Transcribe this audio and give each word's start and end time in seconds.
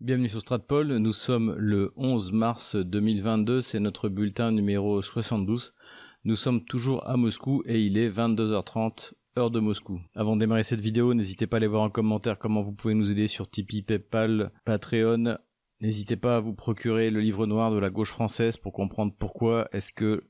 Bienvenue 0.00 0.28
sur 0.28 0.40
Stratpol, 0.40 0.98
nous 0.98 1.12
sommes 1.12 1.56
le 1.58 1.92
11 1.96 2.30
mars 2.30 2.76
2022, 2.76 3.60
c'est 3.60 3.80
notre 3.80 4.08
bulletin 4.08 4.52
numéro 4.52 5.02
72. 5.02 5.74
Nous 6.22 6.36
sommes 6.36 6.64
toujours 6.64 7.04
à 7.08 7.16
Moscou 7.16 7.64
et 7.66 7.82
il 7.82 7.98
est 7.98 8.08
22h30 8.08 9.14
heure 9.36 9.50
de 9.50 9.58
Moscou. 9.58 10.00
Avant 10.14 10.36
de 10.36 10.40
démarrer 10.40 10.62
cette 10.62 10.80
vidéo, 10.80 11.14
n'hésitez 11.14 11.48
pas 11.48 11.56
à 11.56 11.58
aller 11.58 11.66
voir 11.66 11.82
en 11.82 11.90
commentaire 11.90 12.38
comment 12.38 12.62
vous 12.62 12.70
pouvez 12.70 12.94
nous 12.94 13.10
aider 13.10 13.26
sur 13.26 13.50
Tipeee, 13.50 13.82
Paypal, 13.82 14.52
Patreon. 14.64 15.36
N'hésitez 15.80 16.16
pas 16.16 16.36
à 16.36 16.40
vous 16.40 16.54
procurer 16.54 17.10
le 17.10 17.18
livre 17.18 17.46
noir 17.46 17.72
de 17.72 17.78
la 17.80 17.90
gauche 17.90 18.12
française 18.12 18.56
pour 18.56 18.72
comprendre 18.72 19.12
pourquoi 19.18 19.66
est-ce 19.72 19.90
que 19.90 20.22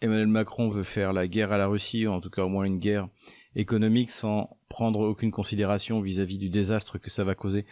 Emmanuel 0.00 0.26
Macron 0.26 0.70
veut 0.70 0.82
faire 0.82 1.12
la 1.12 1.28
guerre 1.28 1.52
à 1.52 1.58
la 1.58 1.68
Russie, 1.68 2.08
ou 2.08 2.10
en 2.10 2.20
tout 2.20 2.30
cas 2.30 2.42
au 2.42 2.48
moins 2.48 2.64
une 2.64 2.80
guerre 2.80 3.08
économique 3.54 4.10
sans 4.10 4.57
prendre 4.78 5.00
aucune 5.00 5.32
considération 5.32 6.00
vis-à-vis 6.00 6.38
du 6.38 6.50
désastre 6.50 6.98
que 6.98 7.10
ça 7.10 7.24
va 7.24 7.34
causer 7.34 7.66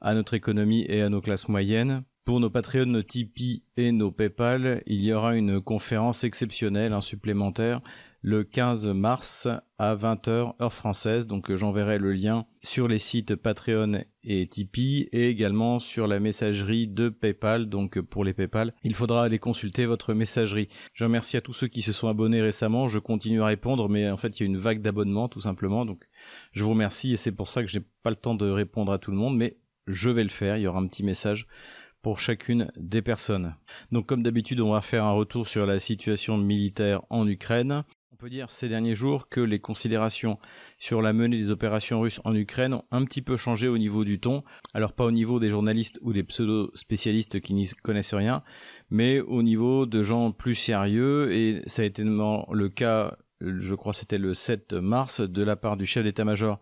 à 0.00 0.14
notre 0.14 0.34
économie 0.34 0.86
et 0.88 1.02
à 1.02 1.08
nos 1.08 1.20
classes 1.20 1.48
moyennes. 1.48 2.04
Pour 2.24 2.38
nos 2.38 2.50
Patreons, 2.50 2.86
nos 2.86 3.02
Tipeee 3.02 3.64
et 3.76 3.90
nos 3.90 4.12
PayPal, 4.12 4.80
il 4.86 5.02
y 5.02 5.12
aura 5.12 5.34
une 5.34 5.60
conférence 5.60 6.22
exceptionnelle, 6.22 6.92
un 6.92 7.00
supplémentaire, 7.00 7.80
le 8.22 8.44
15 8.44 8.86
mars 8.86 9.48
à 9.78 9.96
20h 9.96 10.54
heure 10.62 10.72
française. 10.72 11.26
Donc 11.26 11.50
euh, 11.50 11.56
j'enverrai 11.56 11.98
le 11.98 12.12
lien 12.12 12.46
sur 12.62 12.86
les 12.86 13.00
sites 13.00 13.34
Patreon 13.34 14.04
et 14.22 14.46
Tipeee 14.46 15.08
et 15.12 15.28
également 15.28 15.80
sur 15.80 16.06
la 16.06 16.20
messagerie 16.20 16.86
de 16.86 17.08
PayPal. 17.08 17.68
Donc 17.68 17.98
euh, 17.98 18.02
pour 18.02 18.24
les 18.24 18.32
PayPal, 18.32 18.74
il 18.84 18.94
faudra 18.94 19.24
aller 19.24 19.40
consulter 19.40 19.86
votre 19.86 20.14
messagerie. 20.14 20.68
Je 20.94 21.04
remercie 21.04 21.36
à 21.36 21.40
tous 21.40 21.52
ceux 21.52 21.66
qui 21.66 21.82
se 21.82 21.92
sont 21.92 22.06
abonnés 22.06 22.40
récemment. 22.40 22.86
Je 22.86 23.00
continue 23.00 23.42
à 23.42 23.46
répondre, 23.46 23.88
mais 23.88 24.08
en 24.08 24.16
fait 24.16 24.38
il 24.38 24.44
y 24.44 24.46
a 24.46 24.46
une 24.46 24.56
vague 24.56 24.82
d'abonnements 24.82 25.28
tout 25.28 25.40
simplement. 25.40 25.84
Donc 25.84 26.04
je 26.52 26.62
vous 26.62 26.70
remercie 26.70 27.12
et 27.12 27.16
c'est 27.16 27.32
pour 27.32 27.48
ça 27.48 27.62
que 27.62 27.68
j'ai 27.68 27.82
pas 28.02 28.10
le 28.10 28.16
temps 28.16 28.36
de 28.36 28.48
répondre 28.48 28.92
à 28.92 28.98
tout 28.98 29.10
le 29.10 29.16
monde, 29.16 29.36
mais 29.36 29.58
je 29.88 30.10
vais 30.10 30.22
le 30.22 30.30
faire. 30.30 30.56
Il 30.56 30.62
y 30.62 30.66
aura 30.68 30.78
un 30.78 30.86
petit 30.86 31.02
message 31.02 31.48
pour 32.02 32.20
chacune 32.20 32.70
des 32.76 33.02
personnes. 33.02 33.56
Donc 33.90 34.06
comme 34.06 34.22
d'habitude, 34.22 34.60
on 34.60 34.72
va 34.72 34.80
faire 34.80 35.04
un 35.04 35.12
retour 35.12 35.48
sur 35.48 35.66
la 35.66 35.80
situation 35.80 36.36
militaire 36.36 37.02
en 37.10 37.26
Ukraine. 37.26 37.84
Peut 38.22 38.30
dire 38.30 38.52
ces 38.52 38.68
derniers 38.68 38.94
jours 38.94 39.28
que 39.28 39.40
les 39.40 39.58
considérations 39.58 40.38
sur 40.78 41.02
la 41.02 41.12
menée 41.12 41.36
des 41.36 41.50
opérations 41.50 42.00
russes 42.00 42.20
en 42.22 42.36
Ukraine 42.36 42.74
ont 42.74 42.84
un 42.92 43.04
petit 43.04 43.20
peu 43.20 43.36
changé 43.36 43.66
au 43.66 43.78
niveau 43.78 44.04
du 44.04 44.20
ton. 44.20 44.44
Alors 44.74 44.92
pas 44.92 45.04
au 45.04 45.10
niveau 45.10 45.40
des 45.40 45.50
journalistes 45.50 45.98
ou 46.02 46.12
des 46.12 46.22
pseudo-spécialistes 46.22 47.40
qui 47.40 47.52
n'y 47.52 47.68
connaissent 47.82 48.14
rien, 48.14 48.44
mais 48.90 49.18
au 49.18 49.42
niveau 49.42 49.86
de 49.86 50.04
gens 50.04 50.30
plus 50.30 50.54
sérieux 50.54 51.34
et 51.34 51.62
ça 51.66 51.82
a 51.82 51.84
été 51.84 52.04
le 52.04 52.68
cas, 52.68 53.16
je 53.40 53.74
crois 53.74 53.92
c'était 53.92 54.18
le 54.18 54.34
7 54.34 54.74
mars, 54.74 55.20
de 55.20 55.42
la 55.42 55.56
part 55.56 55.76
du 55.76 55.84
chef 55.84 56.04
d'état-major 56.04 56.60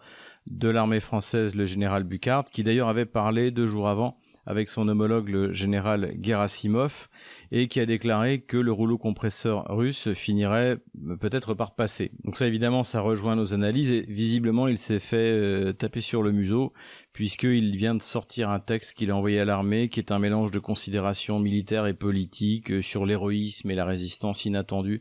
de 0.50 0.68
l'armée 0.70 1.00
française, 1.00 1.54
le 1.54 1.66
général 1.66 2.04
Bucard, 2.04 2.46
qui 2.46 2.62
d'ailleurs 2.62 2.88
avait 2.88 3.04
parlé 3.04 3.50
deux 3.50 3.66
jours 3.66 3.90
avant 3.90 4.18
avec 4.50 4.68
son 4.68 4.88
homologue 4.88 5.28
le 5.28 5.52
général 5.52 6.16
Gerasimov 6.20 7.08
et 7.52 7.68
qui 7.68 7.78
a 7.78 7.86
déclaré 7.86 8.40
que 8.40 8.56
le 8.56 8.72
rouleau 8.72 8.98
compresseur 8.98 9.64
russe 9.68 10.12
finirait 10.12 10.78
peut-être 11.20 11.54
par 11.54 11.76
passer. 11.76 12.10
Donc 12.24 12.36
ça 12.36 12.48
évidemment 12.48 12.82
ça 12.82 13.00
rejoint 13.00 13.36
nos 13.36 13.54
analyses 13.54 13.92
et 13.92 14.04
visiblement 14.08 14.66
il 14.66 14.76
s'est 14.76 14.98
fait 14.98 15.16
euh, 15.16 15.72
taper 15.72 16.00
sur 16.00 16.24
le 16.24 16.32
museau 16.32 16.72
puisqu'il 17.12 17.76
vient 17.76 17.94
de 17.94 18.02
sortir 18.02 18.50
un 18.50 18.58
texte 18.58 18.94
qu'il 18.94 19.12
a 19.12 19.16
envoyé 19.16 19.38
à 19.38 19.44
l'armée 19.44 19.88
qui 19.88 20.00
est 20.00 20.10
un 20.10 20.18
mélange 20.18 20.50
de 20.50 20.58
considérations 20.58 21.38
militaires 21.38 21.86
et 21.86 21.94
politiques 21.94 22.72
euh, 22.72 22.82
sur 22.82 23.06
l'héroïsme 23.06 23.70
et 23.70 23.76
la 23.76 23.84
résistance 23.84 24.44
inattendue 24.44 25.00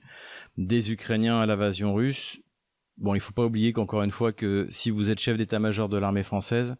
des 0.58 0.92
Ukrainiens 0.92 1.40
à 1.40 1.48
l'invasion 1.48 1.96
russe 1.96 2.40
Bon, 3.00 3.16
il 3.16 3.22
faut 3.22 3.32
pas 3.32 3.46
oublier 3.46 3.72
qu'encore 3.72 4.04
une 4.04 4.12
fois 4.12 4.34
que 4.34 4.68
si 4.70 4.90
vous 4.92 5.10
êtes 5.10 5.20
chef 5.20 5.38
d'état-major 5.38 5.88
de 5.88 5.98
l'armée 5.98 6.24
française, 6.24 6.76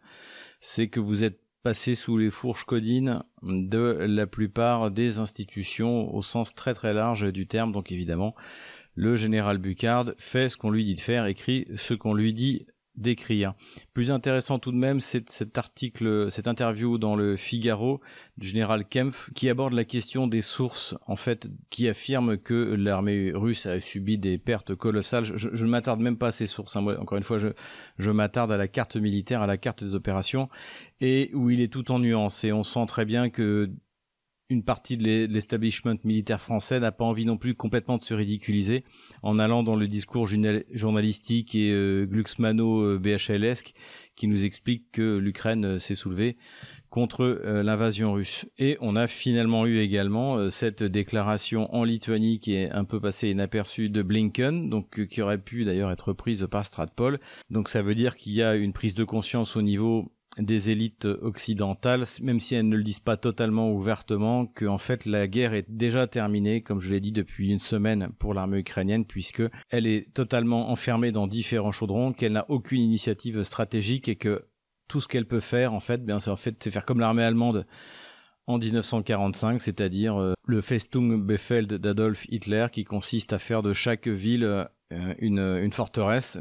c'est 0.60 0.88
que 0.88 1.00
vous 1.00 1.24
êtes 1.24 1.40
passé 1.62 1.94
sous 1.94 2.16
les 2.16 2.30
fourches 2.30 2.64
codines 2.64 3.22
de 3.42 3.96
la 4.00 4.26
plupart 4.26 4.90
des 4.90 5.18
institutions 5.18 6.14
au 6.14 6.22
sens 6.22 6.54
très 6.54 6.74
très 6.74 6.92
large 6.92 7.32
du 7.32 7.46
terme. 7.46 7.72
Donc 7.72 7.92
évidemment, 7.92 8.34
le 8.94 9.16
général 9.16 9.58
Bucard 9.58 10.12
fait 10.18 10.48
ce 10.48 10.56
qu'on 10.56 10.70
lui 10.70 10.84
dit 10.84 10.94
de 10.94 11.00
faire, 11.00 11.26
écrit 11.26 11.66
ce 11.76 11.94
qu'on 11.94 12.14
lui 12.14 12.32
dit 12.32 12.66
d'écrire. 12.96 13.54
Plus 13.94 14.10
intéressant 14.10 14.58
tout 14.58 14.72
de 14.72 14.76
même, 14.76 15.00
c'est 15.00 15.30
cet 15.30 15.56
article, 15.58 16.30
cette 16.30 16.48
interview 16.48 16.98
dans 16.98 17.16
le 17.16 17.36
Figaro 17.36 18.00
du 18.36 18.48
général 18.48 18.84
Kempf 18.84 19.30
qui 19.34 19.48
aborde 19.48 19.72
la 19.72 19.84
question 19.84 20.26
des 20.26 20.42
sources, 20.42 20.94
en 21.06 21.16
fait, 21.16 21.48
qui 21.70 21.88
affirme 21.88 22.36
que 22.36 22.54
l'armée 22.54 23.32
russe 23.34 23.66
a 23.66 23.80
subi 23.80 24.18
des 24.18 24.38
pertes 24.38 24.74
colossales. 24.74 25.24
Je, 25.24 25.48
ne 25.48 25.70
m'attarde 25.70 26.00
même 26.00 26.18
pas 26.18 26.28
à 26.28 26.32
ces 26.32 26.46
sources. 26.46 26.76
Hein. 26.76 26.86
encore 26.98 27.18
une 27.18 27.24
fois, 27.24 27.38
je, 27.38 27.48
je 27.98 28.10
m'attarde 28.10 28.52
à 28.52 28.56
la 28.56 28.68
carte 28.68 28.96
militaire, 28.96 29.42
à 29.42 29.46
la 29.46 29.56
carte 29.56 29.82
des 29.82 29.94
opérations, 29.94 30.48
et 31.00 31.30
où 31.34 31.50
il 31.50 31.60
est 31.60 31.72
tout 31.72 31.90
en 31.90 31.98
nuances. 31.98 32.44
Et 32.44 32.52
on 32.52 32.64
sent 32.64 32.86
très 32.86 33.04
bien 33.04 33.30
que 33.30 33.70
une 34.50 34.64
partie 34.64 34.96
de 34.96 35.26
l'establishment 35.26 35.96
militaire 36.04 36.40
français 36.40 36.80
n'a 36.80 36.90
pas 36.90 37.04
envie 37.04 37.24
non 37.24 37.38
plus 37.38 37.54
complètement 37.54 37.96
de 37.96 38.02
se 38.02 38.12
ridiculiser 38.14 38.84
en 39.22 39.38
allant 39.38 39.62
dans 39.62 39.76
le 39.76 39.86
discours 39.86 40.26
journalistique 40.26 41.54
et 41.54 41.70
euh, 41.72 42.04
glucksmano 42.04 42.80
euh, 42.82 43.54
qui 44.16 44.28
nous 44.28 44.44
explique 44.44 44.90
que 44.92 45.16
l'Ukraine 45.16 45.64
euh, 45.64 45.78
s'est 45.78 45.94
soulevée 45.94 46.36
contre 46.90 47.22
euh, 47.22 47.62
l'invasion 47.62 48.12
russe. 48.12 48.46
Et 48.58 48.76
on 48.80 48.96
a 48.96 49.06
finalement 49.06 49.66
eu 49.66 49.78
également 49.78 50.50
cette 50.50 50.82
déclaration 50.82 51.72
en 51.72 51.84
Lituanie 51.84 52.40
qui 52.40 52.54
est 52.54 52.70
un 52.70 52.84
peu 52.84 53.00
passée 53.00 53.30
inaperçue 53.30 53.88
de 53.88 54.02
Blinken, 54.02 54.68
donc 54.68 55.06
qui 55.06 55.22
aurait 55.22 55.38
pu 55.38 55.64
d'ailleurs 55.64 55.92
être 55.92 56.12
prise 56.12 56.46
par 56.50 56.64
Stratpol. 56.64 57.20
Donc 57.50 57.68
ça 57.68 57.82
veut 57.82 57.94
dire 57.94 58.16
qu'il 58.16 58.32
y 58.32 58.42
a 58.42 58.56
une 58.56 58.72
prise 58.72 58.94
de 58.94 59.04
conscience 59.04 59.54
au 59.54 59.62
niveau 59.62 60.10
des 60.38 60.70
élites 60.70 61.06
occidentales, 61.06 62.04
même 62.22 62.40
si 62.40 62.54
elles 62.54 62.68
ne 62.68 62.76
le 62.76 62.82
disent 62.82 63.00
pas 63.00 63.16
totalement 63.16 63.72
ouvertement, 63.72 64.46
que 64.46 64.64
en 64.64 64.78
fait 64.78 65.04
la 65.04 65.26
guerre 65.26 65.54
est 65.54 65.68
déjà 65.68 66.06
terminée, 66.06 66.62
comme 66.62 66.80
je 66.80 66.90
l'ai 66.90 67.00
dit 67.00 67.12
depuis 67.12 67.50
une 67.50 67.58
semaine 67.58 68.10
pour 68.18 68.34
l'armée 68.34 68.58
ukrainienne, 68.58 69.04
puisque 69.04 69.42
elle 69.70 69.86
est 69.86 70.12
totalement 70.14 70.70
enfermée 70.70 71.12
dans 71.12 71.26
différents 71.26 71.72
chaudrons, 71.72 72.12
qu'elle 72.12 72.32
n'a 72.32 72.46
aucune 72.48 72.80
initiative 72.80 73.42
stratégique 73.42 74.08
et 74.08 74.16
que 74.16 74.44
tout 74.88 75.00
ce 75.00 75.08
qu'elle 75.08 75.26
peut 75.26 75.40
faire, 75.40 75.72
en 75.74 75.80
fait, 75.80 76.04
bien 76.04 76.20
c'est 76.20 76.30
en 76.30 76.36
fait 76.36 76.56
c'est 76.62 76.70
faire 76.70 76.84
comme 76.84 77.00
l'armée 77.00 77.24
allemande 77.24 77.66
en 78.46 78.58
1945, 78.58 79.60
c'est-à-dire 79.60 80.20
euh, 80.20 80.34
le 80.46 80.60
Festung 80.60 81.20
Befeld 81.22 81.74
d'Adolf 81.74 82.26
Hitler, 82.30 82.66
qui 82.72 82.84
consiste 82.84 83.32
à 83.32 83.38
faire 83.38 83.62
de 83.62 83.72
chaque 83.72 84.08
ville 84.08 84.44
euh, 84.44 84.64
une, 85.18 85.38
une 85.38 85.72
forteresse, 85.72 86.38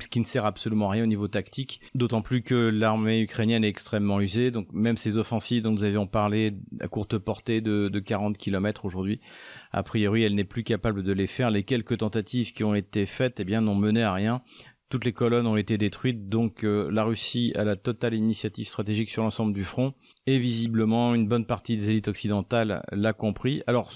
ce 0.00 0.08
qui 0.08 0.20
ne 0.20 0.24
sert 0.24 0.44
absolument 0.44 0.88
à 0.88 0.92
rien 0.92 1.04
au 1.04 1.06
niveau 1.06 1.28
tactique, 1.28 1.80
d'autant 1.94 2.22
plus 2.22 2.42
que 2.42 2.54
l'armée 2.54 3.20
ukrainienne 3.20 3.64
est 3.64 3.68
extrêmement 3.68 4.20
usée, 4.20 4.50
donc 4.50 4.72
même 4.72 4.96
ces 4.96 5.18
offensives 5.18 5.62
dont 5.62 5.72
nous 5.72 5.84
avions 5.84 6.06
parlé 6.06 6.52
à 6.80 6.88
courte 6.88 7.18
portée 7.18 7.60
de, 7.60 7.88
de 7.88 8.00
40 8.00 8.38
km 8.38 8.84
aujourd'hui, 8.84 9.20
a 9.72 9.82
priori 9.82 10.22
elle 10.22 10.34
n'est 10.34 10.44
plus 10.44 10.64
capable 10.64 11.02
de 11.02 11.12
les 11.12 11.26
faire. 11.26 11.50
Les 11.50 11.64
quelques 11.64 11.98
tentatives 11.98 12.52
qui 12.52 12.64
ont 12.64 12.74
été 12.74 13.06
faites 13.06 13.40
eh 13.40 13.44
bien 13.44 13.60
n'ont 13.60 13.74
mené 13.74 14.02
à 14.02 14.12
rien. 14.12 14.42
Toutes 14.88 15.06
les 15.06 15.14
colonnes 15.14 15.46
ont 15.46 15.56
été 15.56 15.78
détruites, 15.78 16.28
donc 16.28 16.64
euh, 16.64 16.90
la 16.90 17.04
Russie 17.04 17.52
a 17.56 17.64
la 17.64 17.76
totale 17.76 18.12
initiative 18.12 18.66
stratégique 18.66 19.08
sur 19.08 19.22
l'ensemble 19.22 19.54
du 19.54 19.64
front, 19.64 19.94
et 20.26 20.38
visiblement 20.38 21.14
une 21.14 21.26
bonne 21.26 21.46
partie 21.46 21.78
des 21.78 21.90
élites 21.90 22.08
occidentales 22.08 22.82
l'a 22.92 23.14
compris. 23.14 23.62
Alors 23.66 23.92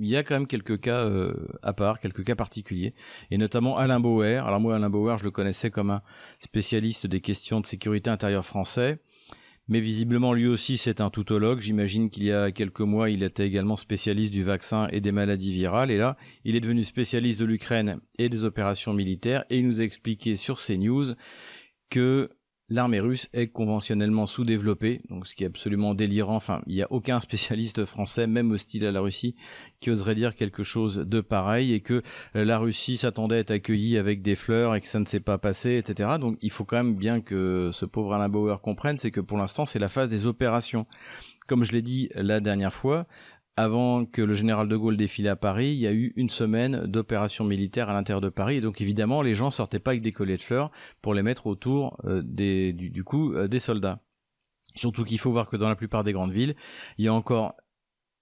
il 0.00 0.08
y 0.08 0.16
a 0.16 0.22
quand 0.22 0.34
même 0.34 0.46
quelques 0.46 0.80
cas 0.80 1.04
euh, 1.04 1.34
à 1.62 1.72
part, 1.72 2.00
quelques 2.00 2.24
cas 2.24 2.34
particuliers, 2.34 2.94
et 3.30 3.36
notamment 3.36 3.76
Alain 3.76 4.00
Bauer. 4.00 4.44
Alors 4.44 4.58
moi, 4.58 4.76
Alain 4.76 4.90
Bauer, 4.90 5.18
je 5.18 5.24
le 5.24 5.30
connaissais 5.30 5.70
comme 5.70 5.90
un 5.90 6.02
spécialiste 6.40 7.06
des 7.06 7.20
questions 7.20 7.60
de 7.60 7.66
sécurité 7.66 8.08
intérieure 8.08 8.46
français, 8.46 9.00
mais 9.68 9.80
visiblement 9.80 10.32
lui 10.32 10.46
aussi 10.46 10.78
c'est 10.78 11.02
un 11.02 11.10
toutologue. 11.10 11.60
J'imagine 11.60 12.08
qu'il 12.08 12.24
y 12.24 12.32
a 12.32 12.50
quelques 12.50 12.80
mois, 12.80 13.10
il 13.10 13.22
était 13.22 13.46
également 13.46 13.76
spécialiste 13.76 14.32
du 14.32 14.42
vaccin 14.42 14.88
et 14.90 15.02
des 15.02 15.12
maladies 15.12 15.52
virales, 15.52 15.90
et 15.90 15.98
là, 15.98 16.16
il 16.44 16.56
est 16.56 16.60
devenu 16.60 16.82
spécialiste 16.82 17.38
de 17.38 17.44
l'Ukraine 17.44 18.00
et 18.18 18.30
des 18.30 18.44
opérations 18.44 18.94
militaires, 18.94 19.44
et 19.50 19.58
il 19.58 19.66
nous 19.66 19.82
a 19.82 19.84
expliqué 19.84 20.34
sur 20.36 20.56
CNews 20.58 21.14
que 21.90 22.30
l'armée 22.70 23.00
russe 23.00 23.28
est 23.32 23.48
conventionnellement 23.48 24.26
sous-développée, 24.26 25.02
donc 25.10 25.26
ce 25.26 25.34
qui 25.34 25.44
est 25.44 25.48
absolument 25.48 25.94
délirant. 25.94 26.36
Enfin, 26.36 26.62
il 26.66 26.74
n'y 26.74 26.82
a 26.82 26.90
aucun 26.90 27.20
spécialiste 27.20 27.84
français, 27.84 28.26
même 28.26 28.50
hostile 28.52 28.86
à 28.86 28.92
la 28.92 29.00
Russie, 29.00 29.34
qui 29.80 29.90
oserait 29.90 30.14
dire 30.14 30.34
quelque 30.34 30.62
chose 30.62 30.96
de 30.96 31.20
pareil 31.20 31.74
et 31.74 31.80
que 31.80 32.02
la 32.34 32.58
Russie 32.58 32.96
s'attendait 32.96 33.36
à 33.36 33.38
être 33.40 33.50
accueillie 33.50 33.98
avec 33.98 34.22
des 34.22 34.36
fleurs 34.36 34.74
et 34.74 34.80
que 34.80 34.88
ça 34.88 35.00
ne 35.00 35.04
s'est 35.04 35.20
pas 35.20 35.38
passé, 35.38 35.76
etc. 35.76 36.10
Donc 36.20 36.38
il 36.40 36.50
faut 36.50 36.64
quand 36.64 36.76
même 36.76 36.94
bien 36.94 37.20
que 37.20 37.70
ce 37.72 37.84
pauvre 37.84 38.14
Alain 38.14 38.28
Bauer 38.28 38.60
comprenne, 38.60 38.98
c'est 38.98 39.10
que 39.10 39.20
pour 39.20 39.36
l'instant 39.36 39.66
c'est 39.66 39.78
la 39.78 39.88
phase 39.88 40.08
des 40.08 40.26
opérations. 40.26 40.86
Comme 41.46 41.64
je 41.64 41.72
l'ai 41.72 41.82
dit 41.82 42.08
la 42.14 42.38
dernière 42.38 42.72
fois, 42.72 43.06
avant 43.60 44.06
que 44.06 44.22
le 44.22 44.32
général 44.32 44.68
de 44.68 44.76
Gaulle 44.76 44.96
défile 44.96 45.28
à 45.28 45.36
Paris, 45.36 45.72
il 45.72 45.78
y 45.80 45.86
a 45.86 45.92
eu 45.92 46.14
une 46.16 46.30
semaine 46.30 46.86
d'opérations 46.86 47.44
militaires 47.44 47.90
à 47.90 47.92
l'intérieur 47.92 48.22
de 48.22 48.30
Paris. 48.30 48.56
Et 48.56 48.60
donc 48.62 48.80
évidemment, 48.80 49.20
les 49.20 49.34
gens 49.34 49.50
sortaient 49.50 49.78
pas 49.78 49.90
avec 49.90 50.00
des 50.00 50.12
colliers 50.12 50.38
de 50.38 50.42
fleurs 50.42 50.70
pour 51.02 51.12
les 51.12 51.22
mettre 51.22 51.46
autour 51.46 51.98
euh, 52.06 52.22
des, 52.24 52.72
du, 52.72 53.04
coup 53.04 53.34
euh, 53.34 53.48
des 53.48 53.58
soldats. 53.58 54.00
Surtout 54.74 55.04
qu'il 55.04 55.18
faut 55.18 55.30
voir 55.30 55.46
que 55.46 55.58
dans 55.58 55.68
la 55.68 55.76
plupart 55.76 56.04
des 56.04 56.14
grandes 56.14 56.32
villes, 56.32 56.56
il 56.96 57.04
y 57.04 57.08
a 57.08 57.12
encore 57.12 57.54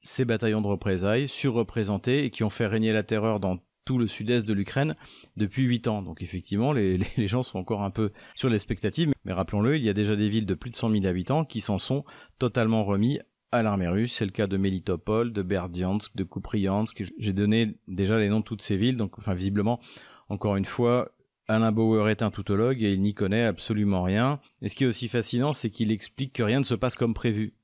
ces 0.03 0.25
bataillons 0.25 0.61
de 0.61 0.67
représailles 0.67 1.29
surreprésentés 1.29 2.25
et 2.25 2.31
qui 2.31 2.43
ont 2.43 2.51
fait 2.51 2.67
régner 2.67 2.93
la 2.93 3.05
terreur 3.05 3.39
dans 3.39 3.59
tout 3.85 3.97
le 3.97 4.09
sud-est 4.09 4.45
de 4.45 4.55
l'Ukraine 4.55 4.97
depuis 5.37 5.63
8 5.63 5.87
ans. 5.87 6.03
Donc 6.03 6.21
effectivement, 6.21 6.73
les, 6.73 6.99
les, 7.17 7.29
gens 7.29 7.45
sont 7.45 7.61
encore 7.61 7.85
un 7.85 7.91
peu 7.91 8.11
sur 8.35 8.49
l'expectative. 8.49 9.13
Mais 9.25 9.33
rappelons-le, 9.33 9.77
il 9.77 9.85
y 9.85 9.89
a 9.89 9.95
déjà 9.95 10.17
des 10.17 10.29
villes 10.29 10.47
de 10.47 10.55
plus 10.55 10.73
de 10.73 10.77
100 10.77 10.91
000 10.91 11.07
habitants 11.07 11.45
qui 11.45 11.61
s'en 11.61 11.79
sont 11.79 12.05
totalement 12.41 12.85
remis 12.85 13.21
à 13.53 13.63
l'armée 13.63 13.89
russe. 13.89 14.15
C'est 14.15 14.25
le 14.25 14.31
cas 14.31 14.47
de 14.47 14.57
Melitopol, 14.57 15.33
de 15.33 15.43
Berdiansk, 15.43 16.15
de 16.17 16.25
Kupriansk. 16.25 17.05
J'ai 17.19 17.33
donné 17.33 17.77
déjà 17.87 18.19
les 18.19 18.29
noms 18.29 18.41
de 18.41 18.45
toutes 18.45 18.63
ces 18.63 18.77
villes. 18.77 18.97
Donc, 18.97 19.19
enfin, 19.19 19.35
visiblement, 19.35 19.81
encore 20.29 20.57
une 20.57 20.65
fois, 20.65 21.13
Alain 21.49 21.73
Bauer 21.73 22.11
est 22.11 22.23
un 22.23 22.31
toutologue 22.31 22.83
et 22.83 22.93
il 22.93 23.01
n'y 23.01 23.15
connaît 23.15 23.45
absolument 23.45 24.03
rien. 24.03 24.41
Et 24.61 24.69
ce 24.69 24.77
qui 24.77 24.85
est 24.85 24.87
aussi 24.87 25.09
fascinant, 25.09 25.53
c'est 25.53 25.71
qu'il 25.71 25.91
explique 25.91 26.35
que 26.35 26.43
rien 26.43 26.61
ne 26.61 26.65
se 26.65 26.75
passe 26.75 26.95
comme 26.95 27.15
prévu. 27.15 27.55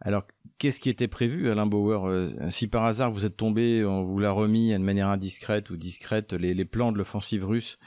Alors, 0.00 0.24
qu'est-ce 0.58 0.80
qui 0.80 0.88
était 0.88 1.08
prévu, 1.08 1.50
Alain 1.50 1.66
Bauer 1.66 2.06
euh, 2.06 2.50
Si 2.50 2.68
par 2.68 2.84
hasard 2.84 3.10
vous 3.10 3.24
êtes 3.24 3.36
tombé, 3.36 3.84
on 3.84 4.04
vous 4.04 4.18
l'a 4.18 4.30
remis 4.30 4.72
de 4.72 4.78
manière 4.78 5.08
indiscrète 5.08 5.70
ou 5.70 5.76
discrète, 5.76 6.32
les, 6.32 6.64
plans 6.64 6.92
de 6.92 6.98
l'offensive 6.98 7.44
russe, 7.44 7.78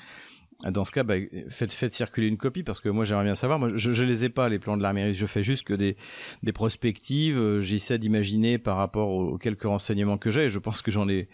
dans 0.70 0.86
ce 0.86 0.92
cas, 0.92 1.04
bah, 1.04 1.16
faites, 1.50 1.72
faites 1.72 1.94
circuler 1.94 2.28
une 2.28 2.38
copie 2.38 2.64
parce 2.64 2.80
que 2.80 2.90
moi 2.90 3.04
j'aimerais 3.04 3.24
bien 3.24 3.36
savoir. 3.36 3.58
Moi, 3.58 3.70
je, 3.76 3.92
je 3.92 4.04
les 4.04 4.26
ai 4.26 4.30
pas 4.30 4.50
les 4.50 4.60
plans 4.60 4.78
de 4.78 4.84
l'armée 4.84 5.06
russe. 5.06 5.18
Je 5.18 5.26
fais 5.26 5.44
juste 5.44 5.64
que 5.64 5.74
des, 5.74 5.96
des 6.44 6.54
prospectives. 6.54 7.38
Euh, 7.38 7.62
j'essaie 7.62 7.98
d'imaginer 7.98 8.58
par 8.58 8.78
rapport 8.78 9.10
aux, 9.10 9.38
quelques 9.38 9.64
renseignements 9.64 10.18
que 10.18 10.30
j'ai. 10.30 10.50
Je 10.50 10.60
pense 10.60 10.82
que 10.82 10.92
j'en 10.92 11.10
ai 11.10 11.30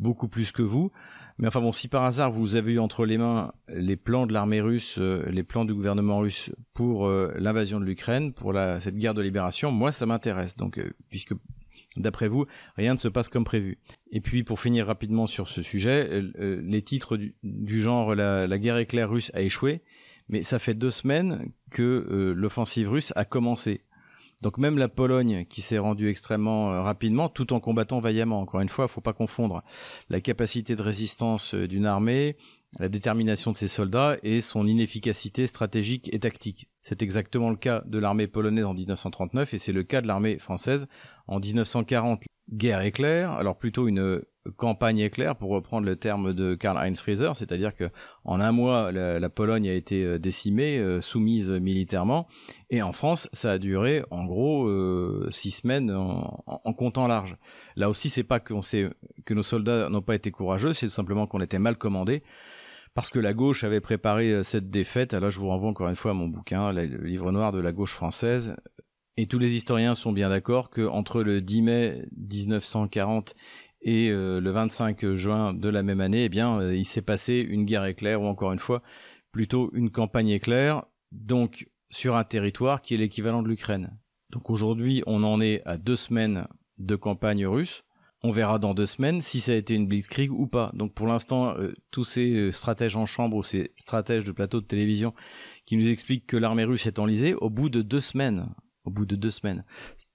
beaucoup 0.00 0.28
plus 0.28 0.50
que 0.50 0.62
vous. 0.62 0.90
Mais 1.38 1.48
enfin 1.48 1.60
bon, 1.60 1.72
si 1.72 1.88
par 1.88 2.04
hasard 2.04 2.30
vous 2.30 2.56
avez 2.56 2.72
eu 2.72 2.78
entre 2.78 3.06
les 3.06 3.18
mains 3.18 3.52
les 3.68 3.96
plans 3.96 4.26
de 4.26 4.32
l'armée 4.32 4.60
russe, 4.60 4.96
euh, 4.98 5.24
les 5.30 5.42
plans 5.42 5.64
du 5.64 5.74
gouvernement 5.74 6.18
russe 6.18 6.50
pour 6.74 7.06
euh, 7.06 7.32
l'invasion 7.38 7.80
de 7.80 7.84
l'Ukraine, 7.84 8.32
pour 8.32 8.52
la, 8.52 8.80
cette 8.80 8.96
guerre 8.96 9.14
de 9.14 9.22
libération, 9.22 9.70
moi 9.70 9.92
ça 9.92 10.06
m'intéresse. 10.06 10.56
Donc, 10.56 10.78
euh, 10.78 10.92
puisque 11.08 11.32
d'après 11.96 12.28
vous, 12.28 12.46
rien 12.76 12.94
ne 12.94 12.98
se 12.98 13.08
passe 13.08 13.28
comme 13.28 13.44
prévu. 13.44 13.78
Et 14.10 14.20
puis 14.20 14.44
pour 14.44 14.60
finir 14.60 14.86
rapidement 14.86 15.26
sur 15.26 15.48
ce 15.48 15.62
sujet, 15.62 16.22
les 16.38 16.82
titres 16.82 17.18
du, 17.42 17.80
genre 17.80 18.14
la, 18.14 18.58
guerre 18.58 18.78
éclair 18.78 19.10
russe 19.10 19.30
a 19.34 19.42
échoué, 19.42 19.82
mais 20.28 20.42
ça 20.42 20.58
fait 20.58 20.74
deux 20.74 20.90
semaines 20.90 21.50
que 21.70 22.32
l'offensive 22.36 22.88
russe 22.88 23.12
a 23.16 23.24
commencé. 23.24 23.82
Donc 24.42 24.58
même 24.58 24.76
la 24.76 24.88
Pologne 24.88 25.46
qui 25.48 25.62
s'est 25.62 25.78
rendue 25.78 26.08
extrêmement 26.08 26.72
euh, 26.72 26.82
rapidement 26.82 27.28
tout 27.28 27.52
en 27.52 27.60
combattant 27.60 28.00
vaillamment. 28.00 28.40
Encore 28.40 28.60
une 28.60 28.68
fois, 28.68 28.86
il 28.88 28.92
faut 28.92 29.00
pas 29.00 29.12
confondre 29.12 29.62
la 30.10 30.20
capacité 30.20 30.74
de 30.74 30.82
résistance 30.82 31.54
euh, 31.54 31.68
d'une 31.68 31.86
armée, 31.86 32.36
la 32.80 32.88
détermination 32.88 33.52
de 33.52 33.56
ses 33.56 33.68
soldats 33.68 34.16
et 34.24 34.40
son 34.40 34.66
inefficacité 34.66 35.46
stratégique 35.46 36.12
et 36.12 36.18
tactique. 36.18 36.68
C'est 36.82 37.02
exactement 37.02 37.50
le 37.50 37.56
cas 37.56 37.82
de 37.86 37.98
l'armée 37.98 38.26
polonaise 38.26 38.64
en 38.64 38.74
1939 38.74 39.54
et 39.54 39.58
c'est 39.58 39.72
le 39.72 39.82
cas 39.82 40.00
de 40.00 40.06
l'armée 40.06 40.38
française 40.38 40.88
en 41.28 41.38
1940. 41.38 42.24
Guerre 42.50 42.82
éclair, 42.82 43.30
alors 43.30 43.56
plutôt 43.56 43.86
une 43.86 44.20
campagne 44.56 44.98
éclair, 44.98 45.36
pour 45.36 45.50
reprendre 45.50 45.86
le 45.86 45.96
terme 45.96 46.32
de 46.32 46.54
Karl-Heinz 46.54 47.00
Frieser, 47.00 47.30
c'est-à-dire 47.34 47.74
que 47.74 47.90
en 48.24 48.40
un 48.40 48.50
mois, 48.50 48.90
la, 48.90 49.28
Pologne 49.28 49.68
a 49.68 49.72
été 49.72 50.04
euh, 50.04 50.18
décimée, 50.18 50.78
euh, 50.78 51.00
soumise 51.00 51.50
militairement, 51.50 52.26
et 52.70 52.82
en 52.82 52.92
France, 52.92 53.28
ça 53.32 53.52
a 53.52 53.58
duré 53.58 54.02
en 54.10 54.24
gros 54.24 54.66
euh, 54.66 55.28
six 55.30 55.52
semaines 55.52 55.90
en, 55.92 56.72
comptant 56.72 57.06
large. 57.06 57.36
Là 57.76 57.88
aussi, 57.88 58.10
c'est 58.10 58.24
pas 58.24 58.40
qu'on 58.40 58.62
sait 58.62 58.90
que 59.24 59.34
nos 59.34 59.42
soldats 59.42 59.88
n'ont 59.88 60.02
pas 60.02 60.16
été 60.16 60.30
courageux, 60.30 60.72
c'est 60.72 60.88
simplement 60.88 61.26
qu'on 61.26 61.40
était 61.40 61.60
mal 61.60 61.76
commandés 61.76 62.22
parce 62.94 63.10
que 63.10 63.18
la 63.18 63.34
gauche 63.34 63.64
avait 63.64 63.80
préparé 63.80 64.44
cette 64.44 64.70
défaite. 64.70 65.14
Alors 65.14 65.30
je 65.30 65.40
vous 65.40 65.48
renvoie 65.48 65.70
encore 65.70 65.88
une 65.88 65.96
fois 65.96 66.10
à 66.10 66.14
mon 66.14 66.28
bouquin, 66.28 66.72
le 66.72 67.04
livre 67.04 67.32
noir 67.32 67.52
de 67.52 67.60
la 67.60 67.72
gauche 67.72 67.92
française. 67.92 68.56
Et 69.16 69.26
tous 69.26 69.38
les 69.38 69.54
historiens 69.54 69.94
sont 69.94 70.12
bien 70.12 70.30
d'accord 70.30 70.70
que 70.70 70.86
entre 70.86 71.22
le 71.22 71.42
10 71.42 71.62
mai 71.62 72.04
1940 72.16 73.34
et 73.82 74.10
euh, 74.10 74.40
le 74.40 74.50
25 74.50 75.14
juin 75.14 75.52
de 75.52 75.68
la 75.68 75.82
même 75.82 76.00
année, 76.00 76.24
eh 76.24 76.28
bien, 76.28 76.60
euh, 76.60 76.74
il 76.74 76.86
s'est 76.86 77.02
passé 77.02 77.40
une 77.40 77.64
guerre 77.64 77.84
éclair, 77.84 78.22
ou 78.22 78.26
encore 78.26 78.52
une 78.52 78.58
fois, 78.58 78.82
plutôt 79.32 79.70
une 79.74 79.90
campagne 79.90 80.28
éclair, 80.28 80.84
donc 81.10 81.68
sur 81.90 82.16
un 82.16 82.24
territoire 82.24 82.80
qui 82.80 82.94
est 82.94 82.98
l'équivalent 82.98 83.42
de 83.42 83.48
l'Ukraine. 83.48 83.98
Donc 84.30 84.50
aujourd'hui, 84.50 85.02
on 85.06 85.24
en 85.24 85.40
est 85.40 85.62
à 85.66 85.76
deux 85.76 85.96
semaines 85.96 86.46
de 86.78 86.96
campagne 86.96 87.46
russe. 87.46 87.84
On 88.22 88.30
verra 88.30 88.58
dans 88.58 88.74
deux 88.74 88.86
semaines 88.86 89.20
si 89.20 89.40
ça 89.40 89.52
a 89.52 89.56
été 89.56 89.74
une 89.74 89.86
blitzkrieg 89.86 90.30
ou 90.32 90.46
pas. 90.46 90.70
Donc 90.74 90.94
pour 90.94 91.06
l'instant, 91.06 91.56
euh, 91.56 91.74
tous 91.90 92.04
ces 92.04 92.52
stratèges 92.52 92.96
en 92.96 93.06
chambre 93.06 93.36
ou 93.36 93.42
ces 93.42 93.72
stratèges 93.76 94.24
de 94.24 94.32
plateau 94.32 94.60
de 94.60 94.66
télévision 94.66 95.12
qui 95.66 95.76
nous 95.76 95.88
expliquent 95.88 96.26
que 96.26 96.36
l'armée 96.36 96.64
russe 96.64 96.86
est 96.86 96.98
enlisée, 96.98 97.34
au 97.34 97.50
bout 97.50 97.68
de 97.68 97.82
deux 97.82 98.00
semaines, 98.00 98.48
au 98.84 98.90
bout 98.90 99.06
de 99.06 99.16
deux 99.16 99.30
semaines 99.30 99.64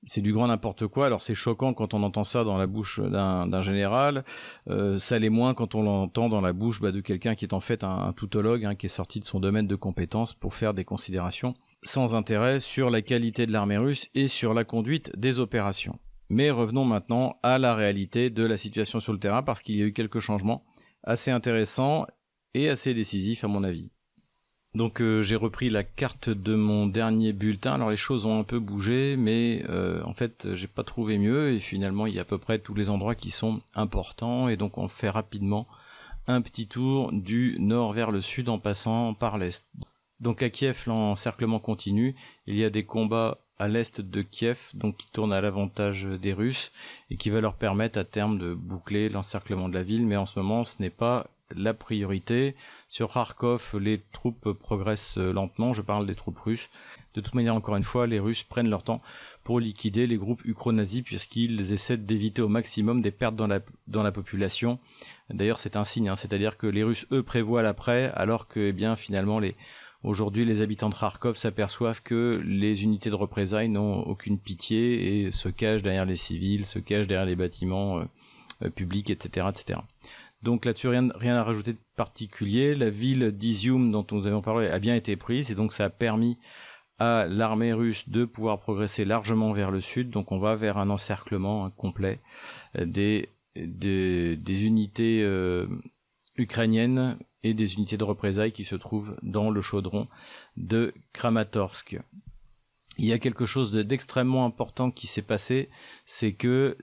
c'est 0.08 0.22
du 0.22 0.34
grand 0.34 0.48
n'importe 0.48 0.88
quoi. 0.88 1.06
Alors 1.06 1.22
c'est 1.22 1.36
choquant 1.36 1.74
quand 1.74 1.94
on 1.94 2.02
entend 2.02 2.24
ça 2.24 2.44
dans 2.44 2.58
la 2.58 2.66
bouche 2.66 3.00
d'un 3.00 3.62
général. 3.62 4.24
Euh, 4.70 4.98
ça 4.98 5.20
l'est 5.20 5.30
moins 5.30 5.54
quand 5.54 5.76
on 5.76 5.84
l'entend 5.84 6.30
dans 6.30 6.42
la 6.42 6.54
bouche 6.54 6.82
bah, 6.82 6.92
de 6.92 7.02
quelqu'un 7.02 7.36
qui 7.36 7.46
est 7.46 7.54
en 7.54 7.60
fait 7.60 7.84
un, 7.84 8.14
toutologue, 8.14 8.66
hein, 8.66 8.76
qui 8.76 8.88
est 8.88 8.90
sorti 8.90 9.20
de 9.20 9.26
son 9.26 9.40
domaine 9.40 9.68
de 9.68 9.76
compétences 9.76 10.34
pour 10.34 10.56
faire 10.56 10.74
des 10.74 10.86
considérations 10.86 11.54
sans 11.84 12.16
intérêt 12.16 12.60
sur 12.60 12.90
la 12.90 13.02
qualité 13.02 13.46
de 13.46 13.52
l'armée 13.52 13.78
russe 13.78 14.08
et 14.16 14.28
sur 14.28 14.54
la 14.54 14.64
conduite 14.64 15.12
des 15.18 15.40
opérations. 15.40 16.00
Mais 16.30 16.52
revenons 16.52 16.86
maintenant 16.86 17.40
à 17.44 17.58
la 17.58 17.74
réalité 17.74 18.30
de 18.30 18.44
la 18.46 18.58
situation 18.58 19.00
sur 19.00 19.14
le 19.14 19.20
terrain 19.20 19.44
parce 19.44 19.62
qu'il 19.62 19.76
y 19.76 19.82
a 19.82 19.86
eu 19.86 19.94
quelques 19.94 20.20
changements 20.20 20.66
assez 21.04 21.32
intéressants 21.32 22.06
et 22.54 22.70
assez 22.70 22.94
décisifs 22.94 23.44
à 23.44 23.48
mon 23.48 23.64
avis. 23.64 23.92
Donc 24.74 25.02
euh, 25.02 25.24
j'ai 25.24 25.36
repris 25.36 25.70
la 25.70 25.84
carte 25.84 26.30
de 26.30 26.54
mon 26.54 26.86
dernier 26.86 27.34
bulletin. 27.34 27.74
Alors 27.74 27.90
les 27.90 27.98
choses 27.98 28.26
ont 28.26 28.40
un 28.40 28.44
peu 28.44 28.60
bougé, 28.60 29.16
mais 29.18 29.64
euh, 29.70 30.04
en 30.04 30.14
fait 30.14 30.54
j'ai 30.54 30.68
pas 30.68 30.84
trouvé 30.84 31.18
mieux 31.18 31.52
et 31.52 31.60
finalement 31.60 32.06
il 32.06 32.14
y 32.14 32.20
a 32.20 32.22
à 32.22 32.26
peu 32.26 32.38
près 32.38 32.60
tous 32.60 32.76
les 32.76 32.90
endroits 32.90 33.16
qui 33.16 33.32
sont 33.32 33.62
importants 33.74 34.50
et 34.50 34.58
donc 34.58 34.78
on 34.78 34.88
fait 34.88 35.10
rapidement 35.10 35.68
un 36.28 36.42
petit 36.42 36.68
tour 36.68 37.12
du 37.14 37.56
nord 37.60 37.94
vers 37.94 38.12
le 38.12 38.22
sud 38.22 38.50
en 38.50 38.60
passant 38.60 39.14
par 39.14 39.38
l'est. 39.38 39.68
Donc 40.20 40.44
à 40.44 40.50
Kiev 40.50 40.84
l'encerclement 40.88 41.60
continue. 41.60 42.16
Il 42.46 42.56
y 42.56 42.66
a 42.66 42.70
des 42.70 42.86
combats 42.86 43.47
à 43.60 43.68
l'est 43.68 44.02
de 44.02 44.22
Kiev, 44.22 44.72
donc 44.74 44.98
qui 44.98 45.12
tournent 45.12 45.34
à 45.34 45.42
l'avantage 45.42 46.04
des 46.04 46.34
Russes 46.34 46.72
et 47.10 47.18
qui 47.18 47.30
va 47.30 47.42
leur 47.42 47.56
permettre 47.56 48.00
à 48.00 48.04
terme 48.04 48.38
de 48.38 48.54
boucler 48.54 49.10
l'encerclement 49.10 49.70
de 49.70 49.74
la 49.74 49.84
ville. 49.84 50.06
Mais 50.06 50.16
en 50.16 50.26
ce 50.26 50.38
moment, 50.38 50.64
ce 50.64 50.82
n'est 50.82 50.90
pas 50.90 51.28
la 51.56 51.74
priorité. 51.74 52.56
Sur 52.90 53.12
Kharkov, 53.14 53.78
les 53.80 54.02
troupes 54.12 54.52
progressent 54.54 55.18
lentement, 55.18 55.74
je 55.74 55.82
parle 55.82 56.06
des 56.06 56.16
troupes 56.16 56.40
russes. 56.40 56.70
De 57.14 57.22
toute 57.22 57.34
manière, 57.34 57.56
encore 57.56 57.76
une 57.76 57.84
fois, 57.84 58.06
les 58.06 58.20
Russes 58.20 58.44
prennent 58.44 58.70
leur 58.70 58.84
temps 58.84 59.02
pour 59.44 59.60
liquider 59.60 60.08
les 60.08 60.18
groupes 60.18 60.46
ukro-nazis 60.46 61.02
puisqu'ils 61.02 61.72
essaient 61.72 61.98
d'éviter 61.98 62.42
au 62.42 62.48
maximum 62.48 63.02
des 63.02 63.12
pertes 63.12 63.36
dans 63.36 63.48
la, 63.48 63.60
dans 63.88 64.04
la 64.04 64.12
population. 64.12 64.78
D'ailleurs, 65.30 65.58
c'est 65.58 65.76
un 65.76 65.84
signe, 65.84 66.10
hein, 66.10 66.16
c'est-à-dire 66.16 66.58
que 66.58 66.68
les 66.68 66.84
Russes, 66.84 67.08
eux, 67.12 67.24
prévoient 67.24 67.64
l'après, 67.64 68.12
alors 68.14 68.48
que, 68.48 68.60
eh 68.60 68.72
bien, 68.72 68.96
finalement, 68.96 69.40
les, 69.40 69.56
aujourd'hui, 70.04 70.46
les 70.46 70.62
habitants 70.62 70.90
de 70.90 70.96
Kharkov 70.96 71.36
s'aperçoivent 71.36 72.02
que 72.02 72.42
les 72.46 72.84
unités 72.84 73.10
de 73.10 73.16
représailles 73.16 73.70
n'ont 73.70 74.00
aucune 74.02 74.40
pitié 74.40 75.26
et 75.26 75.32
se 75.32 75.50
cachent 75.50 75.84
derrière 75.84 76.06
les 76.06 76.18
civils, 76.18 76.66
se 76.66 76.80
cachent 76.80 77.08
derrière 77.08 77.26
les 77.26 77.36
bâtiments 77.36 78.00
euh, 78.00 78.06
euh, 78.64 78.70
publics, 78.70 79.10
etc., 79.10 79.48
etc. 79.50 79.80
Donc 80.44 80.66
là-dessus, 80.66 80.88
rien, 80.88 81.10
rien 81.16 81.36
à 81.36 81.44
rajouter 81.44 81.74
de 81.74 81.80
particulier. 81.96 82.76
La 82.76 82.90
ville 82.90 83.32
d'Izium 83.32 83.92
dont 83.92 84.06
nous 84.12 84.28
avions 84.28 84.42
parlé 84.42 84.68
a 84.68 84.80
bien 84.80 84.96
été 84.96 85.16
prise 85.16 85.50
et 85.52 85.56
donc 85.56 85.74
ça 85.74 85.86
a 85.86 85.90
permis 85.90 86.38
à 87.00 87.28
l'armée 87.28 87.74
russe 87.74 88.10
de 88.10 88.26
pouvoir 88.26 88.60
progresser 88.60 89.04
largement 89.06 89.52
vers 89.54 89.72
le 89.72 89.82
sud. 89.82 90.10
Donc 90.10 90.32
on 90.32 90.38
va 90.38 90.56
vers 90.56 90.78
un 90.78 90.90
encerclement 90.90 91.66
hein, 91.66 91.72
complet 91.76 92.20
des, 92.80 93.30
des, 93.66 94.66
unités 94.66 95.22
euh, 95.24 95.68
ukrainiennes 96.38 97.18
et 97.44 97.54
des 97.54 97.76
unités 97.76 97.98
de 97.98 98.04
représailles 98.04 98.52
qui 98.52 98.66
se 98.66 98.76
trouvent 98.76 99.18
dans 99.22 99.50
le 99.50 99.62
chaudron 99.62 100.08
de 100.56 100.94
Kramatorsk. 101.14 102.00
Il 102.98 103.06
y 103.06 103.14
a 103.14 103.20
quelque 103.20 103.46
chose 103.46 103.72
d'extrêmement 103.74 104.46
important 104.46 104.90
qui 104.90 105.08
s'est 105.08 105.22
passé, 105.22 105.70
c'est 106.06 106.34
que 106.34 106.78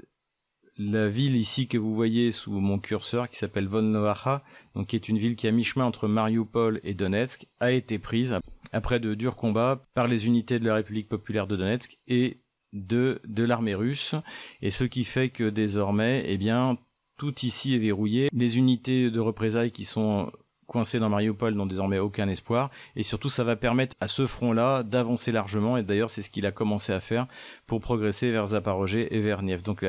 la 0.76 1.08
ville 1.08 1.37
ici 1.37 1.68
que 1.68 1.78
vous 1.78 1.94
voyez 1.94 2.32
sous 2.32 2.52
mon 2.52 2.78
curseur, 2.78 3.28
qui 3.28 3.37
s'appelle 3.37 3.68
Volnovakha, 3.68 4.42
donc 4.75 4.88
qui 4.88 4.96
est 4.96 5.08
une 5.08 5.18
ville 5.18 5.37
qui 5.37 5.46
est 5.46 5.50
à 5.50 5.52
mi-chemin 5.52 5.84
entre 5.84 6.08
Mariupol 6.08 6.80
et 6.82 6.94
Donetsk, 6.94 7.46
a 7.61 7.70
été 7.70 7.99
prise 7.99 8.38
après 8.73 9.00
de 9.00 9.14
durs 9.14 9.37
combats 9.37 9.87
par 9.94 10.08
les 10.08 10.26
unités 10.26 10.58
de 10.58 10.64
la 10.64 10.75
République 10.75 11.08
populaire 11.08 11.46
de 11.46 11.56
Donetsk 11.56 11.99
et 12.08 12.40
de, 12.73 13.20
de 13.25 13.44
l'armée 13.44 13.76
russe, 13.76 14.16
et 14.62 14.70
ce 14.70 14.84
qui 14.84 15.04
fait 15.04 15.28
que 15.28 15.49
désormais, 15.49 16.25
eh 16.26 16.37
bien, 16.38 16.76
tout 17.25 17.47
ici 17.47 17.75
est 17.75 17.78
verrouillé. 17.78 18.28
Les 18.33 18.59
unités 18.59 19.11
de 19.11 19.21
représailles 19.21 19.71
qui 19.71 19.85
sont 19.85 20.31
coincés 20.66 20.99
dans 20.99 21.09
Mariupol 21.09 21.54
n'ont 21.54 21.66
désormais 21.66 21.99
aucun 21.99 22.28
espoir. 22.28 22.71
Et 22.97 23.02
surtout, 23.02 23.28
ça 23.28 23.45
va 23.45 23.57
permettre 23.57 23.97
à 24.00 24.09
ce 24.09 24.26
front-là 24.26 24.83
d'avancer 24.83 25.33
largement. 25.33 25.76
Et 25.76 25.83
d'ailleurs, 25.83 26.11
c'est 26.11 26.23
ce 26.23 26.31
qu'il 26.31 26.47
a 26.47 26.52
commencé 26.52 26.93
à 26.93 27.00
faire 27.00 27.26
pour 27.66 27.81
progresser 27.81 28.31
vers 28.31 28.49
Zaporozhye 28.49 29.07
et 29.11 29.21
vers. 29.21 29.43
Donc 29.62 29.85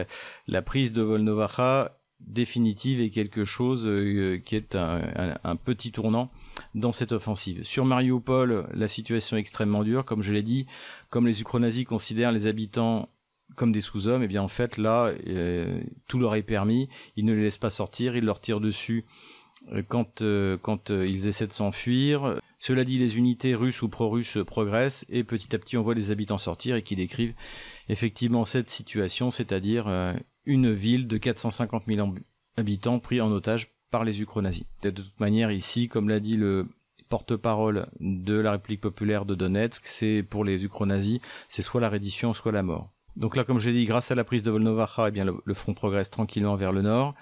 la, 0.48 0.62
prise 0.62 0.94
de 0.94 1.02
Volnovakha 1.02 1.98
définitive 2.22 3.02
est 3.02 3.10
quelque 3.10 3.44
chose 3.44 3.86
euh, 3.86 4.38
qui 4.38 4.56
est 4.56 4.76
un, 4.76 5.56
petit 5.58 5.92
tournant 5.92 6.32
dans 6.74 6.94
cette 6.94 7.12
offensive. 7.12 7.64
Sur 7.64 7.84
Mariupol, 7.84 8.68
la 8.74 8.88
situation 8.88 9.36
est 9.36 9.42
extrêmement 9.42 9.84
dure. 9.84 10.06
Comme 10.06 10.24
je 10.24 10.32
l'ai 10.32 10.44
dit, 10.44 10.66
comme 11.10 11.28
les 11.28 11.42
Ukro-nazis 11.42 11.86
considèrent 11.86 12.32
les 12.32 12.48
habitants 12.48 13.10
comme 13.56 13.72
des 13.72 13.82
sous-hommes, 13.82 14.22
et 14.22 14.26
eh 14.26 14.28
bien 14.28 14.42
en 14.42 14.48
fait 14.48 14.78
là, 14.78 15.12
tout 16.08 16.20
leur 16.20 16.36
est 16.36 16.44
permis, 16.44 16.90
ils 17.16 17.26
ne 17.26 17.34
les 17.34 17.44
laissent 17.44 17.58
pas 17.58 17.70
sortir, 17.70 18.16
ils 18.16 18.26
leur 18.26 18.40
tirent 18.40 18.60
dessus 18.60 19.06
quand, 19.88 20.22
quand 20.62 20.90
ils 20.90 21.28
essaient 21.28 21.48
de 21.48 21.54
s'enfuir. 21.54 22.40
Cela 22.60 22.84
dit, 22.84 22.98
les 22.98 23.18
unités 23.18 23.56
russes 23.56 23.82
ou 23.82 23.90
pro-russes 23.90 24.40
progressent 24.46 25.06
et 25.10 25.24
petit 25.24 25.56
à 25.56 25.60
petit 25.60 25.78
on 25.78 25.84
voit 25.84 25.94
les 25.94 26.12
habitants 26.12 26.38
sortir 26.38 26.76
et 26.76 26.82
qui 26.82 26.96
décrivent 26.96 27.34
effectivement 27.90 28.46
cette 28.46 28.70
situation, 28.70 29.32
c'est-à-dire 29.32 29.88
une 30.46 30.72
ville 30.72 31.08
de 31.08 31.18
450 31.18 31.84
000 31.88 32.16
habitants 32.58 33.00
pris 33.00 33.22
en 33.22 33.32
otage 33.32 33.68
par 33.92 34.04
les 34.04 34.22
ukro-nazis. 34.22 34.66
De 34.84 34.90
toute 34.90 35.20
manière, 35.20 35.52
ici, 35.52 35.88
comme 35.88 36.10
l'a 36.10 36.20
dit 36.20 36.38
le 36.38 36.68
porte-parole 37.08 37.88
de 38.00 38.34
la 38.34 38.52
République 38.52 38.82
populaire 38.82 39.26
de 39.26 39.36
Donetsk, 39.36 39.86
c'est 39.86 40.24
pour 40.24 40.44
les 40.44 40.66
ukro-nazis, 40.66 41.20
c'est 41.48 41.62
soit 41.62 41.82
la 41.82 41.90
reddition, 41.90 42.34
soit 42.34 42.52
la 42.52 42.64
mort. 42.64 42.92
Donc 43.16 43.36
là, 43.36 43.44
comme 43.44 43.60
je 43.60 43.70
l'ai 43.70 43.76
dit, 43.76 43.86
grâce 43.86 44.12
à 44.12 44.16
la 44.16 44.24
prise 44.24 44.44
de 44.44 44.52
Volnovacha, 44.52 45.08
eh 45.08 45.12
bien, 45.12 45.26
le 45.44 45.54
front 45.54 45.74
progresse 45.74 46.10
tranquillement 46.10 46.56
vers 46.56 46.72
le 46.72 46.82
nord. 46.82 47.16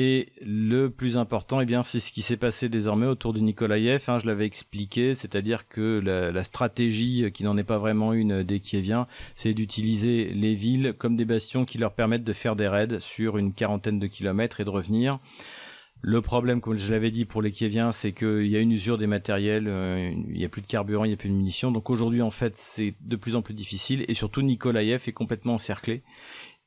Et 0.00 0.28
le 0.46 0.90
plus 0.90 1.18
important, 1.18 1.60
eh 1.60 1.66
bien, 1.66 1.82
c'est 1.82 1.98
ce 1.98 2.12
qui 2.12 2.22
s'est 2.22 2.36
passé 2.36 2.68
désormais 2.68 3.06
autour 3.06 3.32
de 3.32 3.40
Nikolaïev. 3.40 4.04
Hein, 4.06 4.20
je 4.20 4.26
l'avais 4.26 4.46
expliqué, 4.46 5.12
c'est-à-dire 5.16 5.66
que 5.66 5.98
la, 5.98 6.44
stratégie, 6.44 7.32
qui 7.32 7.42
n'en 7.42 7.56
est 7.56 7.64
pas 7.64 7.78
vraiment 7.78 8.12
une 8.12 8.44
des 8.44 8.60
Kieviens, 8.60 9.08
c'est 9.34 9.54
d'utiliser 9.54 10.26
les 10.26 10.54
villes 10.54 10.94
comme 10.96 11.16
des 11.16 11.24
bastions 11.24 11.64
qui 11.64 11.78
leur 11.78 11.94
permettent 11.94 12.22
de 12.22 12.32
faire 12.32 12.54
des 12.54 12.68
raids 12.68 13.00
sur 13.00 13.38
une 13.38 13.52
quarantaine 13.52 13.98
de 13.98 14.06
kilomètres 14.06 14.60
et 14.60 14.64
de 14.64 14.70
revenir. 14.70 15.18
Le 16.00 16.22
problème, 16.22 16.60
comme 16.60 16.78
je 16.78 16.92
l'avais 16.92 17.10
dit 17.10 17.24
pour 17.24 17.42
les 17.42 17.50
Kieviens, 17.50 17.90
c'est 17.90 18.12
qu'il 18.12 18.46
y 18.46 18.56
a 18.56 18.60
une 18.60 18.70
usure 18.70 18.98
des 18.98 19.08
matériels, 19.08 19.66
euh, 19.66 20.12
il 20.28 20.38
n'y 20.38 20.44
a 20.44 20.48
plus 20.48 20.62
de 20.62 20.66
carburant, 20.66 21.04
il 21.04 21.08
n'y 21.08 21.14
a 21.14 21.16
plus 21.16 21.28
de 21.28 21.34
munitions. 21.34 21.72
Donc 21.72 21.90
aujourd'hui, 21.90 22.22
en 22.22 22.30
fait, 22.30 22.54
c'est 22.56 22.94
de 23.00 23.16
plus 23.16 23.34
en 23.34 23.42
plus 23.42 23.54
difficile. 23.54 24.04
Et 24.06 24.14
surtout, 24.14 24.42
Nikolaïev 24.42 25.02
est 25.06 25.12
complètement 25.12 25.54
encerclé 25.54 26.02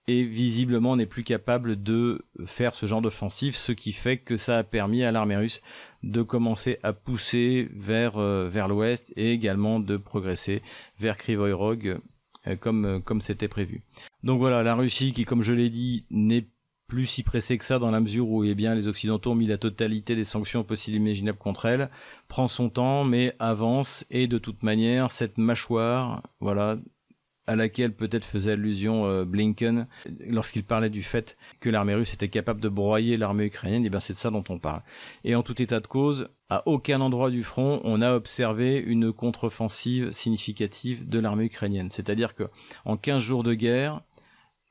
et 0.08 0.24
visiblement 0.24 0.98
n'est 0.98 1.06
plus 1.06 1.24
capable 1.24 1.82
de 1.82 2.26
faire 2.46 2.74
ce 2.74 2.86
genre 2.86 3.02
d'offensive, 3.02 3.56
ce 3.56 3.72
qui 3.72 3.94
fait 3.94 4.18
que 4.18 4.36
ça 4.36 4.58
a 4.58 4.64
permis 4.64 5.04
à 5.04 5.12
l'armée 5.12 5.38
russe 5.38 5.62
de 6.04 6.22
commencer 6.24 6.80
à 6.84 6.92
pousser 6.92 7.70
vers 7.74 8.18
euh, 8.18 8.50
vers 8.50 8.68
l'ouest 8.68 9.14
et 9.16 9.32
également 9.32 9.80
de 9.80 9.98
progresser 9.98 10.62
vers 11.00 11.18
Krivoy 11.18 11.54
Rog 11.54 12.00
euh, 12.48 12.56
comme 12.56 13.02
comme 13.04 13.22
c'était 13.22 13.48
prévu. 13.48 13.84
Donc 14.24 14.40
voilà, 14.40 14.64
la 14.64 14.74
Russie 14.76 15.14
qui 15.14 15.24
comme 15.24 15.44
je 15.44 15.54
l'ai 15.54 15.70
dit 15.70 16.06
n'est 16.10 16.48
plus 16.92 17.06
si 17.06 17.24
pressée 17.24 17.58
que 17.58 17.64
ça 17.64 17.80
dans 17.80 17.90
la 17.90 18.02
mesure 18.02 18.28
où 18.28 18.44
eh 18.44 18.54
bien 18.54 18.76
les 18.76 18.90
occidentaux 18.90 19.32
ont 19.32 19.36
mis 19.36 19.48
la 19.48 19.58
totalité 19.58 20.14
des 20.14 20.26
sanctions 20.26 20.66
possibles 20.66 20.98
imaginables 20.98 21.38
contre 21.38 21.66
elle, 21.66 21.90
prend 22.28 22.50
son 22.50 22.70
temps 22.70 23.06
mais 23.06 23.34
avance 23.40 24.04
et 24.12 24.28
de 24.28 24.38
toute 24.38 24.62
manière 24.62 25.10
cette 25.10 25.38
mâchoire 25.38 26.22
voilà 26.42 26.76
à 27.48 27.56
laquelle 27.56 27.94
peut-être 27.94 28.26
faisait 28.26 28.52
allusion 28.52 29.06
euh, 29.06 29.24
Blinken 29.24 29.88
lorsqu'il 30.28 30.66
parlait 30.66 30.90
du 30.90 31.02
fait 31.02 31.38
que 31.62 31.70
l'armée 31.70 31.96
russe 31.96 32.14
était 32.14 32.28
capable 32.28 32.60
de 32.60 32.68
broyer 32.68 33.16
l'armée 33.16 33.46
ukrainienne, 33.46 33.86
et 33.86 33.90
bien 33.90 34.02
c'est 34.02 34.14
de 34.14 34.18
ça 34.18 34.30
dont 34.30 34.44
on 34.50 34.60
parle. 34.60 34.82
Et 35.24 35.34
en 35.34 35.44
tout 35.44 35.62
état 35.62 35.80
de 35.80 35.88
cause, 35.88 36.30
à 36.50 36.68
aucun 36.68 37.02
endroit 37.02 37.30
du 37.30 37.44
front, 37.44 37.82
on 37.84 38.02
a 38.02 38.14
observé 38.14 38.78
une 38.78 39.12
contre-offensive 39.12 40.12
significative 40.12 41.08
de 41.08 41.20
l'armée 41.20 41.46
ukrainienne. 41.46 41.90
C'est-à-dire 41.90 42.36
que 42.36 42.44
en 42.86 42.98
15 42.98 43.24
jours 43.24 43.44
de 43.44 43.54
guerre, 43.54 44.02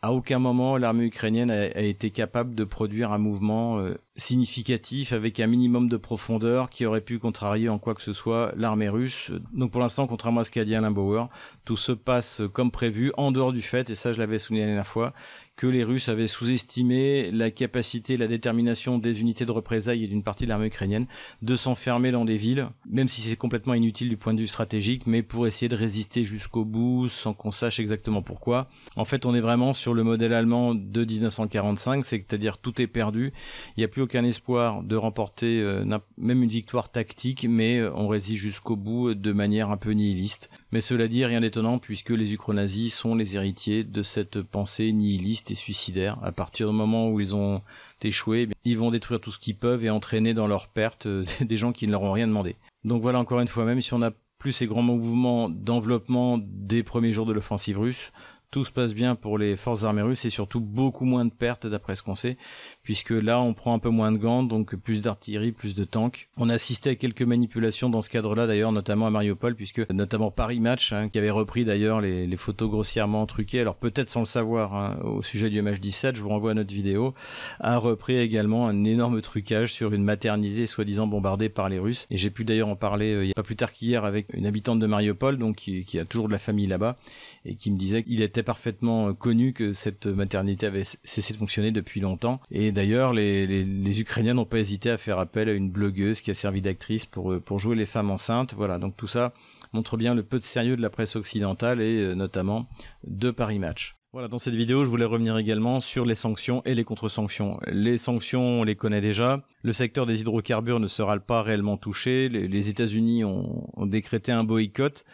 à 0.02 0.12
aucun 0.12 0.38
moment 0.38 0.78
l'armée 0.78 1.04
ukrainienne 1.04 1.50
a, 1.50 1.80
été 1.80 2.10
capable 2.10 2.54
de 2.54 2.64
produire 2.64 3.12
un 3.12 3.18
mouvement 3.18 3.78
euh, 3.80 3.98
significatif 4.16 5.12
avec 5.12 5.40
un 5.40 5.46
minimum 5.46 5.88
de 5.88 5.96
profondeur 5.98 6.70
qui 6.70 6.86
aurait 6.86 7.02
pu 7.02 7.18
contrarier 7.18 7.68
en 7.68 7.78
quoi 7.78 7.94
que 7.94 8.00
ce 8.00 8.14
soit 8.14 8.52
l'armée 8.56 8.88
russe. 8.88 9.30
Donc 9.52 9.72
pour 9.72 9.80
l'instant, 9.80 10.06
contrairement 10.06 10.40
à 10.40 10.44
ce 10.44 10.50
qu'a 10.50 10.64
dit 10.64 10.74
Alain 10.74 10.90
Bauer, 10.90 11.28
tout 11.66 11.76
se 11.76 11.92
passe 11.92 12.40
comme 12.52 12.70
prévu 12.70 13.12
en 13.18 13.30
dehors 13.30 13.52
du 13.52 13.62
fait, 13.62 13.90
et 13.90 13.94
ça 13.94 14.14
je 14.14 14.18
l'avais 14.18 14.38
souligné 14.38 14.64
la 14.64 14.68
dernière 14.68 14.86
fois, 14.86 15.12
que 15.60 15.66
les 15.66 15.84
Russes 15.84 16.08
avaient 16.08 16.26
sous-estimé 16.26 17.30
la 17.32 17.50
capacité, 17.50 18.16
la 18.16 18.28
détermination 18.28 18.96
des 18.96 19.20
unités 19.20 19.44
de 19.44 19.52
représailles 19.52 20.04
et 20.04 20.06
d'une 20.06 20.22
partie 20.22 20.44
de 20.44 20.48
l'armée 20.48 20.68
ukrainienne 20.68 21.04
de 21.42 21.54
s'enfermer 21.54 22.12
dans 22.12 22.24
des 22.24 22.38
villes, 22.38 22.70
même 22.88 23.10
si 23.10 23.20
c'est 23.20 23.36
complètement 23.36 23.74
inutile 23.74 24.08
du 24.08 24.16
point 24.16 24.32
de 24.32 24.40
vue 24.40 24.46
stratégique, 24.46 25.06
mais 25.06 25.22
pour 25.22 25.46
essayer 25.46 25.68
de 25.68 25.76
résister 25.76 26.24
jusqu'au 26.24 26.64
bout 26.64 27.10
sans 27.10 27.34
qu'on 27.34 27.50
sache 27.50 27.78
exactement 27.78 28.22
pourquoi. 28.22 28.70
En 28.96 29.04
fait, 29.04 29.26
on 29.26 29.34
est 29.34 29.42
vraiment 29.42 29.74
sur 29.74 29.92
le 29.92 30.02
modèle 30.02 30.32
allemand 30.32 30.74
de 30.74 31.04
1945, 31.04 32.06
c'est-à-dire 32.06 32.56
tout 32.56 32.80
est 32.80 32.86
perdu, 32.86 33.34
il 33.76 33.80
n'y 33.80 33.84
a 33.84 33.88
plus 33.88 34.00
aucun 34.00 34.24
espoir 34.24 34.82
de 34.82 34.96
remporter 34.96 35.60
euh, 35.60 35.84
même 36.16 36.42
une 36.42 36.48
victoire 36.48 36.88
tactique, 36.88 37.44
mais 37.46 37.80
euh, 37.80 37.92
on 37.94 38.08
résiste 38.08 38.40
jusqu'au 38.40 38.76
bout 38.76 39.12
de 39.12 39.32
manière 39.32 39.70
un 39.70 39.76
peu 39.76 39.90
nihiliste. 39.90 40.48
Mais 40.72 40.80
cela 40.80 41.06
dit, 41.06 41.22
rien 41.26 41.42
d'étonnant 41.42 41.78
puisque 41.78 42.10
les 42.10 42.32
ukro-nazis 42.32 42.94
sont 42.94 43.14
les 43.14 43.36
héritiers 43.36 43.84
de 43.84 44.02
cette 44.02 44.40
pensée 44.40 44.90
nihiliste 44.92 45.49
et 45.50 45.54
suicidaire. 45.54 46.18
À 46.22 46.32
partir 46.32 46.70
du 46.70 46.74
moment 46.74 47.10
où 47.10 47.20
ils 47.20 47.34
ont 47.34 47.62
échoué, 48.02 48.48
ils 48.64 48.78
vont 48.78 48.90
détruire 48.90 49.20
tout 49.20 49.30
ce 49.30 49.38
qu'ils 49.38 49.56
peuvent 49.56 49.84
et 49.84 49.90
entraîner 49.90 50.34
dans 50.34 50.46
leur 50.46 50.68
perte 50.68 51.06
euh, 51.06 51.24
des 51.40 51.56
gens 51.56 51.72
qui 51.72 51.86
ne 51.86 51.92
leur 51.92 52.02
ont 52.02 52.12
rien 52.12 52.26
demandé. 52.26 52.56
Donc 52.84 53.02
voilà, 53.02 53.18
encore 53.18 53.40
une 53.40 53.48
fois, 53.48 53.64
même 53.64 53.80
si 53.80 53.92
on 53.94 53.98
n'a 53.98 54.12
plus 54.38 54.52
ces 54.52 54.66
grands 54.66 54.82
mouvements 54.82 55.48
d'enveloppement 55.48 56.38
des 56.42 56.82
premiers 56.82 57.12
jours 57.12 57.26
de 57.26 57.32
l'offensive 57.32 57.78
russe, 57.78 58.12
tout 58.50 58.64
se 58.64 58.72
passe 58.72 58.94
bien 58.94 59.14
pour 59.14 59.38
les 59.38 59.56
forces 59.56 59.84
armées 59.84 60.02
russes 60.02 60.24
et 60.24 60.30
surtout 60.30 60.60
beaucoup 60.60 61.04
moins 61.04 61.24
de 61.24 61.30
pertes 61.30 61.66
d'après 61.66 61.94
ce 61.94 62.02
qu'on 62.02 62.14
sait, 62.14 62.36
puisque 62.82 63.10
là 63.10 63.40
on 63.40 63.54
prend 63.54 63.74
un 63.74 63.78
peu 63.78 63.90
moins 63.90 64.10
de 64.10 64.18
gants, 64.18 64.42
donc 64.42 64.74
plus 64.74 65.02
d'artillerie, 65.02 65.52
plus 65.52 65.74
de 65.74 65.84
tanks. 65.84 66.28
On 66.36 66.50
a 66.50 66.54
à 66.54 66.94
quelques 66.94 67.22
manipulations 67.22 67.90
dans 67.90 68.00
ce 68.00 68.10
cadre-là 68.10 68.46
d'ailleurs, 68.46 68.72
notamment 68.72 69.06
à 69.06 69.10
Mariupol, 69.10 69.54
puisque 69.54 69.88
notamment 69.90 70.30
Paris 70.30 70.60
Match, 70.60 70.92
hein, 70.92 71.08
qui 71.08 71.18
avait 71.18 71.30
repris 71.30 71.64
d'ailleurs 71.64 72.00
les, 72.00 72.36
photos 72.36 72.70
grossièrement 72.70 73.26
truquées, 73.26 73.60
alors 73.60 73.76
peut-être 73.76 74.08
sans 74.08 74.20
le 74.20 74.26
savoir 74.26 74.74
hein, 74.74 74.98
au 75.02 75.22
sujet 75.22 75.50
du 75.50 75.60
MH17, 75.60 76.16
je 76.16 76.22
vous 76.22 76.30
renvoie 76.30 76.52
à 76.52 76.54
notre 76.54 76.72
vidéo, 76.72 77.14
a 77.60 77.76
repris 77.76 78.16
également 78.16 78.66
un 78.66 78.84
énorme 78.84 79.20
trucage 79.20 79.72
sur 79.72 79.92
une 79.92 80.04
maternité 80.04 80.66
soi-disant 80.66 81.06
bombardée 81.06 81.48
par 81.48 81.68
les 81.68 81.78
Russes. 81.78 82.06
Et 82.10 82.16
j'ai 82.16 82.30
pu 82.30 82.44
d'ailleurs 82.44 82.68
en 82.68 82.76
parler 82.76 83.12
euh, 83.12 83.32
pas 83.36 83.42
plus 83.42 83.56
tard 83.56 83.72
qu'hier 83.72 84.04
avec 84.04 84.26
une 84.32 84.46
habitante 84.46 84.78
de 84.78 84.86
Mariupol, 84.86 85.36
donc 85.38 85.56
qui 85.56 85.98
a 85.98 86.04
toujours 86.04 86.28
de 86.28 86.32
la 86.32 86.38
famille 86.38 86.66
là-bas, 86.66 86.96
et 87.44 87.56
qui 87.56 87.70
me 87.70 87.76
disait 87.76 88.02
qu'il 88.02 88.22
était 88.22 88.42
parfaitement 88.42 89.08
euh, 89.08 89.12
connu 89.12 89.52
que 89.52 89.72
cette 89.72 90.06
maternité 90.06 90.66
avait 90.66 90.84
cessé 90.84 91.32
de 91.32 91.38
fonctionner 91.38 91.72
depuis 91.72 92.00
longtemps. 92.00 92.40
Et 92.50 92.72
d'ailleurs, 92.72 93.12
les, 93.12 94.00
Ukrainiens 94.00 94.34
n'ont 94.34 94.44
pas 94.44 94.58
hésité 94.58 94.90
à 94.90 94.98
faire 94.98 95.18
appel 95.18 95.48
à 95.48 95.52
une 95.52 95.70
blogueuse 95.70 96.20
qui 96.20 96.30
a 96.30 96.34
servi 96.34 96.60
d'actrice 96.60 97.06
pour, 97.06 97.32
euh, 97.32 97.40
pour 97.40 97.58
jouer 97.58 97.76
les 97.76 97.86
femmes 97.86 98.10
enceintes. 98.10 98.54
Voilà, 98.54 98.78
donc 98.78 98.96
tout 98.96 99.08
ça 99.08 99.32
montre 99.72 99.96
bien 99.96 100.14
le 100.14 100.22
peu 100.22 100.38
de 100.38 100.44
sérieux 100.44 100.76
de 100.76 100.82
la 100.82 100.90
presse 100.90 101.16
occidentale 101.16 101.80
et 101.80 101.96
euh, 101.96 102.14
notamment 102.14 102.66
de 103.04 103.30
Paris 103.30 103.58
Match. 103.58 103.96
Voilà, 104.12 104.26
dans 104.26 104.38
cette 104.38 104.56
vidéo, 104.56 104.84
je 104.84 104.90
voulais 104.90 105.04
revenir 105.04 105.38
également 105.38 105.78
sur 105.78 106.04
les 106.04 106.16
sanctions 106.16 106.62
et 106.64 106.74
les 106.74 106.82
contre-sanctions. 106.82 107.60
Les 107.68 107.96
sanctions, 107.96 108.60
on 108.60 108.64
les 108.64 108.74
connaît 108.74 109.00
déjà. 109.00 109.44
Le 109.62 109.72
secteur 109.72 110.04
des 110.04 110.20
hydrocarbures 110.20 110.80
ne 110.80 110.88
sera 110.88 111.16
pas 111.20 111.42
réellement 111.42 111.76
touché. 111.76 112.28
Les, 112.28 112.68
États-Unis 112.68 113.22
ont, 113.22 113.86
décrété 113.86 114.32
un 114.32 114.42
boycott 114.42 115.04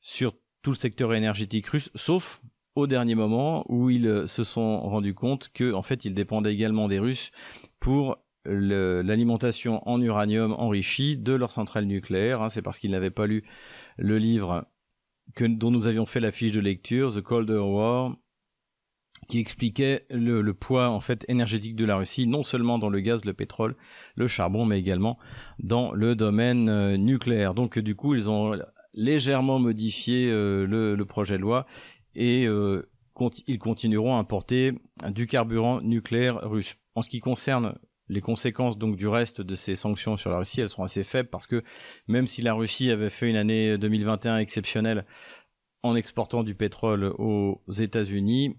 sur 0.00 0.34
tout 0.62 0.70
le 0.70 0.76
secteur 0.76 1.14
énergétique 1.14 1.66
russe, 1.68 1.90
sauf 1.94 2.40
au 2.74 2.86
dernier 2.86 3.14
moment 3.14 3.64
où 3.68 3.90
ils 3.90 4.06
euh, 4.06 4.26
se 4.26 4.44
sont 4.44 4.80
rendus 4.80 5.14
compte 5.14 5.50
que 5.52 5.72
en 5.72 5.82
fait 5.82 6.04
ils 6.04 6.14
dépendaient 6.14 6.52
également 6.52 6.88
des 6.88 6.98
Russes 6.98 7.30
pour 7.78 8.18
l'alimentation 8.46 9.86
en 9.86 10.00
uranium 10.00 10.52
enrichi 10.52 11.18
de 11.18 11.34
leur 11.34 11.52
centrale 11.52 11.84
nucléaire. 11.84 12.40
Hein. 12.40 12.48
C'est 12.48 12.62
parce 12.62 12.78
qu'ils 12.78 12.90
n'avaient 12.90 13.10
pas 13.10 13.26
lu 13.26 13.44
le 13.98 14.16
livre 14.16 14.66
dont 15.38 15.70
nous 15.70 15.86
avions 15.86 16.06
fait 16.06 16.20
la 16.20 16.30
fiche 16.30 16.52
de 16.52 16.60
lecture, 16.60 17.14
The 17.14 17.20
Cold 17.20 17.50
War, 17.50 18.16
qui 19.28 19.38
expliquait 19.38 20.06
le, 20.10 20.40
le, 20.40 20.54
poids 20.54 20.88
en 20.88 21.00
fait 21.00 21.24
énergétique 21.28 21.76
de 21.76 21.84
la 21.84 21.96
Russie, 21.96 22.26
non 22.26 22.42
seulement 22.42 22.78
dans 22.78 22.88
le 22.88 23.00
gaz, 23.00 23.24
le 23.26 23.34
pétrole, 23.34 23.76
le 24.16 24.26
charbon, 24.26 24.64
mais 24.64 24.78
également 24.78 25.18
dans 25.58 25.92
le 25.92 26.16
domaine 26.16 26.68
euh, 26.68 26.96
nucléaire. 26.96 27.54
Donc 27.54 27.78
du 27.78 27.94
coup, 27.94 28.14
ils 28.14 28.30
ont 28.30 28.58
légèrement 28.94 29.58
modifié 29.58 30.30
euh, 30.30 30.66
le, 30.66 31.04
projet 31.04 31.36
de 31.36 31.42
loi 31.42 31.66
et 32.14 32.46
euh, 32.46 32.88
ils 33.46 33.58
continueront 33.58 34.16
à 34.16 34.18
importer 34.18 34.72
du 35.10 35.26
carburant 35.26 35.80
nucléaire 35.80 36.40
russe. 36.42 36.76
En 36.94 37.02
ce 37.02 37.08
qui 37.08 37.20
concerne 37.20 37.78
les 38.08 38.20
conséquences 38.20 38.78
donc 38.78 38.96
du 38.96 39.06
reste 39.06 39.40
de 39.40 39.54
ces 39.54 39.76
sanctions 39.76 40.16
sur 40.16 40.30
la 40.30 40.38
Russie, 40.38 40.60
elles 40.60 40.68
seront 40.68 40.84
assez 40.84 41.04
faibles 41.04 41.28
parce 41.28 41.46
que 41.46 41.62
même 42.08 42.26
si 42.26 42.42
la 42.42 42.54
Russie 42.54 42.90
avait 42.90 43.10
fait 43.10 43.30
une 43.30 43.36
année 43.36 43.78
2021 43.78 44.38
exceptionnelle 44.38 45.06
en 45.82 45.94
exportant 45.94 46.42
du 46.42 46.54
pétrole 46.54 47.04
aux 47.04 47.60
États-Unis, 47.68 48.56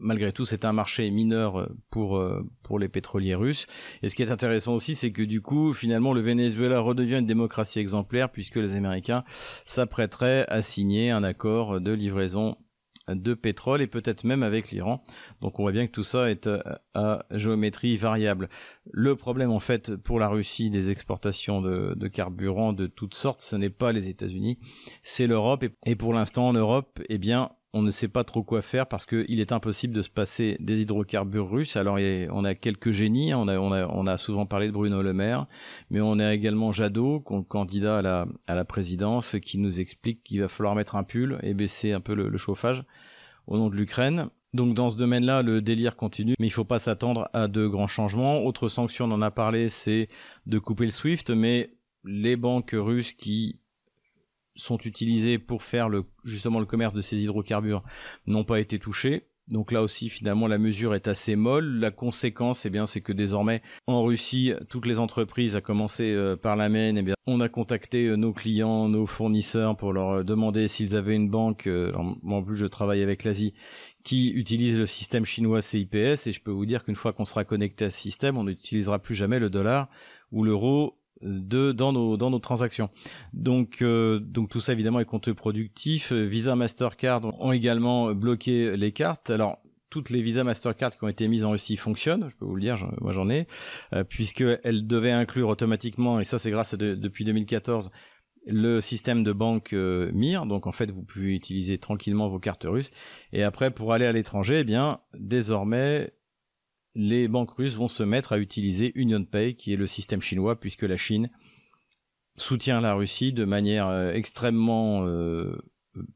malgré 0.00 0.32
tout, 0.32 0.44
c'est 0.44 0.64
un 0.64 0.72
marché 0.72 1.10
mineur 1.10 1.60
euh, 1.60 1.68
pour 1.90 2.16
euh, 2.16 2.42
pour 2.62 2.78
les 2.78 2.88
pétroliers 2.88 3.34
russes. 3.34 3.66
Et 4.02 4.08
ce 4.08 4.16
qui 4.16 4.22
est 4.22 4.30
intéressant 4.30 4.74
aussi, 4.74 4.94
c'est 4.94 5.12
que 5.12 5.22
du 5.22 5.40
coup, 5.40 5.72
finalement, 5.72 6.12
le 6.12 6.20
Venezuela 6.20 6.80
redevient 6.80 7.18
une 7.18 7.26
démocratie 7.26 7.78
exemplaire 7.78 8.30
puisque 8.30 8.56
les 8.56 8.74
Américains 8.74 9.24
s'apprêteraient 9.66 10.46
à 10.48 10.62
signer 10.62 11.10
un 11.10 11.22
accord 11.22 11.80
de 11.80 11.92
livraison 11.92 12.56
de 13.14 13.34
pétrole 13.34 13.82
et 13.82 13.86
peut-être 13.86 14.24
même 14.24 14.42
avec 14.42 14.70
l'Iran. 14.70 15.02
Donc 15.40 15.58
on 15.58 15.62
voit 15.62 15.72
bien 15.72 15.86
que 15.86 15.92
tout 15.92 16.02
ça 16.02 16.30
est 16.30 16.46
euh, 16.46 16.60
à, 16.94 17.24
géométrie 17.30 17.96
variable. 17.96 18.48
Le 18.92 19.16
problème 19.16 19.50
en 19.50 19.60
fait 19.60 19.96
pour 19.96 20.18
la 20.18 20.28
Russie 20.28 20.70
des 20.70 20.90
exportations 20.90 21.60
de, 21.60 21.94
de 21.96 22.08
carburant 22.08 22.72
de 22.72 22.86
toutes 22.86 23.14
sortes, 23.14 23.40
ce 23.40 23.56
n'est 23.56 23.70
pas 23.70 23.92
les 23.92 24.08
États-Unis, 24.08 24.58
c'est 25.02 25.26
l'Europe. 25.26 25.64
Et, 25.86 25.96
pour 25.96 26.14
l'instant 26.14 26.48
en 26.48 26.52
Europe, 26.52 27.00
eh 27.08 27.18
bien 27.18 27.50
on 27.72 27.82
ne 27.82 27.90
sait 27.90 28.08
pas 28.08 28.24
trop 28.24 28.42
quoi 28.42 28.62
faire 28.62 28.86
parce 28.86 29.06
qu'il 29.06 29.40
est 29.40 29.52
impossible 29.52 29.94
de 29.94 30.02
se 30.02 30.10
passer 30.10 30.56
des 30.60 30.82
hydrocarbures 30.82 31.48
russes. 31.48 31.76
Alors 31.76 31.98
on 32.30 32.44
a 32.44 32.54
quelques 32.54 32.90
génies, 32.90 33.32
on 33.34 33.46
a, 33.48 33.58
on 33.58 34.06
a, 34.06 34.18
souvent 34.18 34.46
parlé 34.46 34.66
de 34.66 34.72
Bruno 34.72 35.02
Le 35.02 35.12
Maire, 35.12 35.46
mais 35.90 36.00
on 36.00 36.18
a 36.18 36.34
également 36.34 36.72
Jadot, 36.72 37.20
candidat 37.20 38.26
à 38.46 38.54
la 38.54 38.64
présidence, 38.64 39.36
qui 39.40 39.58
nous 39.58 39.80
explique 39.80 40.22
qu'il 40.24 40.40
va 40.40 40.48
falloir 40.48 40.74
mettre 40.74 40.96
un 40.96 41.04
pull 41.04 41.38
et 41.42 41.54
baisser 41.54 41.92
un 41.92 42.00
peu 42.00 42.14
le, 42.14 42.36
chauffage 42.38 42.82
au 43.46 43.56
nom 43.56 43.68
de 43.68 43.76
l'Ukraine. 43.76 44.28
Donc 44.52 44.74
dans 44.74 44.90
ce 44.90 44.96
domaine-là, 44.96 45.42
le 45.42 45.62
délire 45.62 45.94
continue, 45.94 46.34
mais 46.40 46.46
il 46.46 46.50
ne 46.50 46.54
faut 46.54 46.64
pas 46.64 46.80
s'attendre 46.80 47.28
à 47.32 47.46
de 47.46 47.68
grands 47.68 47.86
changements. 47.86 48.44
Autre 48.44 48.68
sanction, 48.68 49.04
on 49.04 49.12
en 49.12 49.22
a 49.22 49.30
parlé, 49.30 49.68
c'est 49.68 50.08
de 50.46 50.58
couper 50.58 50.86
le 50.86 50.90
SWIFT, 50.90 51.30
mais 51.30 51.74
les 52.04 52.34
banques 52.36 52.74
russes 52.74 53.12
qui 53.12 53.60
sont 54.60 54.78
utilisés 54.78 55.38
pour 55.38 55.62
faire 55.62 55.88
le, 55.88 56.04
justement 56.24 56.60
le 56.60 56.66
commerce 56.66 56.92
de 56.92 57.02
ces 57.02 57.16
hydrocarbures 57.16 57.82
n'ont 58.26 58.44
pas 58.44 58.60
été 58.60 58.78
touchés. 58.78 59.26
Donc 59.50 59.72
là 59.72 59.82
aussi, 59.82 60.08
finalement, 60.08 60.46
la 60.46 60.58
mesure 60.58 60.94
est 60.94 61.08
assez 61.08 61.34
molle. 61.34 61.80
La 61.80 61.90
conséquence, 61.90 62.66
eh 62.66 62.70
bien, 62.70 62.86
c'est 62.86 63.00
que 63.00 63.12
désormais, 63.12 63.62
en 63.88 64.04
Russie, 64.04 64.52
toutes 64.68 64.86
les 64.86 65.00
entreprises, 65.00 65.56
à 65.56 65.60
commencer 65.60 66.12
euh, 66.12 66.36
par 66.36 66.54
la 66.54 66.68
mienne, 66.68 66.98
eh 66.98 67.14
on 67.26 67.40
a 67.40 67.48
contacté 67.48 68.06
euh, 68.06 68.16
nos 68.16 68.32
clients, 68.32 68.88
nos 68.88 69.06
fournisseurs 69.06 69.76
pour 69.76 69.92
leur 69.92 70.10
euh, 70.10 70.22
demander 70.22 70.68
s'ils 70.68 70.94
avaient 70.94 71.16
une 71.16 71.28
banque. 71.28 71.68
en 71.94 72.42
plus, 72.42 72.56
je 72.56 72.66
travaille 72.66 73.02
avec 73.02 73.24
l'Asie 73.24 73.52
qui 74.04 74.30
utilise 74.30 74.78
le 74.78 74.86
système 74.86 75.24
chinois 75.24 75.60
CIPS 75.60 76.26
et 76.26 76.32
je 76.32 76.40
peux 76.40 76.52
vous 76.52 76.64
dire 76.64 76.84
qu'une 76.84 76.94
fois 76.94 77.12
qu'on 77.12 77.24
sera 77.24 77.44
connecté 77.44 77.86
à 77.86 77.90
ce 77.90 77.98
système, 77.98 78.38
on 78.38 78.44
n'utilisera 78.44 78.98
plus 78.98 79.14
jamais 79.14 79.38
le 79.40 79.50
dollar 79.50 79.88
ou 80.32 80.44
l'euro 80.44 80.99
de 81.22 81.72
dans 81.72 81.92
nos 81.92 82.16
dans 82.16 82.30
nos 82.30 82.38
transactions. 82.38 82.90
Donc 83.32 83.82
euh, 83.82 84.18
donc 84.20 84.48
tout 84.48 84.60
ça 84.60 84.72
évidemment 84.72 85.00
est 85.00 85.04
contre-productif. 85.04 86.12
Visa, 86.12 86.56
Mastercard 86.56 87.22
ont 87.40 87.52
également 87.52 88.14
bloqué 88.14 88.76
les 88.76 88.92
cartes. 88.92 89.30
Alors 89.30 89.58
toutes 89.90 90.10
les 90.10 90.22
Visa 90.22 90.44
Mastercard 90.44 90.96
qui 90.96 91.04
ont 91.04 91.08
été 91.08 91.28
mises 91.28 91.44
en 91.44 91.50
Russie 91.50 91.76
fonctionnent, 91.76 92.28
je 92.30 92.36
peux 92.36 92.44
vous 92.44 92.54
le 92.54 92.62
dire, 92.62 92.76
moi 93.00 93.12
j'en 93.12 93.28
ai, 93.28 93.46
euh, 93.92 94.04
puisqu'elles 94.04 94.86
devaient 94.86 95.10
inclure 95.10 95.48
automatiquement, 95.48 96.20
et 96.20 96.24
ça 96.24 96.38
c'est 96.38 96.50
grâce 96.50 96.72
à 96.72 96.76
depuis 96.76 97.24
2014, 97.24 97.90
le 98.46 98.80
système 98.80 99.22
de 99.22 99.32
banque 99.32 99.72
euh, 99.72 100.10
MIR, 100.12 100.46
donc 100.46 100.66
en 100.66 100.72
fait 100.72 100.90
vous 100.90 101.02
pouvez 101.02 101.34
utiliser 101.34 101.76
tranquillement 101.76 102.28
vos 102.28 102.38
cartes 102.38 102.64
russes, 102.64 102.90
et 103.32 103.42
après 103.42 103.70
pour 103.72 103.92
aller 103.92 104.06
à 104.06 104.12
l'étranger, 104.12 104.60
eh 104.60 104.64
bien 104.64 105.00
désormais 105.14 106.12
les 106.94 107.28
banques 107.28 107.52
russes 107.52 107.76
vont 107.76 107.88
se 107.88 108.02
mettre 108.02 108.32
à 108.32 108.38
utiliser 108.38 108.92
UnionPay, 108.94 109.54
qui 109.54 109.72
est 109.72 109.76
le 109.76 109.86
système 109.86 110.20
chinois, 110.20 110.58
puisque 110.58 110.82
la 110.82 110.96
Chine 110.96 111.30
soutient 112.36 112.80
la 112.80 112.94
Russie 112.94 113.32
de 113.32 113.44
manière 113.44 113.88
euh, 113.88 114.12
extrêmement 114.12 115.06
euh, 115.06 115.56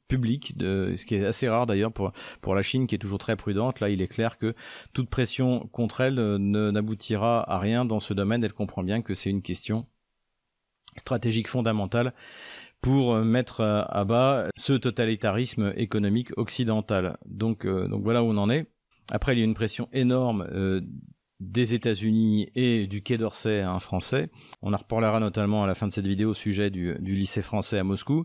publique, 0.09 0.55
ce 0.59 1.05
qui 1.05 1.17
est 1.17 1.25
assez 1.25 1.49
rare 1.49 1.67
d'ailleurs 1.67 1.93
pour, 1.93 2.13
pour 2.41 2.55
la 2.55 2.63
Chine 2.63 2.87
qui 2.87 2.95
est 2.95 2.99
toujours 2.99 3.19
très 3.19 3.37
prudente. 3.37 3.81
Là, 3.81 3.91
il 3.91 4.03
est 4.03 4.09
clair 4.09 4.39
que 4.39 4.55
toute 4.93 5.11
pression 5.11 5.69
contre 5.73 6.01
elle 6.01 6.19
euh, 6.19 6.39
n'aboutira 6.39 7.49
à 7.51 7.59
rien 7.59 7.85
dans 7.85 8.01
ce 8.01 8.15
domaine. 8.15 8.43
Elle 8.43 8.53
comprend 8.53 8.83
bien 8.83 9.03
que 9.03 9.15
c'est 9.15 9.31
une 9.31 9.43
question 9.43 9.87
stratégique 10.97 11.49
fondamentale 11.49 12.15
pour 12.81 13.17
mettre 13.17 13.63
à 13.63 14.05
bas 14.05 14.47
ce 14.57 14.75
totalitarisme 14.75 15.73
économique 15.75 16.37
occidental. 16.37 17.17
Donc, 17.25 17.67
donc 17.67 18.03
voilà 18.03 18.23
où 18.23 18.27
on 18.27 18.37
en 18.37 18.51
est. 18.51 18.74
Après, 19.11 19.35
il 19.35 19.39
y 19.39 19.43
a 19.43 19.45
une 19.45 19.55
pression 19.55 19.89
énorme 19.93 20.47
euh, 20.53 20.81
des 21.41 21.75
États-Unis 21.75 22.49
et 22.55 22.87
du 22.87 23.03
Quai 23.03 23.19
d'Orsay 23.19 23.61
un 23.63 23.81
français. 23.81 24.31
On 24.63 24.73
en 24.73 24.77
reparlera 24.77 25.21
notamment 25.21 25.65
à 25.65 25.67
la 25.67 25.75
fin 25.75 25.87
de 25.87 25.93
cette 25.93 26.07
vidéo 26.07 26.31
au 26.31 26.35
sujet 26.35 26.71
du, 26.71 26.97
du 27.01 27.15
lycée 27.15 27.43
français 27.43 27.79
à 27.79 27.85
Moscou 27.85 28.25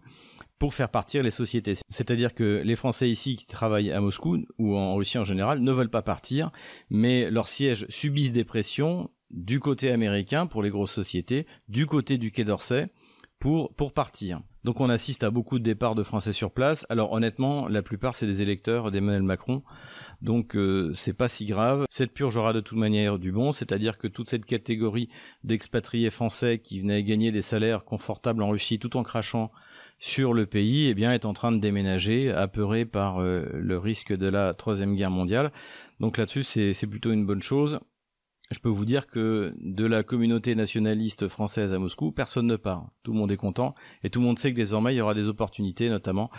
pour 0.59 0.73
faire 0.73 0.89
partir 0.89 1.23
les 1.23 1.31
sociétés. 1.31 1.73
C'est-à-dire 1.89 2.35
que 2.35 2.61
les 2.63 2.75
Français 2.75 3.09
ici 3.09 3.37
qui 3.37 3.45
travaillent 3.45 3.91
à 3.91 4.01
Moscou 4.01 4.39
ou 4.57 4.75
en 4.75 4.95
Russie 4.95 5.17
en 5.17 5.23
général 5.23 5.59
ne 5.59 5.71
veulent 5.71 5.89
pas 5.89 6.01
partir, 6.01 6.51
mais 6.89 7.31
leurs 7.31 7.47
sièges 7.47 7.85
subissent 7.87 8.33
des 8.33 8.43
pressions 8.43 9.09
du 9.31 9.59
côté 9.59 9.89
américain 9.89 10.47
pour 10.47 10.61
les 10.61 10.69
grosses 10.69 10.91
sociétés, 10.91 11.47
du 11.69 11.85
côté 11.85 12.17
du 12.17 12.31
Quai 12.31 12.43
d'Orsay 12.43 12.89
pour, 13.39 13.93
partir. 13.93 14.41
Donc 14.65 14.81
on 14.81 14.89
assiste 14.89 15.23
à 15.23 15.31
beaucoup 15.31 15.59
de 15.59 15.63
départs 15.63 15.95
de 15.95 16.03
Français 16.03 16.33
sur 16.33 16.51
place. 16.51 16.85
Alors 16.89 17.13
honnêtement, 17.13 17.67
la 17.67 17.81
plupart 17.81 18.13
c'est 18.13 18.25
des 18.25 18.41
électeurs 18.41 18.91
d'Emmanuel 18.91 19.23
Macron, 19.23 19.63
donc 20.21 20.55
euh, 20.55 20.91
c'est 20.93 21.13
pas 21.13 21.29
si 21.29 21.45
grave. 21.45 21.85
Cette 21.89 22.13
purge 22.13 22.35
aura 22.35 22.51
de 22.51 22.59
toute 22.59 22.77
manière 22.77 23.17
du 23.17 23.31
bon, 23.31 23.51
c'est-à-dire 23.53 23.97
que 23.97 24.07
toute 24.07 24.29
cette 24.29 24.45
catégorie 24.45 25.09
d'expatriés 25.43 26.09
français 26.09 26.59
qui 26.59 26.81
venaient 26.81 27.03
gagner 27.03 27.31
des 27.31 27.41
salaires 27.41 27.85
confortables 27.85 28.43
en 28.43 28.49
Russie 28.49 28.79
tout 28.79 28.97
en 28.97 29.03
crachant 29.03 29.51
sur 30.01 30.33
le 30.33 30.45
pays, 30.45 30.87
eh 30.87 30.93
bien, 30.93 31.11
est 31.11 31.25
en 31.25 31.33
train 31.33 31.51
de 31.51 31.59
déménager, 31.59 32.31
apeuré 32.31 32.85
par 32.85 33.21
euh, 33.21 33.45
le 33.53 33.77
risque 33.77 34.15
de 34.15 34.27
la 34.27 34.53
troisième 34.53 34.95
guerre 34.95 35.11
mondiale. 35.11 35.51
Donc 35.99 36.17
là-dessus, 36.17 36.43
c'est 36.43 36.87
plutôt 36.87 37.11
une 37.11 37.25
bonne 37.25 37.41
chose 37.41 37.79
je 38.51 38.59
peux 38.59 38.69
vous 38.69 38.85
dire 38.85 39.07
que 39.07 39.53
de 39.59 39.85
la 39.85 40.03
communauté 40.03 40.55
nationaliste 40.55 41.27
française 41.27 41.73
à 41.73 41.79
Moscou, 41.79 42.11
personne 42.11 42.47
ne 42.47 42.55
part. 42.55 42.89
Tout 43.03 43.13
le 43.13 43.19
monde 43.19 43.31
est 43.31 43.37
content 43.37 43.75
et 44.03 44.09
tout 44.09 44.19
le 44.19 44.25
monde 44.25 44.39
sait 44.39 44.51
que 44.51 44.55
désormais 44.55 44.93
il 44.93 44.97
y 44.97 45.01
aura 45.01 45.13
des 45.13 45.27
opportunités, 45.27 45.89
notamment 45.89 46.31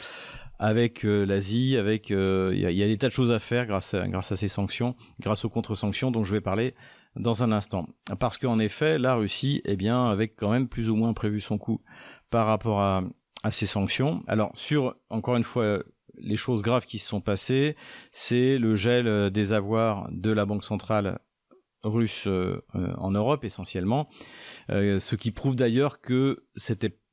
avec 0.59 1.05
euh, 1.05 1.25
l'Asie, 1.25 1.77
avec 1.77 2.11
euh, 2.11 2.51
il 2.53 2.61
y, 2.61 2.83
a 2.83 2.87
des 2.87 2.99
tas 2.99 3.09
de 3.09 3.13
choses 3.13 3.31
à 3.31 3.39
faire 3.39 3.67
grâce 3.67 3.95
à 3.95 4.37
ces 4.37 4.49
sanctions, 4.49 4.95
grâce 5.21 5.45
aux 5.45 5.49
contre-sanctions 5.49 6.11
dont 6.11 6.25
je 6.25 6.33
vais 6.33 6.41
parler 6.41 6.75
dans 7.17 7.43
un 7.43 7.51
instant. 7.51 7.87
Parce 8.19 8.39
qu'en 8.39 8.59
effet, 8.59 8.99
la 8.99 9.15
Russie, 9.15 9.63
eh 9.65 9.77
bien, 9.77 10.07
avec 10.11 10.37
quand 10.37 10.51
même 10.51 10.69
plus 10.69 10.91
ou 10.91 10.97
moins 10.97 11.13
prévu 11.15 11.41
son 11.41 11.59
coup 11.59 11.81
par 12.29 12.47
rapport 12.47 12.81
à, 12.81 13.03
à 13.43 13.51
ces 13.51 13.67
sanctions. 13.67 14.23
Alors 14.27 14.51
sur 14.55 14.97
encore 15.09 15.37
une 15.37 15.45
fois 15.45 15.83
les 16.19 16.37
choses 16.37 16.63
graves 16.63 16.85
qui 16.85 16.99
se 16.99 17.09
sont 17.09 17.21
passées, 17.21 17.77
c'est 18.13 18.59
le 18.59 18.77
gel 18.77 19.07
euh, 19.07 19.31
des 19.31 19.53
avoirs 19.53 20.09
de 20.11 20.31
la 20.31 20.45
Banque 20.45 20.65
centrale 20.65 21.19
russe 21.83 22.27
euh, 22.27 22.63
euh, 22.75 22.95
en 22.97 23.11
Europe 23.11 23.45
essentiellement, 23.45 24.09
euh, 24.71 24.99
ce 24.99 25.17
qui 25.17 25.31
prouve 25.31 25.57
d'ailleurs 25.57 26.01
que 26.01 26.45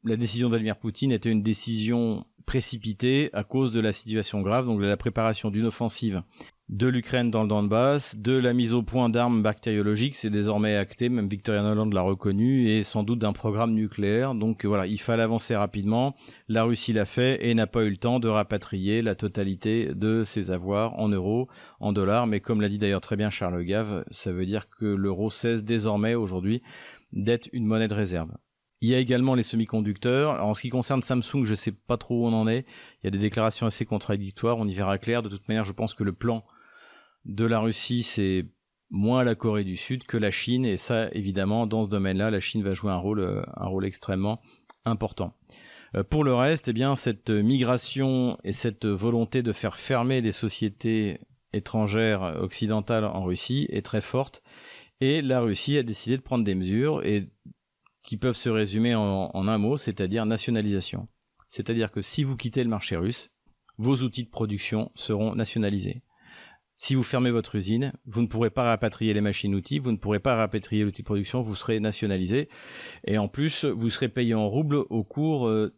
la 0.03 0.15
décision 0.15 0.49
de 0.49 0.73
Poutine 0.73 1.11
était 1.11 1.29
une 1.29 1.43
décision 1.43 2.25
précipitée 2.45 3.29
à 3.33 3.43
cause 3.43 3.73
de 3.73 3.81
la 3.81 3.91
situation 3.91 4.41
grave, 4.41 4.65
donc 4.65 4.79
de 4.79 4.85
la 4.85 4.97
préparation 4.97 5.49
d'une 5.51 5.65
offensive 5.65 6.23
de 6.69 6.87
l'Ukraine 6.87 7.31
dans 7.31 7.43
le 7.43 7.47
Donbass, 7.47 8.17
de 8.17 8.33
la 8.33 8.51
mise 8.51 8.73
au 8.73 8.83
point 8.83 9.07
d'armes 9.07 9.41
bactériologiques, 9.41 10.15
c'est 10.15 10.29
désormais 10.29 10.75
acté, 10.75 11.07
même 11.07 11.27
Victoria 11.27 11.61
Noland 11.61 11.89
l'a 11.89 12.01
reconnu, 12.01 12.69
et 12.69 12.83
sans 12.83 13.03
doute 13.03 13.19
d'un 13.19 13.31
programme 13.31 13.73
nucléaire. 13.73 14.35
Donc 14.35 14.65
voilà, 14.65 14.85
il 14.85 14.99
fallait 14.99 15.23
avancer 15.23 15.55
rapidement. 15.55 16.15
La 16.49 16.63
Russie 16.63 16.91
l'a 16.91 17.05
fait 17.05 17.47
et 17.47 17.53
n'a 17.53 17.67
pas 17.67 17.83
eu 17.83 17.89
le 17.89 17.97
temps 17.97 18.19
de 18.19 18.27
rapatrier 18.27 19.01
la 19.01 19.15
totalité 19.15 19.93
de 19.95 20.25
ses 20.25 20.51
avoirs 20.51 20.99
en 20.99 21.07
euros, 21.07 21.47
en 21.79 21.93
dollars. 21.93 22.27
Mais 22.27 22.41
comme 22.41 22.59
l'a 22.59 22.69
dit 22.69 22.77
d'ailleurs 22.77 23.01
très 23.01 23.15
bien 23.15 23.29
Charles 23.29 23.63
Gave, 23.63 24.03
ça 24.11 24.33
veut 24.33 24.45
dire 24.45 24.67
que 24.69 24.85
l'euro 24.85 25.29
cesse 25.29 25.63
désormais 25.63 26.15
aujourd'hui 26.15 26.61
d'être 27.13 27.47
une 27.53 27.65
monnaie 27.65 27.87
de 27.87 27.93
réserve. 27.93 28.31
Il 28.81 28.89
y 28.89 28.93
a 28.93 28.99
également 28.99 29.33
les 29.35 29.41
semi-conducteurs. 29.41 30.43
En 30.43 30.53
ce 30.53 30.61
qui 30.61 30.69
concerne 30.69 31.01
Samsung, 31.01 31.45
je 31.45 31.51
ne 31.51 31.55
sais 31.55 31.71
pas 31.71 31.97
trop 31.97 32.23
où 32.23 32.27
on 32.27 32.33
en 32.33 32.47
est. 32.47 32.65
Il 33.01 33.05
y 33.05 33.07
a 33.07 33.11
des 33.11 33.17
déclarations 33.17 33.65
assez 33.65 33.85
contradictoires. 33.85 34.57
On 34.59 34.67
y 34.67 34.75
verra 34.75 34.99
clair. 34.99 35.23
De 35.23 35.29
toute 35.29 35.47
manière, 35.47 35.63
je 35.63 35.71
pense 35.71 35.95
que 35.95 36.03
le 36.03 36.13
plan 36.13 36.43
de 37.27 37.45
la 37.45 37.59
Russie, 37.59 38.03
c'est 38.03 38.45
moins 38.89 39.23
la 39.23 39.35
Corée 39.35 39.63
du 39.63 39.77
Sud 39.77 40.05
que 40.05 40.17
la 40.17 40.31
Chine. 40.31 40.65
Et 40.65 40.77
ça, 40.77 41.09
évidemment, 41.11 41.67
dans 41.67 41.83
ce 41.83 41.89
domaine-là, 41.89 42.31
la 42.31 42.39
Chine 42.39 42.63
va 42.63 42.73
jouer 42.73 42.91
un 42.91 42.97
rôle, 42.97 43.19
euh, 43.19 43.43
un 43.55 43.67
rôle 43.67 43.85
extrêmement 43.85 44.41
important. 44.85 45.33
Euh, 45.95 46.03
pour 46.03 46.23
le 46.23 46.33
reste, 46.33 46.69
eh 46.69 46.73
bien, 46.73 46.95
cette 46.95 47.29
migration 47.29 48.37
et 48.43 48.53
cette 48.53 48.85
volonté 48.85 49.43
de 49.43 49.53
faire 49.53 49.77
fermer 49.77 50.21
des 50.21 50.31
sociétés 50.31 51.19
étrangères 51.53 52.37
occidentales 52.41 53.05
en 53.05 53.23
Russie 53.23 53.67
est 53.69 53.85
très 53.85 54.01
forte. 54.01 54.41
Et 54.99 55.21
la 55.21 55.41
Russie 55.41 55.77
a 55.77 55.83
décidé 55.83 56.17
de 56.17 56.21
prendre 56.21 56.43
des 56.43 56.55
mesures 56.55 57.03
qui 58.03 58.17
peuvent 58.17 58.35
se 58.35 58.49
résumer 58.49 58.95
en 58.95 59.47
un 59.47 59.57
mot, 59.57 59.77
c'est-à-dire 59.77 60.25
nationalisation. 60.25 61.07
C'est-à-dire 61.49 61.91
que 61.91 62.01
si 62.01 62.23
vous 62.23 62.35
quittez 62.35 62.63
le 62.63 62.69
marché 62.69 62.97
russe, 62.97 63.29
vos 63.77 63.97
outils 63.97 64.23
de 64.23 64.29
production 64.29 64.91
seront 64.95 65.35
nationalisés. 65.35 66.01
Si 66.77 66.93
vous 66.93 67.03
fermez 67.03 67.31
votre 67.31 67.55
usine, 67.55 67.91
vous 68.05 68.21
ne 68.21 68.27
pourrez 68.27 68.51
pas 68.51 68.63
rapatrier 68.63 69.13
les 69.13 69.21
machines-outils, 69.21 69.79
vous 69.79 69.91
ne 69.91 69.97
pourrez 69.97 70.19
pas 70.19 70.35
rapatrier 70.35 70.83
l'outil 70.83 71.01
de 71.01 71.07
production, 71.07 71.41
vous 71.41 71.55
serez 71.55 71.79
nationalisé. 71.79 72.49
Et 73.05 73.17
en 73.17 73.27
plus, 73.27 73.65
vous 73.65 73.89
serez 73.89 74.09
payé 74.09 74.35
en 74.35 74.47
roubles 74.47 74.75
au 74.75 75.03
cours 75.03 75.47
euh, 75.47 75.75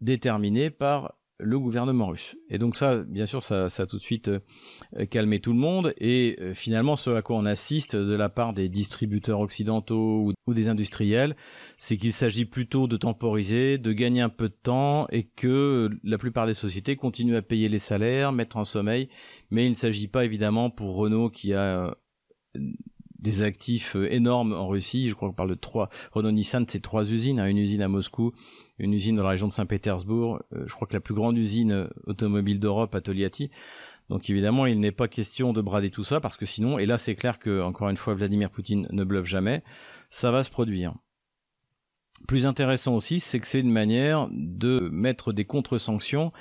déterminé 0.00 0.70
par 0.70 1.19
le 1.42 1.58
gouvernement 1.58 2.08
russe. 2.08 2.36
Et 2.48 2.58
donc 2.58 2.76
ça, 2.76 2.98
bien 2.98 3.26
sûr, 3.26 3.42
ça, 3.42 3.68
ça 3.68 3.84
a 3.84 3.86
tout 3.86 3.96
de 3.96 4.02
suite 4.02 4.28
euh, 4.28 5.06
calmé 5.06 5.40
tout 5.40 5.52
le 5.52 5.58
monde. 5.58 5.94
Et 5.98 6.36
euh, 6.40 6.54
finalement, 6.54 6.96
ce 6.96 7.10
à 7.10 7.22
quoi 7.22 7.36
on 7.36 7.44
assiste 7.44 7.96
de 7.96 8.14
la 8.14 8.28
part 8.28 8.52
des 8.52 8.68
distributeurs 8.68 9.40
occidentaux 9.40 10.32
ou, 10.46 10.54
des 10.54 10.68
industriels, 10.68 11.36
c'est 11.78 11.96
qu'il 11.96 12.12
s'agit 12.12 12.44
plutôt 12.44 12.88
de 12.88 12.96
temporiser, 12.96 13.78
de 13.78 13.92
gagner 13.92 14.20
un 14.20 14.28
peu 14.28 14.48
de 14.48 14.56
temps, 14.60 15.06
et 15.10 15.22
que 15.22 15.88
la 16.02 16.18
plupart 16.18 16.46
des 16.46 16.54
sociétés 16.54 16.96
continuent 16.96 17.36
à 17.36 17.42
payer 17.42 17.68
les 17.68 17.78
salaires, 17.78 18.32
mettre 18.32 18.56
en 18.56 18.64
sommeil. 18.64 19.08
Mais 19.50 19.66
il 19.66 19.70
ne 19.70 19.74
s'agit 19.74 20.08
pas 20.08 20.24
évidemment 20.24 20.68
pour 20.68 20.96
Renault 20.96 21.30
qui 21.30 21.54
a 21.54 21.86
euh, 21.86 21.90
des 23.20 23.42
actifs 23.42 23.96
énormes 23.96 24.52
en 24.52 24.66
Russie. 24.66 25.08
Je 25.08 25.14
crois 25.14 25.28
qu'on 25.28 25.34
parle 25.34 25.50
de 25.50 25.54
trois. 25.54 25.88
Renault 26.12 26.32
Nissan, 26.32 26.64
c'est 26.66 26.80
trois 26.80 27.08
usines, 27.10 27.38
hein, 27.38 27.46
une 27.46 27.58
usine 27.58 27.82
à 27.82 27.88
Moscou, 27.88 28.32
une 28.80 28.94
usine 28.94 29.16
dans 29.16 29.22
la 29.22 29.30
région 29.30 29.46
de 29.46 29.52
Saint-Pétersbourg, 29.52 30.42
je 30.52 30.72
crois 30.72 30.88
que 30.88 30.94
la 30.94 31.00
plus 31.00 31.14
grande 31.14 31.38
usine 31.38 31.88
automobile 32.06 32.58
d'Europe 32.58 32.94
à 32.94 33.00
Togliatti. 33.00 33.50
Donc 34.08 34.28
évidemment, 34.28 34.66
il 34.66 34.80
n'est 34.80 34.90
pas 34.90 35.06
question 35.06 35.52
de 35.52 35.60
brader 35.60 35.90
tout 35.90 36.02
ça 36.02 36.20
parce 36.20 36.36
que 36.36 36.44
sinon, 36.44 36.78
et 36.78 36.86
là 36.86 36.98
c'est 36.98 37.14
clair 37.14 37.38
que 37.38 37.62
encore 37.62 37.88
une 37.90 37.96
fois 37.96 38.14
Vladimir 38.14 38.50
Poutine 38.50 38.88
ne 38.90 39.04
bluffe 39.04 39.26
jamais, 39.26 39.62
ça 40.10 40.32
va 40.32 40.42
se 40.42 40.50
produire. 40.50 40.94
Plus 42.26 42.46
intéressant 42.46 42.96
aussi, 42.96 43.20
c'est 43.20 43.38
que 43.40 43.46
c'est 43.46 43.60
une 43.60 43.70
manière 43.70 44.28
de 44.32 44.88
mettre 44.92 45.32
des 45.32 45.44
contre-sanctions 45.44 46.32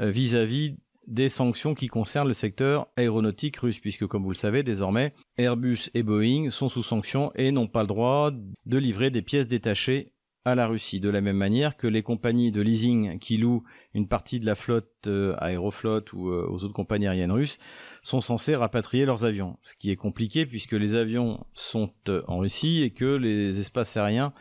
euh, 0.00 0.10
vis-à-vis 0.10 0.76
des 1.08 1.28
sanctions 1.28 1.74
qui 1.74 1.88
concernent 1.88 2.28
le 2.28 2.34
secteur 2.34 2.86
aéronautique 2.96 3.56
russe, 3.56 3.78
puisque 3.78 4.06
comme 4.06 4.22
vous 4.22 4.30
le 4.30 4.36
savez, 4.36 4.62
désormais, 4.62 5.14
Airbus 5.38 5.90
et 5.94 6.02
Boeing 6.02 6.50
sont 6.50 6.68
sous 6.68 6.82
sanctions 6.82 7.32
et 7.34 7.50
n'ont 7.50 7.66
pas 7.66 7.80
le 7.80 7.86
droit 7.86 8.30
de 8.30 8.78
livrer 8.78 9.10
des 9.10 9.22
pièces 9.22 9.48
détachées 9.48 10.12
à 10.50 10.54
la 10.54 10.66
Russie, 10.66 11.00
de 11.00 11.08
la 11.08 11.20
même 11.20 11.36
manière 11.36 11.76
que 11.76 11.86
les 11.86 12.02
compagnies 12.02 12.50
de 12.50 12.60
leasing 12.60 13.18
qui 13.18 13.36
louent 13.36 13.64
une 13.94 14.08
partie 14.08 14.40
de 14.40 14.46
la 14.46 14.54
flotte 14.54 15.06
euh, 15.06 15.34
aéroflotte 15.38 16.12
ou 16.12 16.28
euh, 16.28 16.46
aux 16.48 16.64
autres 16.64 16.74
compagnies 16.74 17.06
aériennes 17.06 17.32
russes 17.32 17.58
sont 18.02 18.20
censées 18.20 18.56
rapatrier 18.56 19.04
leurs 19.04 19.24
avions, 19.24 19.58
ce 19.62 19.74
qui 19.74 19.90
est 19.90 19.96
compliqué 19.96 20.46
puisque 20.46 20.72
les 20.72 20.94
avions 20.94 21.44
sont 21.52 21.90
euh, 22.08 22.22
en 22.26 22.38
Russie 22.38 22.82
et 22.82 22.90
que 22.90 23.16
les 23.16 23.58
espaces 23.60 23.96
aériens 23.96 24.32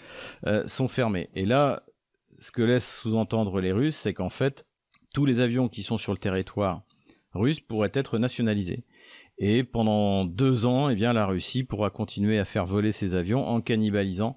sont 0.65 0.87
fermés. 0.87 1.29
Et 1.35 1.45
là, 1.45 1.83
ce 2.39 2.51
que 2.51 2.61
laissent 2.61 2.95
sous-entendre 2.95 3.59
les 3.59 3.71
Russes, 3.71 3.95
c'est 3.95 4.13
qu'en 4.13 4.29
fait, 4.29 4.65
tous 5.13 5.25
les 5.25 5.39
avions 5.39 5.67
qui 5.67 5.83
sont 5.83 5.97
sur 5.97 6.11
le 6.11 6.17
territoire 6.17 6.83
russe 7.33 7.59
pourraient 7.59 7.91
être 7.93 8.17
nationalisés. 8.17 8.83
Et 9.37 9.63
pendant 9.63 10.25
deux 10.25 10.65
ans, 10.65 10.89
eh 10.89 10.95
bien, 10.95 11.13
la 11.13 11.25
Russie 11.25 11.63
pourra 11.63 11.89
continuer 11.89 12.39
à 12.39 12.45
faire 12.45 12.65
voler 12.65 12.91
ses 12.91 13.13
avions 13.13 13.47
en 13.47 13.61
cannibalisant 13.61 14.35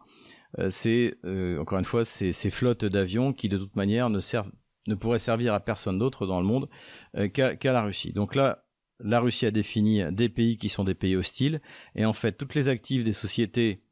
c'est 0.71 1.15
euh, 1.25 1.61
encore 1.61 1.79
une 1.79 1.85
fois 1.85 2.05
ces, 2.05 2.33
flottes 2.33 2.85
d'avions 2.85 3.33
qui 3.33 3.49
de 3.49 3.59
toute 3.59 3.77
manière 3.77 4.11
ne 4.11 4.21
servent 4.21 4.51
ne 4.87 4.95
pourraient 4.95 5.19
servir 5.19 5.55
à 5.55 5.61
personne 5.61 5.99
d'autre 5.99 6.27
dans 6.27 6.41
le 6.41 6.47
monde 6.47 6.69
euh, 7.17 7.29
qu'à 7.29 7.73
la 7.73 7.83
Russie. 7.83 8.13
Donc 8.13 8.35
là, 8.35 8.65
la 8.99 9.21
Russie 9.21 9.47
a 9.47 9.51
défini 9.51 10.03
des 10.11 10.29
pays 10.29 10.57
qui 10.57 10.69
sont 10.69 10.85
des 10.85 10.95
pays 10.95 11.17
hostiles, 11.17 11.61
et 11.95 12.05
en 12.05 12.13
fait, 12.13 12.33
toutes 12.33 12.55
les 12.55 12.69
actifs 12.69 13.05
des 13.05 13.13
sociétés 13.13 13.85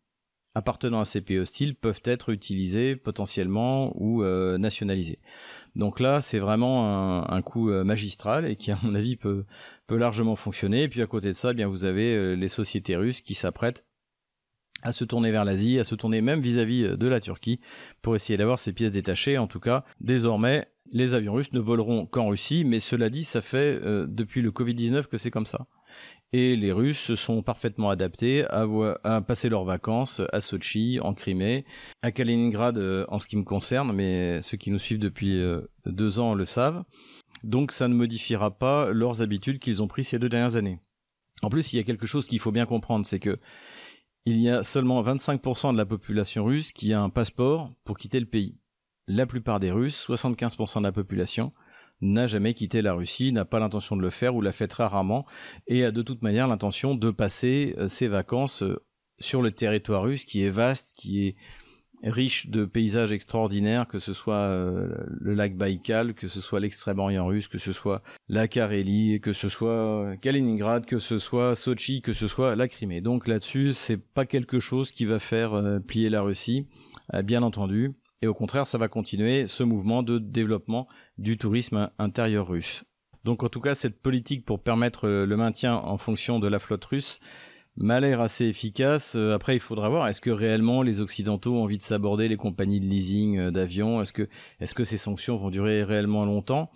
appartenant 0.54 1.00
à 1.00 1.04
ces 1.04 1.20
pays 1.20 1.38
hostiles 1.38 1.76
peuvent 1.76 2.00
être 2.04 2.30
utilisés 2.30 2.96
potentiellement 2.96 3.92
ou 3.94 4.24
nationalisés. 4.58 5.20
Donc 5.76 6.00
là, 6.00 6.20
c'est 6.20 6.40
vraiment 6.40 7.30
un, 7.30 7.42
coup 7.42 7.70
magistral 7.70 8.46
et 8.46 8.56
qui, 8.56 8.72
à 8.72 8.78
mon 8.82 8.94
avis, 8.94 9.16
peut, 9.16 9.44
peut 9.86 9.96
largement 9.96 10.36
fonctionner. 10.36 10.84
Et 10.84 10.88
puis 10.88 11.00
à 11.00 11.06
côté 11.06 11.28
de 11.28 11.32
ça, 11.32 11.52
eh 11.52 11.54
bien 11.54 11.68
vous 11.68 11.84
avez 11.84 12.34
les 12.34 12.48
sociétés 12.48 12.96
russes 12.96 13.20
qui 13.20 13.34
s'apprêtent 13.34 13.87
à 14.82 14.92
se 14.92 15.04
tourner 15.04 15.30
vers 15.30 15.44
l'Asie, 15.44 15.78
à 15.78 15.84
se 15.84 15.94
tourner 15.94 16.20
même 16.20 16.40
vis-à-vis 16.40 16.84
euh, 16.84 16.96
de 16.96 17.06
la 17.06 17.20
Turquie 17.20 17.60
pour 18.02 18.14
essayer 18.16 18.36
d'avoir 18.36 18.58
ces 18.58 18.72
pièces 18.72 18.92
détachées. 18.92 19.38
En 19.38 19.46
tout 19.46 19.60
cas, 19.60 19.84
désormais, 20.00 20.66
les 20.92 21.14
avions 21.14 21.34
russes 21.34 21.52
ne 21.52 21.60
voleront 21.60 22.06
qu'en 22.06 22.28
Russie, 22.28 22.64
mais 22.64 22.80
cela 22.80 23.10
dit, 23.10 23.24
ça 23.24 23.40
fait 23.40 23.80
euh, 23.82 24.06
depuis 24.08 24.40
le 24.40 24.50
Covid-19 24.50 25.06
que 25.06 25.18
c'est 25.18 25.30
comme 25.30 25.46
ça. 25.46 25.66
Et 26.34 26.56
les 26.56 26.72
Russes 26.72 26.98
se 26.98 27.14
sont 27.14 27.42
parfaitement 27.42 27.88
adaptés 27.88 28.44
à, 28.50 29.20
passer 29.22 29.48
leurs 29.48 29.64
vacances 29.64 30.20
à 30.30 30.42
Sochi, 30.42 31.00
en 31.00 31.14
Crimée, 31.14 31.64
à 32.02 32.10
Kaliningrad 32.12 32.76
euh, 32.76 33.06
en 33.08 33.18
ce 33.18 33.26
qui 33.26 33.36
me 33.36 33.44
concerne, 33.44 33.92
mais 33.92 34.42
ceux 34.42 34.58
qui 34.58 34.70
nous 34.70 34.78
suivent 34.78 34.98
depuis 34.98 35.42
deux 35.86 36.20
ans 36.20 36.34
le 36.34 36.44
savent. 36.44 36.84
Donc 37.44 37.72
ça 37.72 37.88
ne 37.88 37.94
modifiera 37.94 38.50
pas 38.50 38.90
leurs 38.90 39.22
habitudes 39.22 39.58
qu'ils 39.58 39.82
ont 39.82 39.88
prises 39.88 40.08
ces 40.08 40.18
deux 40.18 40.28
dernières 40.28 40.56
années. 40.56 40.80
En 41.42 41.48
plus, 41.48 41.72
il 41.72 41.76
y 41.76 41.80
a 41.80 41.84
quelque 41.84 42.06
chose 42.06 42.26
qu'il 42.26 42.40
faut 42.40 42.52
bien 42.52 42.66
comprendre, 42.66 43.06
c'est 43.06 43.20
que 43.20 43.38
il 44.28 44.38
y 44.40 44.50
a 44.50 44.62
seulement 44.62 45.02
25% 45.02 45.72
de 45.72 45.78
la 45.78 45.86
population 45.86 46.44
russe 46.44 46.70
qui 46.70 46.92
a 46.92 47.00
un 47.00 47.08
passeport 47.08 47.72
pour 47.84 47.96
quitter 47.96 48.20
le 48.20 48.26
pays. 48.26 48.58
La 49.06 49.24
plupart 49.24 49.58
des 49.58 49.70
Russes, 49.70 50.06
75% 50.06 50.80
de 50.80 50.82
la 50.82 50.92
population, 50.92 51.50
n'a 52.02 52.26
jamais 52.26 52.52
quitté 52.52 52.82
la 52.82 52.92
Russie, 52.92 53.32
n'a 53.32 53.46
pas 53.46 53.58
l'intention 53.58 53.96
de 53.96 54.02
le 54.02 54.10
faire 54.10 54.34
ou 54.34 54.42
l'a 54.42 54.52
fait 54.52 54.68
très 54.68 54.84
rarement 54.84 55.24
et 55.66 55.82
a 55.82 55.92
de 55.92 56.02
toute 56.02 56.20
manière 56.20 56.46
l'intention 56.46 56.94
de 56.94 57.10
passer 57.10 57.74
euh, 57.78 57.88
ses 57.88 58.06
vacances 58.06 58.62
euh, 58.62 58.84
sur 59.18 59.40
le 59.40 59.50
territoire 59.50 60.02
russe 60.02 60.26
qui 60.26 60.42
est 60.42 60.50
vaste, 60.50 60.92
qui 60.94 61.26
est 61.26 61.36
riche 62.02 62.48
de 62.48 62.64
paysages 62.64 63.12
extraordinaires, 63.12 63.86
que 63.88 63.98
ce 63.98 64.12
soit 64.12 64.34
euh, 64.34 64.88
le 65.08 65.34
lac 65.34 65.56
Baïkal, 65.56 66.14
que 66.14 66.28
ce 66.28 66.40
soit 66.40 66.60
l'extrême-orient 66.60 67.26
russe, 67.26 67.48
que 67.48 67.58
ce 67.58 67.72
soit 67.72 68.02
la 68.28 68.48
Carélie, 68.48 69.20
que 69.20 69.32
ce 69.32 69.48
soit 69.48 70.16
Kaliningrad, 70.20 70.86
que 70.86 70.98
ce 70.98 71.18
soit 71.18 71.56
Sochi, 71.56 72.02
que 72.02 72.12
ce 72.12 72.26
soit 72.26 72.56
la 72.56 72.68
Crimée. 72.68 73.00
Donc 73.00 73.26
là-dessus, 73.26 73.72
c'est 73.72 73.96
pas 73.96 74.26
quelque 74.26 74.60
chose 74.60 74.90
qui 74.90 75.04
va 75.04 75.18
faire 75.18 75.54
euh, 75.54 75.80
plier 75.80 76.10
la 76.10 76.22
Russie, 76.22 76.66
euh, 77.14 77.22
bien 77.22 77.42
entendu. 77.42 77.92
Et 78.22 78.26
au 78.26 78.34
contraire, 78.34 78.66
ça 78.66 78.78
va 78.78 78.88
continuer 78.88 79.46
ce 79.46 79.62
mouvement 79.62 80.02
de 80.02 80.18
développement 80.18 80.88
du 81.18 81.38
tourisme 81.38 81.90
intérieur 81.98 82.48
russe. 82.48 82.84
Donc 83.24 83.42
en 83.42 83.48
tout 83.48 83.60
cas, 83.60 83.74
cette 83.74 84.00
politique 84.00 84.44
pour 84.44 84.62
permettre 84.62 85.08
le 85.08 85.36
maintien 85.36 85.74
en 85.76 85.98
fonction 85.98 86.38
de 86.38 86.48
la 86.48 86.58
flotte 86.58 86.84
russe, 86.84 87.20
m'a 87.80 88.00
l'air 88.00 88.20
assez 88.20 88.46
efficace. 88.46 89.14
Euh, 89.16 89.34
après, 89.34 89.54
il 89.54 89.60
faudra 89.60 89.88
voir, 89.88 90.08
est-ce 90.08 90.20
que 90.20 90.30
réellement 90.30 90.82
les 90.82 91.00
Occidentaux 91.00 91.54
ont 91.54 91.62
envie 91.62 91.78
de 91.78 91.82
s'aborder 91.82 92.28
les 92.28 92.36
compagnies 92.36 92.80
de 92.80 92.86
leasing 92.86 93.38
euh, 93.38 93.50
d'avions? 93.50 94.02
Est-ce 94.02 94.12
que, 94.12 94.28
est-ce 94.60 94.74
que 94.74 94.84
ces 94.84 94.96
sanctions 94.96 95.36
vont 95.36 95.50
durer 95.50 95.84
réellement 95.84 96.24
longtemps? 96.24 96.70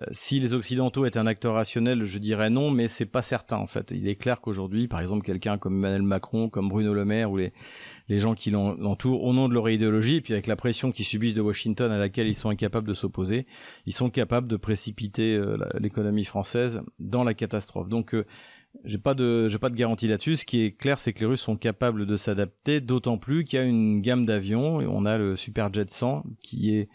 Euh, 0.00 0.06
Si 0.12 0.38
les 0.38 0.54
Occidentaux 0.54 1.06
étaient 1.06 1.18
un 1.18 1.26
acteur 1.26 1.54
rationnel, 1.54 2.04
je 2.04 2.18
dirais 2.18 2.50
non, 2.50 2.70
mais 2.70 2.88
c'est 2.88 3.06
pas 3.06 3.22
certain 3.22 3.56
en 3.56 3.66
fait. 3.66 3.90
Il 3.90 4.06
est 4.06 4.14
clair 4.14 4.40
qu'aujourd'hui, 4.40 4.86
par 4.86 5.00
exemple, 5.00 5.24
quelqu'un 5.24 5.58
comme 5.58 5.74
Emmanuel 5.74 6.02
Macron, 6.02 6.48
comme 6.48 6.68
Bruno 6.68 6.94
Le 6.94 7.04
Maire 7.04 7.32
ou 7.32 7.36
les, 7.36 7.52
les 8.08 8.18
gens 8.20 8.34
qui 8.34 8.50
l'entourent, 8.50 9.24
au 9.24 9.32
nom 9.32 9.48
de 9.48 9.54
leur 9.54 9.68
idéologie, 9.68 10.16
et 10.16 10.20
puis 10.20 10.34
avec 10.34 10.46
la 10.46 10.56
pression 10.56 10.92
qu'ils 10.92 11.04
subissent 11.04 11.34
de 11.34 11.40
Washington 11.40 11.90
à 11.90 11.98
laquelle 11.98 12.28
ils 12.28 12.34
sont 12.34 12.50
incapables 12.50 12.86
de 12.86 12.94
s'opposer, 12.94 13.46
ils 13.86 13.94
sont 13.94 14.10
capables 14.10 14.46
de 14.46 14.56
précipiter 14.56 15.42
l'économie 15.78 16.24
française 16.24 16.82
dans 16.98 17.24
la 17.24 17.34
catastrophe. 17.34 17.88
Donc 17.88 18.14
j'ai 18.84 18.98
pas 18.98 19.14
de 19.14 19.48
j'ai 19.48 19.58
pas 19.58 19.70
de 19.70 19.76
garantie 19.76 20.08
là-dessus. 20.08 20.36
Ce 20.36 20.44
qui 20.44 20.62
est 20.62 20.72
clair, 20.72 20.98
c'est 20.98 21.12
que 21.12 21.20
les 21.20 21.26
Russes 21.26 21.40
sont 21.42 21.56
capables 21.56 22.06
de 22.06 22.16
s'adapter, 22.16 22.80
d'autant 22.80 23.18
plus 23.18 23.44
qu'il 23.44 23.58
y 23.58 23.62
a 23.62 23.64
une 23.64 24.00
gamme 24.00 24.26
d'avions. 24.26 24.76
On 24.78 25.04
a 25.06 25.18
le 25.18 25.36
Superjet 25.36 25.86
100 25.88 26.24
qui 26.40 26.76
est 26.76 26.88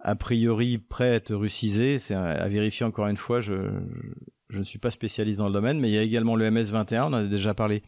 a 0.00 0.16
priori 0.16 0.78
prêt 0.78 1.10
à 1.10 1.14
être 1.14 1.34
russisé. 1.34 1.98
C'est 1.98 2.14
à 2.14 2.46
vérifier 2.48 2.84
encore 2.84 3.06
une 3.06 3.16
fois. 3.16 3.40
Je, 3.40 3.54
je 4.50 4.58
ne 4.58 4.64
suis 4.64 4.78
pas 4.78 4.90
spécialiste 4.90 5.38
dans 5.38 5.46
le 5.46 5.52
domaine, 5.52 5.80
mais 5.80 5.88
il 5.88 5.94
y 5.94 5.98
a 5.98 6.02
également 6.02 6.36
le 6.36 6.50
MS-21, 6.50 7.02
on 7.02 7.06
en 7.06 7.12
a 7.14 7.24
déjà 7.24 7.54
parlé 7.54 7.82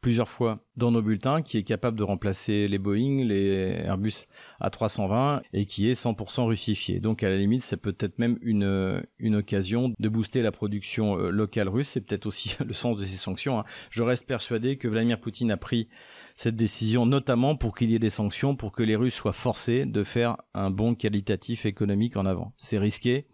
plusieurs 0.00 0.28
fois 0.28 0.64
dans 0.76 0.90
nos 0.90 1.02
bulletins, 1.02 1.42
qui 1.42 1.58
est 1.58 1.62
capable 1.62 1.98
de 1.98 2.02
remplacer 2.02 2.68
les 2.68 2.78
Boeing, 2.78 3.24
les 3.24 3.82
Airbus 3.84 4.26
A320 4.60 5.42
et 5.52 5.66
qui 5.66 5.90
est 5.90 6.00
100% 6.00 6.46
russifié. 6.46 7.00
Donc 7.00 7.22
à 7.22 7.28
la 7.28 7.36
limite, 7.36 7.62
c'est 7.62 7.76
peut-être 7.76 8.18
même 8.18 8.38
une, 8.42 9.34
occasion 9.34 9.92
de 9.98 10.08
booster 10.08 10.42
la 10.42 10.52
production 10.52 11.18
euh, 11.18 11.30
locale 11.30 11.68
russe. 11.68 11.90
C'est 11.90 12.00
peut-être 12.00 12.26
aussi 12.26 12.56
le 12.66 12.72
sens 12.72 12.98
de 12.98 13.06
ces 13.06 13.16
sanctions. 13.16 13.60
Hein. 13.60 13.64
Je 13.90 14.02
reste 14.02 14.26
persuadé 14.26 14.76
que 14.76 14.88
Vladimir 14.88 15.20
Poutine 15.20 15.50
a 15.50 15.56
pris 15.56 15.88
cette 16.34 16.56
décision 16.56 17.06
notamment 17.06 17.56
pour 17.56 17.76
qu'il 17.76 17.90
y 17.90 17.94
ait 17.94 18.00
des 18.00 18.10
sanctions, 18.10 18.56
pour 18.56 18.72
que 18.72 18.82
les 18.82 18.96
Russes 18.96 19.14
soient 19.14 19.32
forcés 19.32 19.84
de 19.84 20.02
faire 20.02 20.36
un 20.54 20.70
bon 20.70 20.94
qualitatif 20.94 21.66
économique 21.66 22.16
en 22.16 22.26
avant. 22.26 22.52
C'est 22.56 22.78
risqué, 22.78 23.26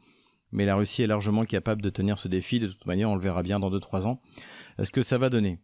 mais 0.56 0.64
la 0.64 0.74
Russie 0.74 1.02
est 1.02 1.06
largement 1.06 1.44
capable 1.44 1.82
de 1.82 1.90
tenir 1.90 2.18
ce 2.18 2.26
défi. 2.26 2.58
De 2.58 2.66
toute 2.66 2.86
manière, 2.86 3.10
on 3.10 3.14
le 3.14 3.20
verra 3.20 3.44
bien 3.44 3.60
dans 3.60 3.70
2-3 3.70 4.06
ans. 4.06 4.20
Est-ce 4.78 4.90
que 4.90 5.02
ça 5.02 5.18
va 5.18 5.30
donner? 5.30 5.60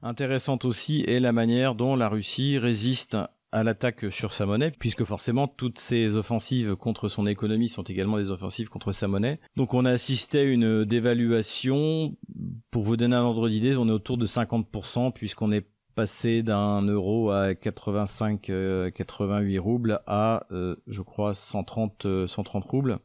Intéressante 0.00 0.64
aussi 0.64 1.04
est 1.06 1.20
la 1.20 1.32
manière 1.32 1.74
dont 1.74 1.96
la 1.96 2.08
Russie 2.08 2.56
résiste 2.56 3.16
à 3.52 3.62
l'attaque 3.62 4.06
sur 4.10 4.32
sa 4.32 4.46
monnaie, 4.46 4.70
puisque 4.70 5.04
forcément 5.04 5.46
toutes 5.46 5.78
ces 5.78 6.16
offensives 6.16 6.74
contre 6.76 7.08
son 7.08 7.26
économie 7.26 7.68
sont 7.68 7.82
également 7.82 8.16
des 8.16 8.30
offensives 8.30 8.70
contre 8.70 8.92
sa 8.92 9.08
monnaie. 9.08 9.40
Donc 9.56 9.74
on 9.74 9.84
a 9.84 9.90
assisté 9.90 10.38
à 10.38 10.44
une 10.44 10.84
dévaluation, 10.84 12.16
pour 12.70 12.82
vous 12.82 12.96
donner 12.96 13.16
un 13.16 13.22
ordre 13.22 13.48
d'idée, 13.48 13.76
on 13.76 13.88
est 13.88 13.92
autour 13.92 14.16
de 14.16 14.24
50%, 14.24 15.12
puisqu'on 15.12 15.52
est 15.52 15.68
passé 15.94 16.42
d'un 16.42 16.80
euro 16.82 17.30
à 17.30 17.54
85, 17.54 18.40
88 18.94 19.56
euh, 19.56 19.60
roubles 19.60 20.00
à, 20.06 20.46
euh, 20.52 20.76
je 20.86 21.02
crois, 21.02 21.34
130, 21.34 22.26
130 22.26 22.64
euh, 22.64 22.68
roubles. 22.68 22.98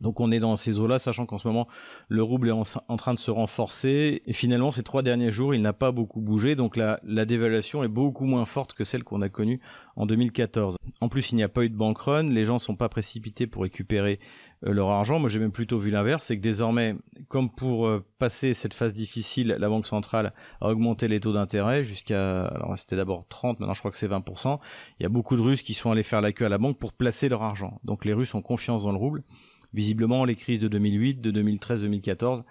Donc 0.00 0.20
on 0.20 0.30
est 0.30 0.38
dans 0.38 0.56
ces 0.56 0.78
eaux-là, 0.78 0.98
sachant 0.98 1.26
qu'en 1.26 1.38
ce 1.38 1.46
moment 1.46 1.66
le 2.08 2.22
rouble 2.22 2.48
est 2.48 2.52
en, 2.52 2.96
train 2.96 3.14
de 3.14 3.18
se 3.18 3.30
renforcer. 3.30 4.22
Et 4.26 4.32
finalement, 4.32 4.72
ces 4.72 4.82
trois 4.82 5.02
derniers 5.02 5.30
jours, 5.30 5.54
il 5.54 5.62
n'a 5.62 5.72
pas 5.72 5.92
beaucoup 5.92 6.20
bougé, 6.20 6.56
donc 6.56 6.76
la, 6.76 6.98
dévaluation 7.24 7.84
est 7.84 7.88
beaucoup 7.88 8.24
moins 8.24 8.46
forte 8.46 8.74
que 8.74 8.84
celle 8.84 9.04
qu'on 9.04 9.22
a 9.22 9.28
connue 9.28 9.60
en 9.96 10.06
2014. 10.06 10.76
En 11.00 11.08
plus, 11.08 11.32
il 11.32 11.36
n'y 11.36 11.42
a 11.42 11.48
pas 11.48 11.64
eu 11.64 11.70
de 11.70 11.76
bank 11.76 11.98
run, 11.98 12.24
les 12.24 12.44
gens 12.44 12.58
sont 12.58 12.76
pas 12.76 12.88
précipités 12.88 13.46
pour 13.46 13.62
récupérer 13.62 14.18
euh, 14.66 14.72
leur 14.72 14.88
argent. 14.88 15.18
Moi, 15.18 15.28
j'ai 15.28 15.38
même 15.38 15.52
plutôt 15.52 15.78
vu 15.78 15.90
l'inverse, 15.90 16.24
c'est 16.24 16.36
que 16.36 16.42
désormais, 16.42 16.96
comme 17.28 17.50
pour 17.50 17.86
euh, 17.86 18.04
passer 18.18 18.54
cette 18.54 18.74
phase 18.74 18.92
difficile, 18.92 19.56
la 19.58 19.68
Banque 19.68 19.86
centrale 19.86 20.32
a 20.60 20.68
augmenté 20.70 21.08
les 21.08 21.20
taux 21.20 21.32
d'intérêt 21.32 21.84
jusqu'à, 21.84 22.46
alors 22.46 22.78
c'était 22.78 22.96
d'abord 22.96 23.26
30, 23.28 23.60
maintenant 23.60 23.74
je 23.74 23.80
crois 23.80 23.90
que 23.90 23.96
c'est 23.96 24.08
20%. 24.08 24.58
Il 24.98 25.02
y 25.02 25.06
a 25.06 25.08
beaucoup 25.08 25.36
de 25.36 25.42
Russes 25.42 25.62
qui 25.62 25.74
sont 25.74 25.90
allés 25.90 26.02
faire 26.02 26.20
la 26.20 26.32
queue 26.32 26.46
à 26.46 26.48
la 26.48 26.58
banque 26.58 26.78
pour 26.78 26.92
placer 26.92 27.28
leur 27.28 27.42
argent. 27.42 27.80
Donc 27.84 28.04
les 28.04 28.12
Russes 28.12 28.34
ont 28.34 28.42
confiance 28.42 28.84
dans 28.84 28.92
le 28.92 28.98
rouble. 28.98 29.22
Visiblement, 29.72 30.24
les 30.24 30.34
crises 30.34 30.60
de 30.60 30.68
2008, 30.68 31.20
de 31.20 31.30
2013, 31.30 31.82
2014 31.82 32.44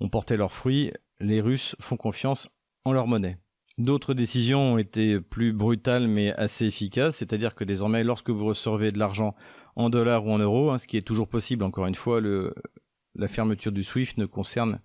ont 0.00 0.08
porté 0.08 0.36
leurs 0.36 0.52
fruits. 0.52 0.92
Les 1.20 1.40
Russes 1.40 1.76
font 1.80 1.96
confiance 1.96 2.48
en 2.84 2.92
leur 2.92 3.06
monnaie. 3.06 3.38
D'autres 3.78 4.14
décisions 4.14 4.74
ont 4.74 4.78
été 4.78 5.20
plus 5.20 5.52
brutales 5.52 6.06
mais 6.06 6.32
assez 6.34 6.66
efficaces, 6.66 7.16
c'est-à-dire 7.16 7.56
que 7.56 7.64
désormais, 7.64 8.04
lorsque 8.04 8.30
vous 8.30 8.44
recevez 8.44 8.92
de 8.92 8.98
l'argent 8.98 9.34
en 9.74 9.90
dollars 9.90 10.26
ou 10.26 10.30
en 10.30 10.38
euros, 10.38 10.70
hein, 10.70 10.78
ce 10.78 10.86
qui 10.86 10.96
est 10.96 11.02
toujours 11.02 11.28
possible, 11.28 11.64
encore 11.64 11.86
une 11.86 11.96
fois, 11.96 12.20
le, 12.20 12.54
la 13.16 13.26
fermeture 13.26 13.72
du 13.72 13.82
SWIFT 13.82 14.18
ne 14.18 14.26
concerne 14.26 14.80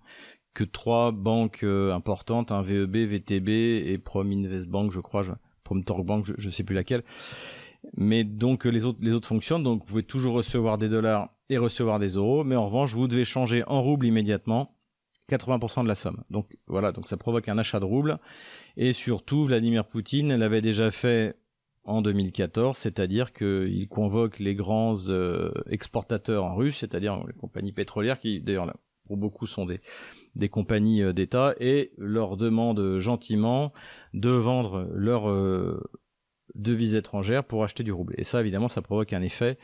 que 0.54 0.64
trois 0.64 1.12
banques 1.12 1.62
euh, 1.62 1.94
importantes, 1.94 2.50
hein, 2.50 2.62
VEB, 2.62 2.96
VTB 2.96 3.48
et 3.48 3.98
Prom 3.98 4.30
Invest 4.32 4.68
Bank, 4.68 4.90
je 4.90 5.00
crois, 5.00 5.22
je, 5.22 5.30
Bank, 5.70 6.24
je, 6.26 6.46
ne 6.46 6.50
sais 6.50 6.64
plus 6.64 6.74
laquelle. 6.74 7.04
Mais 7.96 8.24
donc 8.24 8.64
les 8.64 8.84
autres 8.84 8.98
les 9.00 9.12
autres 9.12 9.28
fonctionnent, 9.28 9.62
donc 9.62 9.80
vous 9.80 9.86
pouvez 9.86 10.02
toujours 10.02 10.34
recevoir 10.34 10.78
des 10.78 10.88
dollars 10.88 11.30
et 11.50 11.58
recevoir 11.58 11.98
des 11.98 12.10
euros, 12.10 12.44
mais 12.44 12.56
en 12.56 12.66
revanche 12.66 12.94
vous 12.94 13.08
devez 13.08 13.26
changer 13.26 13.62
en 13.66 13.82
roubles 13.82 14.06
immédiatement 14.06 14.74
80% 15.30 15.82
de 15.82 15.88
la 15.88 15.94
somme. 15.94 16.22
Donc 16.30 16.56
voilà, 16.66 16.92
donc 16.92 17.06
ça 17.06 17.16
provoque 17.16 17.48
un 17.48 17.58
achat 17.58 17.80
de 17.80 17.84
roubles. 17.84 18.18
Et 18.76 18.92
surtout, 18.92 19.44
Vladimir 19.44 19.86
Poutine 19.86 20.34
l'avait 20.34 20.60
déjà 20.60 20.90
fait 20.90 21.36
en 21.84 22.02
2014, 22.02 22.76
c'est-à-dire 22.76 23.32
qu'il 23.32 23.88
convoque 23.88 24.38
les 24.38 24.54
grands 24.54 24.94
euh, 25.08 25.50
exportateurs 25.70 26.44
en 26.44 26.54
russe, 26.54 26.78
c'est-à-dire 26.78 27.24
les 27.26 27.32
compagnies 27.32 27.72
pétrolières 27.72 28.18
qui, 28.18 28.40
d'ailleurs, 28.40 28.72
pour 29.06 29.16
beaucoup 29.16 29.46
sont 29.46 29.66
des, 29.66 29.80
des 30.36 30.48
compagnies 30.48 31.02
euh, 31.02 31.12
d'État, 31.12 31.54
et 31.58 31.92
leur 31.96 32.36
demande 32.36 32.98
gentiment 32.98 33.72
de 34.14 34.30
vendre 34.30 34.88
leurs 34.92 35.28
euh, 35.30 35.82
devises 36.60 36.94
étrangères 36.94 37.44
pour 37.44 37.64
acheter 37.64 37.82
du 37.82 37.92
rouble. 37.92 38.14
Et 38.18 38.24
ça, 38.24 38.40
évidemment, 38.40 38.68
ça 38.68 38.82
provoque 38.82 39.12
un 39.12 39.22
effet 39.22 39.58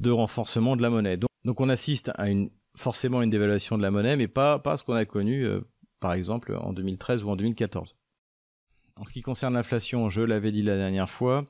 de 0.00 0.10
renforcement 0.10 0.76
de 0.76 0.82
la 0.82 0.90
monnaie. 0.90 1.16
Donc, 1.16 1.30
donc 1.44 1.60
on 1.60 1.68
assiste 1.68 2.10
à 2.14 2.28
une 2.28 2.50
forcément 2.76 3.22
une 3.22 3.30
dévaluation 3.30 3.76
de 3.76 3.82
la 3.82 3.90
monnaie, 3.90 4.16
mais 4.16 4.28
pas, 4.28 4.58
pas 4.58 4.76
ce 4.76 4.84
qu'on 4.84 4.94
a 4.94 5.04
connu, 5.04 5.44
euh, 5.44 5.60
par 6.00 6.12
exemple, 6.12 6.56
en 6.60 6.72
2013 6.72 7.24
ou 7.24 7.30
en 7.30 7.36
2014. 7.36 7.96
En 8.96 9.04
ce 9.04 9.12
qui 9.12 9.20
concerne 9.20 9.54
l'inflation, 9.54 10.10
je 10.10 10.22
l'avais 10.22 10.52
dit 10.52 10.62
la 10.62 10.76
dernière 10.76 11.10
fois, 11.10 11.44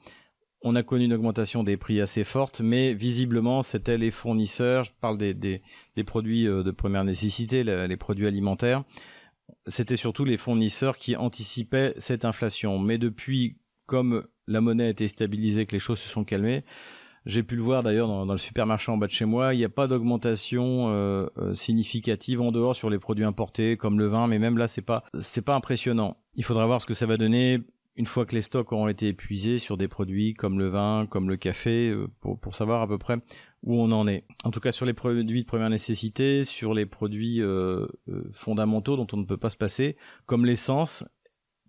on 0.62 0.74
a 0.74 0.82
connu 0.82 1.04
une 1.04 1.12
augmentation 1.12 1.62
des 1.62 1.76
prix 1.76 2.00
assez 2.00 2.24
forte, 2.24 2.60
mais 2.60 2.94
visiblement, 2.94 3.62
c'était 3.62 3.98
les 3.98 4.10
fournisseurs, 4.10 4.84
je 4.84 4.92
parle 5.00 5.18
des, 5.18 5.34
des, 5.34 5.62
des 5.96 6.04
produits 6.04 6.48
euh, 6.48 6.62
de 6.62 6.70
première 6.70 7.04
nécessité, 7.04 7.62
les, 7.62 7.96
produits 7.96 8.26
alimentaires, 8.26 8.84
c'était 9.66 9.96
surtout 9.96 10.24
les 10.24 10.36
fournisseurs 10.36 10.96
qui 10.96 11.16
anticipaient 11.16 11.94
cette 11.98 12.24
inflation. 12.24 12.78
Mais 12.78 12.98
depuis, 12.98 13.58
comme 13.86 14.26
la 14.48 14.60
monnaie 14.60 14.86
a 14.86 14.88
été 14.88 15.06
stabilisée, 15.06 15.66
que 15.66 15.72
les 15.72 15.78
choses 15.78 16.00
se 16.00 16.08
sont 16.08 16.24
calmées, 16.24 16.64
j'ai 17.28 17.42
pu 17.42 17.56
le 17.56 17.62
voir 17.62 17.82
d'ailleurs 17.82 18.08
dans, 18.08 18.24
le 18.24 18.38
supermarché 18.38 18.90
en 18.90 18.96
bas 18.96 19.06
de 19.06 19.12
chez 19.12 19.26
moi. 19.26 19.52
Il 19.52 19.58
n'y 19.58 19.64
a 19.64 19.68
pas 19.68 19.86
d'augmentation 19.86 20.88
euh, 20.88 21.26
euh, 21.36 21.54
significative 21.54 22.40
en 22.40 22.52
dehors 22.52 22.74
sur 22.74 22.88
les 22.88 22.98
produits 22.98 23.24
importés 23.24 23.76
comme 23.76 23.98
le 23.98 24.06
vin, 24.06 24.26
mais 24.26 24.38
même 24.38 24.56
là 24.56 24.66
c'est 24.66 24.82
pas 24.82 25.04
c'est 25.20 25.42
pas 25.42 25.54
impressionnant. 25.54 26.16
Il 26.36 26.44
faudra 26.44 26.66
voir 26.66 26.80
ce 26.80 26.86
que 26.86 26.94
ça 26.94 27.04
va 27.04 27.18
donner 27.18 27.58
une 27.96 28.06
fois 28.06 28.24
que 28.24 28.34
les 28.34 28.42
stocks 28.42 28.72
auront 28.72 28.88
été 28.88 29.08
épuisés 29.08 29.58
sur 29.58 29.76
des 29.76 29.88
produits 29.88 30.32
comme 30.32 30.58
le 30.58 30.68
vin, 30.68 31.06
comme 31.10 31.28
le 31.28 31.36
café, 31.36 31.90
euh, 31.90 32.06
pour, 32.20 32.38
pour 32.38 32.54
savoir 32.54 32.80
à 32.80 32.88
peu 32.88 32.96
près 32.96 33.18
où 33.62 33.78
on 33.78 33.92
en 33.92 34.06
est. 34.06 34.24
En 34.44 34.50
tout 34.50 34.60
cas 34.60 34.72
sur 34.72 34.86
les 34.86 34.94
produits 34.94 35.24
de 35.24 35.46
première 35.46 35.68
nécessité, 35.68 36.44
sur 36.44 36.72
les 36.72 36.86
produits 36.86 37.42
fondamentaux 38.32 38.96
dont 38.96 39.06
on 39.12 39.16
ne 39.16 39.24
peut 39.24 39.36
pas 39.36 39.50
se 39.50 39.56
passer, 39.56 39.96
comme 40.26 40.46
l'essence, 40.46 41.04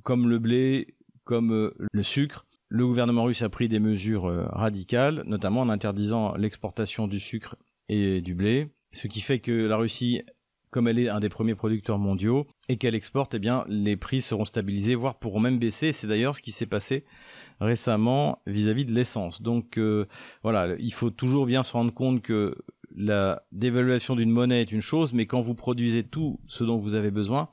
comme 0.03 0.29
le 0.29 0.37
blé, 0.37 0.95
comme 1.25 1.73
le 1.91 2.03
sucre 2.03 2.45
le 2.69 2.85
gouvernement 2.85 3.23
russe 3.23 3.41
a 3.41 3.49
pris 3.49 3.67
des 3.67 3.79
mesures 3.79 4.27
euh, 4.27 4.45
radicales, 4.51 5.23
notamment 5.25 5.61
en 5.61 5.69
interdisant 5.69 6.35
l'exportation 6.35 7.07
du 7.07 7.19
sucre 7.19 7.55
et 7.89 8.21
du 8.21 8.35
blé, 8.35 8.69
ce 8.93 9.07
qui 9.07 9.21
fait 9.21 9.39
que 9.39 9.65
la 9.67 9.75
Russie, 9.75 10.21
comme 10.69 10.87
elle 10.87 10.99
est 10.99 11.09
un 11.09 11.19
des 11.19 11.29
premiers 11.29 11.55
producteurs 11.55 11.97
mondiaux 11.97 12.45
et 12.69 12.77
qu'elle 12.77 12.93
exporte, 12.93 13.33
eh 13.33 13.39
bien, 13.39 13.65
les 13.67 13.97
prix 13.97 14.21
seront 14.21 14.45
stabilisés, 14.45 14.93
voire 14.93 15.17
pourront 15.17 15.39
même 15.39 15.57
baisser. 15.57 15.91
C'est 15.91 16.05
d'ailleurs 16.05 16.35
ce 16.35 16.41
qui 16.41 16.51
s'est 16.51 16.67
passé 16.67 17.05
récemment 17.59 18.41
vis-à-vis 18.45 18.85
de 18.85 18.93
l'essence. 18.93 19.41
Donc 19.41 19.79
euh, 19.79 20.05
voilà, 20.43 20.75
il 20.77 20.93
faut 20.93 21.09
toujours 21.09 21.47
bien 21.47 21.63
se 21.63 21.73
rendre 21.73 21.93
compte 21.93 22.21
que 22.21 22.55
la 22.95 23.43
dévaluation 23.51 24.15
d'une 24.15 24.31
monnaie 24.31 24.61
est 24.61 24.71
une 24.71 24.81
chose, 24.81 25.13
mais 25.13 25.25
quand 25.25 25.41
vous 25.41 25.55
produisez 25.55 26.03
tout 26.03 26.39
ce 26.47 26.63
dont 26.63 26.77
vous 26.77 26.93
avez 26.93 27.11
besoin, 27.11 27.49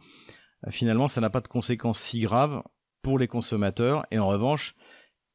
finalement, 0.68 1.08
ça 1.08 1.22
n'a 1.22 1.30
pas 1.30 1.40
de 1.40 1.48
conséquences 1.48 1.98
si 1.98 2.20
graves 2.20 2.62
pour 3.02 3.18
les 3.18 3.28
consommateurs. 3.28 4.04
Et 4.10 4.18
en 4.18 4.26
revanche, 4.26 4.74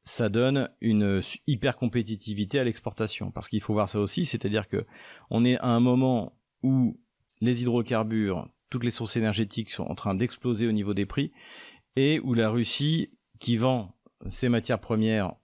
ça 0.04 0.28
donne 0.28 0.68
une 0.80 1.20
hyper 1.46 1.76
compétitivité 1.76 2.58
à 2.58 2.64
l'exportation. 2.64 3.30
Parce 3.30 3.48
qu'il 3.48 3.60
faut 3.60 3.72
voir 3.72 3.88
ça 3.88 4.00
aussi, 4.00 4.26
c'est-à-dire 4.26 4.68
que 4.68 4.84
on 5.30 5.44
est 5.44 5.58
à 5.58 5.68
un 5.68 5.80
moment 5.80 6.36
où 6.62 6.98
les 7.40 7.62
hydrocarbures, 7.62 8.48
toutes 8.70 8.84
les 8.84 8.90
sources 8.90 9.16
énergétiques 9.16 9.70
sont 9.70 9.84
en 9.84 9.94
train 9.94 10.14
d'exploser 10.14 10.66
au 10.66 10.72
niveau 10.72 10.94
des 10.94 11.06
prix, 11.06 11.32
et 11.96 12.20
où 12.20 12.34
la 12.34 12.48
Russie, 12.48 13.10
qui 13.38 13.56
vend 13.56 13.94
ses 14.28 14.48
matières 14.48 14.80
premières 14.80 15.34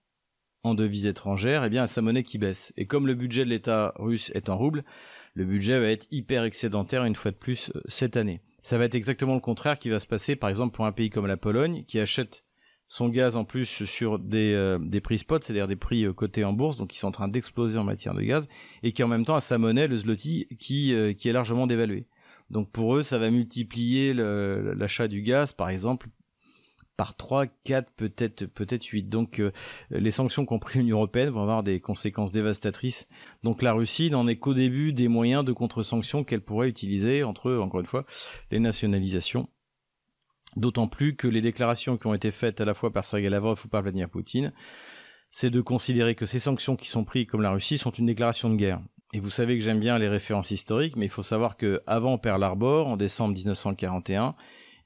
en 0.63 0.75
devises 0.75 1.07
étrangères, 1.07 1.65
eh 1.65 1.71
bien, 1.71 1.87
sa 1.87 2.03
monnaie 2.03 2.23
qui 2.23 2.39
baisse. 2.39 2.73
Et 2.77 2.87
comme 2.87 3.07
le 3.07 3.15
budget 3.15 3.45
de 3.45 3.51
l'État 3.51 3.93
russe 3.97 4.31
est 4.35 4.49
en 4.49 4.57
rouble, 4.57 4.85
le 5.35 5.45
budget 5.45 5.79
va 5.79 5.87
être 5.87 6.07
hyper 6.11 6.45
excédentaire 6.45 7.05
une 7.05 7.15
fois 7.15 7.31
de 7.31 7.37
plus 7.37 7.71
euh, 7.75 7.83
cette 7.87 8.17
année. 8.17 8.41
Ça 8.63 8.77
va 8.77 8.85
être 8.85 8.95
exactement 8.95 9.35
le 9.35 9.41
contraire 9.41 9.79
qui 9.79 9.89
va 9.89 10.01
se 10.01 10.07
passer, 10.07 10.37
par 10.37 10.51
exemple, 10.51 10.75
pour 10.75 10.85
un 10.85 10.93
pays 10.93 11.11
comme 11.11 11.27
la 11.27 11.37
Pologne, 11.37 11.85
qui 11.87 12.01
achète 12.01 12.45
son 12.89 13.09
gaz 13.09 13.37
en 13.37 13.45
plus 13.45 13.85
sur 13.85 14.19
des, 14.19 14.55
euh, 14.55 14.79
des 14.79 15.01
prix 15.01 15.19
spot, 15.19 15.45
c'est-à-dire 15.45 15.69
des 15.69 15.77
prix 15.77 16.05
euh, 16.05 16.13
cotés 16.13 16.45
en 16.45 16.55
bourse, 16.55 16.79
donc 16.79 16.89
qui 16.89 16.99
sont 16.99 17.09
en 17.09 17.13
train 17.13 17.29
d'exploser 17.29 17.79
en 17.79 17.85
matière 17.85 18.15
de 18.15 18.23
gaz, 18.23 18.49
et 18.83 18.93
qui 18.93 19.03
en 19.03 19.09
même 19.09 19.25
temps 19.25 19.37
a 19.37 19.41
sa 19.41 19.59
monnaie, 19.59 19.87
le 19.87 19.97
zloty, 19.97 20.49
qui, 20.59 20.95
euh, 20.95 21.13
qui 21.13 21.29
est 21.29 21.33
largement 21.33 21.67
dévalué. 21.67 22.07
Donc 22.51 22.71
pour 22.71 22.97
eux, 22.97 23.03
ça 23.03 23.19
va 23.19 23.31
multiplier 23.31 24.15
l'achat 24.15 25.07
du 25.07 25.21
gaz, 25.21 25.53
par 25.53 25.69
exemple, 25.69 26.09
par 26.97 27.15
3, 27.15 27.47
4, 27.47 27.93
peut-être 27.95 28.47
peut-être 28.47 28.87
8. 28.87 29.11
Donc 29.11 29.43
les 29.91 30.11
sanctions 30.11 30.47
qu'ont 30.47 30.59
pris 30.59 30.79
l'Union 30.79 30.97
européenne 30.97 31.29
vont 31.29 31.43
avoir 31.43 31.63
des 31.63 31.79
conséquences 31.79 32.33
dévastatrices. 32.33 33.07
Donc 33.43 33.61
la 33.61 33.75
Russie 33.75 34.11
n'en 34.11 34.27
est 34.27 34.37
qu'au 34.37 34.55
début 34.55 34.95
des 34.95 35.09
moyens 35.09 35.45
de 35.45 35.53
contre-sanctions 35.53 36.25
qu'elle 36.25 36.41
pourrait 36.41 36.71
utiliser 36.71 37.23
entre, 37.23 37.53
encore 37.53 37.81
une 37.81 37.87
fois, 37.87 38.07
les 38.51 38.61
nationalisations 38.61 39.47
D'autant 40.59 40.89
plus 40.89 41.15
que 41.15 41.29
les 41.29 41.41
déclarations 41.41 41.97
qui 41.97 42.09
ont 42.09 42.15
été 42.15 42.33
faites 42.33 42.61
à 42.61 42.65
la 42.65 42.75
fois 42.75 42.93
par 42.93 43.05
Sergei 43.05 43.29
Lavrov 43.29 43.63
ou 43.65 43.69
par 43.69 43.83
Vladimir 43.83 44.11
Poutine, 44.11 44.53
c'est 45.31 45.51
de 45.51 45.61
considérer 45.61 46.17
que 46.17 46.27
ces 46.27 46.41
sanctions 46.41 46.75
qui 46.75 46.89
sont 46.89 47.05
prises 47.05 47.27
comme 47.27 47.43
la 47.43 47.53
Russie 47.53 47.79
sont 47.79 47.93
une 47.93 48.07
déclaration 48.07 48.51
de 48.51 48.57
guerre. 48.57 48.81
Et 49.15 49.21
vous 49.21 49.31
savez 49.31 49.57
que 49.57 49.63
j'aime 49.63 49.79
bien 49.79 49.99
les 49.99 50.09
références 50.09 50.51
historiques, 50.51 50.97
mais 50.97 51.07
il 51.07 51.11
faut 51.11 51.23
savoir 51.23 51.57
que 51.57 51.81
avant 51.87 52.19
Pearl 52.19 52.43
Harbor, 52.43 52.89
en 52.89 52.97
décembre 52.97 53.35
1941, 53.35 54.35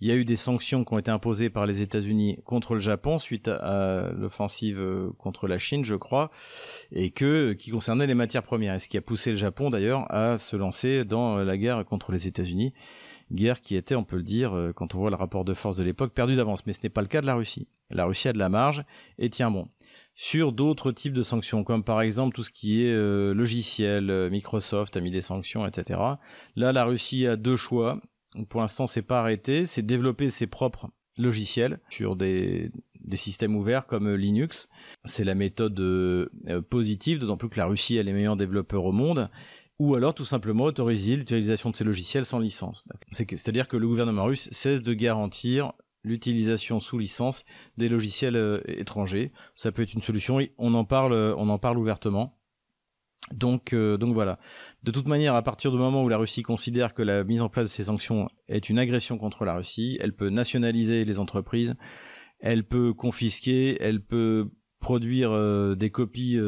il 0.03 0.09
y 0.09 0.11
a 0.11 0.17
eu 0.17 0.25
des 0.25 0.35
sanctions 0.35 0.85
qui 0.85 0.93
ont 0.93 0.99
été 0.99 1.13
imposées 1.13 1.49
par 1.49 1.65
les 1.65 1.81
États-Unis 1.81 2.41
contre 2.45 2.75
le 2.75 2.81
Japon 2.81 3.19
suite 3.19 3.47
à, 3.47 4.11
l'offensive 4.19 4.81
euh, 4.81 5.11
contre 5.17 5.47
la 5.47 5.61
Chine, 5.61 5.85
je 5.85 5.95
crois, 5.95 6.33
et 6.91 7.11
que 7.11 7.53
qui 7.53 7.71
concernaient 7.71 8.09
les 8.09 8.15
matières 8.15 8.43
premières. 8.43 8.75
Et 8.75 8.81
ce 8.81 8.89
qui 8.89 8.99
a 8.99 9.01
poussé 9.01 9.31
le 9.31 9.37
Japon 9.37 9.71
d'ailleurs 9.71 10.13
à 10.13 10.39
se 10.39 10.57
lancer 10.57 11.05
dans 11.05 11.37
la 11.37 11.57
guerre 11.57 11.85
contre 11.85 12.11
les 12.11 12.27
États-Unis 12.27 12.75
guerre 13.33 13.61
qui 13.61 13.77
était, 13.77 13.95
on 13.95 14.05
peut 14.05 14.17
le 14.17 14.23
dire, 14.23 14.57
euh, 14.57 14.73
quand 14.73 14.95
on 14.95 14.99
voit 14.99 15.11
le 15.11 15.17
rapport 15.17 15.45
de 15.45 15.55
force 15.55 15.77
de 15.77 15.85
l'époque, 15.85 16.13
perdu 16.13 16.37
d'avance. 16.37 16.67
Mais 16.67 16.73
ce 16.73 16.81
n'est 16.83 16.91
pas 16.91 17.03
le 17.03 17.09
cas 17.09 17.21
de 17.21 17.27
la 17.27 17.35
Russie. 17.35 17.67
La 17.91 18.05
Russie 18.05 18.29
a 18.29 18.33
de 18.33 18.39
la 18.39 18.49
marge 18.49 18.85
et 19.19 19.29
tient 19.31 19.51
bon. 19.51 19.69
Sur 20.15 20.53
d'autres 20.53 20.93
types 20.93 21.13
de 21.13 21.23
sanctions, 21.23 21.65
comme 21.65 21.85
par 21.85 22.01
exemple 22.01 22.35
tout 22.35 22.43
ce 22.43 22.51
qui 22.51 22.85
est 22.85 22.93
euh, 22.93 23.35
logiciel, 23.35 24.11
euh, 24.11 24.31
Microsoft 24.31 24.97
a 24.97 25.01
mis 25.01 25.11
des 25.11 25.23
sanctions, 25.23 25.67
etc. 25.67 26.01
Là, 26.57 26.73
la 26.73 26.85
Russie 26.85 27.27
a 27.27 27.37
deux 27.37 27.57
choix. 27.57 28.01
Pour 28.49 28.61
l'instant, 28.61 28.87
c'est 28.87 29.03
pas 29.03 29.21
arrêté. 29.21 29.67
C'est 29.67 29.83
développer 29.83 30.31
ses 30.31 30.47
propres 30.47 30.91
logiciels 31.19 31.81
sur 31.91 32.17
des, 32.17 32.71
des 33.05 33.17
systèmes 33.17 33.55
ouverts 33.55 33.87
comme 33.87 34.15
Linux. 34.15 34.69
C'est 35.05 35.25
la 35.25 35.35
méthode 35.35 35.81
positive, 36.71 37.19
d'autant 37.19 37.37
plus 37.37 37.49
que 37.49 37.59
la 37.59 37.67
Russie 37.67 37.99
a 37.99 38.03
les 38.03 38.13
meilleurs 38.13 38.37
développeurs 38.37 38.85
au 38.85 38.93
monde 38.93 39.29
ou 39.79 39.97
alors 39.97 40.15
tout 40.15 40.25
simplement 40.25 40.65
autoriser 40.65 41.17
l'utilisation 41.17 41.71
de 41.71 41.77
ces 41.77 41.83
logiciels 41.83 42.25
sans 42.25 42.39
licence. 42.39 42.85
C'est-à-dire 43.11 43.67
que 43.67 43.77
le 43.77 43.89
gouvernement 43.89 44.25
russe 44.25 44.49
cesse 44.53 44.81
de 44.83 44.95
garantir 44.95 45.73
l'utilisation 46.05 46.79
sous 46.79 46.99
licence 46.99 47.45
des 47.79 47.89
logiciels 47.89 48.37
euh, 48.37 48.61
étrangers. 48.67 49.33
Ça 49.55 49.73
peut 49.73 49.83
être 49.83 49.95
une 49.95 50.03
solution. 50.03 50.39
On 50.59 50.75
en 50.75 50.85
parle, 50.85 51.13
on 51.13 51.49
en 51.49 51.59
parle 51.59 51.79
ouvertement. 51.79 52.39
Donc, 53.31 53.73
euh, 53.73 53.97
donc 53.97 54.15
voilà. 54.15 54.39
De 54.83 54.91
toute 54.91 55.07
manière, 55.07 55.35
à 55.35 55.43
partir 55.43 55.71
du 55.71 55.79
moment 55.79 56.03
où 56.03 56.09
la 56.09 56.17
Russie 56.17 56.43
considère 56.43 56.93
que 56.93 57.03
la 57.03 57.25
mise 57.25 57.41
en 57.41 57.49
place 57.49 57.65
de 57.65 57.71
ces 57.71 57.85
sanctions 57.85 58.29
est 58.49 58.69
une 58.69 58.79
agression 58.79 59.17
contre 59.17 59.45
la 59.45 59.55
Russie, 59.55 59.97
elle 60.01 60.15
peut 60.15 60.29
nationaliser 60.29 61.05
les 61.05 61.19
entreprises, 61.19 61.75
elle 62.41 62.65
peut 62.65 62.93
confisquer, 62.93 63.81
elle 63.81 64.03
peut 64.05 64.51
produire 64.81 65.31
euh, 65.33 65.75
des 65.77 65.91
copies 65.91 66.39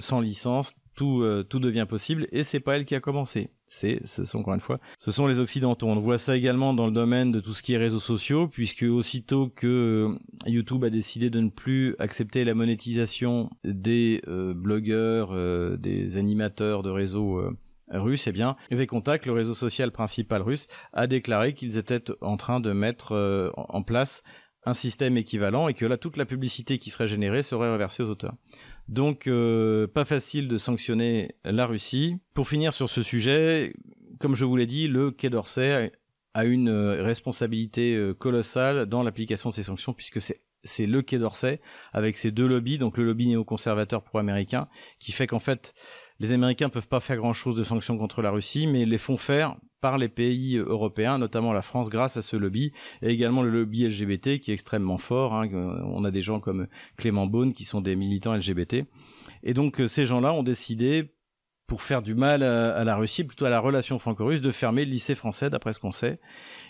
sans 0.00 0.20
licence, 0.20 0.74
tout, 0.96 1.20
euh, 1.20 1.44
tout 1.44 1.60
devient 1.60 1.86
possible 1.88 2.26
et 2.32 2.42
c'est 2.42 2.58
pas 2.58 2.76
elle 2.76 2.84
qui 2.84 2.96
a 2.96 3.00
commencé. 3.00 3.50
C'est, 3.68 4.00
ce 4.06 4.24
sont 4.24 4.38
encore 4.38 4.54
une 4.54 4.60
fois, 4.60 4.80
ce 4.98 5.10
sont 5.10 5.26
les 5.26 5.38
occidentaux. 5.38 5.88
On 5.88 5.98
voit 5.98 6.18
ça 6.18 6.36
également 6.36 6.72
dans 6.72 6.86
le 6.86 6.92
domaine 6.92 7.32
de 7.32 7.40
tout 7.40 7.52
ce 7.52 7.62
qui 7.62 7.74
est 7.74 7.78
réseaux 7.78 8.00
sociaux, 8.00 8.46
puisque 8.46 8.84
aussitôt 8.84 9.48
que 9.48 10.08
euh, 10.08 10.18
YouTube 10.46 10.84
a 10.84 10.90
décidé 10.90 11.30
de 11.30 11.40
ne 11.40 11.50
plus 11.50 11.96
accepter 11.98 12.44
la 12.44 12.54
monétisation 12.54 13.50
des 13.64 14.22
euh, 14.28 14.54
blogueurs, 14.54 15.32
des 15.78 16.16
animateurs 16.16 16.84
de 16.84 16.90
réseaux 16.90 17.42
russes, 17.90 18.28
eh 18.28 18.32
bien, 18.32 18.56
contact 18.88 19.26
le 19.26 19.32
réseau 19.32 19.52
social 19.52 19.90
principal 19.90 20.42
russe, 20.42 20.68
a 20.92 21.08
déclaré 21.08 21.52
qu'ils 21.52 21.76
étaient 21.76 22.04
en 22.20 22.36
train 22.36 22.60
de 22.60 22.72
mettre 22.72 23.52
en 23.56 23.82
place 23.82 24.22
un 24.66 24.74
système 24.74 25.16
équivalent 25.16 25.68
et 25.68 25.74
que 25.74 25.86
là 25.86 25.96
toute 25.96 26.16
la 26.16 26.26
publicité 26.26 26.78
qui 26.78 26.90
serait 26.90 27.08
générée 27.08 27.42
serait 27.42 27.72
reversée 27.72 28.02
aux 28.02 28.10
auteurs. 28.10 28.34
Donc 28.88 29.26
euh, 29.26 29.86
pas 29.86 30.04
facile 30.04 30.48
de 30.48 30.58
sanctionner 30.58 31.36
la 31.44 31.66
Russie. 31.66 32.18
Pour 32.34 32.48
finir 32.48 32.72
sur 32.72 32.88
ce 32.88 33.02
sujet, 33.02 33.74
comme 34.20 34.36
je 34.36 34.44
vous 34.44 34.56
l'ai 34.56 34.66
dit, 34.66 34.88
le 34.88 35.10
Quai 35.10 35.30
d'Orsay 35.30 35.92
a 36.34 36.44
une 36.44 36.68
euh, 36.68 37.02
responsabilité 37.02 37.94
euh, 37.94 38.14
colossale 38.14 38.86
dans 38.86 39.02
l'application 39.02 39.50
de 39.50 39.54
ces 39.54 39.64
sanctions 39.64 39.92
puisque 39.92 40.20
c'est 40.20 40.42
c'est 40.62 40.86
le 40.86 41.00
Quai 41.02 41.18
d'Orsay 41.18 41.60
avec 41.92 42.16
ses 42.16 42.32
deux 42.32 42.46
lobbies, 42.46 42.78
donc 42.78 42.98
le 42.98 43.04
lobby 43.04 43.28
néoconservateur 43.28 44.02
pro-américain, 44.02 44.68
qui 44.98 45.12
fait 45.12 45.28
qu'en 45.28 45.38
fait 45.38 45.74
les 46.18 46.32
Américains 46.32 46.68
peuvent 46.68 46.88
pas 46.88 47.00
faire 47.00 47.16
grand-chose 47.16 47.56
de 47.56 47.64
sanctions 47.64 47.98
contre 47.98 48.22
la 48.22 48.30
Russie, 48.30 48.66
mais 48.66 48.84
les 48.84 48.98
font 48.98 49.16
faire 49.16 49.56
par 49.80 49.98
les 49.98 50.08
pays 50.08 50.56
européens, 50.56 51.18
notamment 51.18 51.52
la 51.52 51.62
France, 51.62 51.90
grâce 51.90 52.16
à 52.16 52.22
ce 52.22 52.36
lobby, 52.36 52.72
et 53.02 53.10
également 53.10 53.42
le 53.42 53.50
lobby 53.50 53.86
LGBT 53.86 54.38
qui 54.38 54.50
est 54.50 54.54
extrêmement 54.54 54.98
fort. 54.98 55.34
Hein. 55.34 55.48
On 55.52 56.04
a 56.04 56.10
des 56.10 56.22
gens 56.22 56.40
comme 56.40 56.66
Clément 56.96 57.26
Beaune 57.26 57.52
qui 57.52 57.64
sont 57.64 57.80
des 57.80 57.96
militants 57.96 58.34
LGBT. 58.34 58.84
Et 59.42 59.54
donc 59.54 59.80
euh, 59.80 59.86
ces 59.86 60.06
gens-là 60.06 60.32
ont 60.32 60.42
décidé, 60.42 61.12
pour 61.66 61.82
faire 61.82 62.00
du 62.00 62.14
mal 62.14 62.42
à, 62.42 62.84
la 62.84 62.96
Russie, 62.96 63.24
plutôt 63.24 63.44
à 63.44 63.50
la 63.50 63.60
relation 63.60 63.98
franco-russe, 63.98 64.40
de 64.40 64.50
fermer 64.50 64.84
le 64.84 64.90
lycée 64.92 65.14
français, 65.14 65.50
d'après 65.50 65.72
ce 65.72 65.80
qu'on 65.80 65.92
sait, 65.92 66.20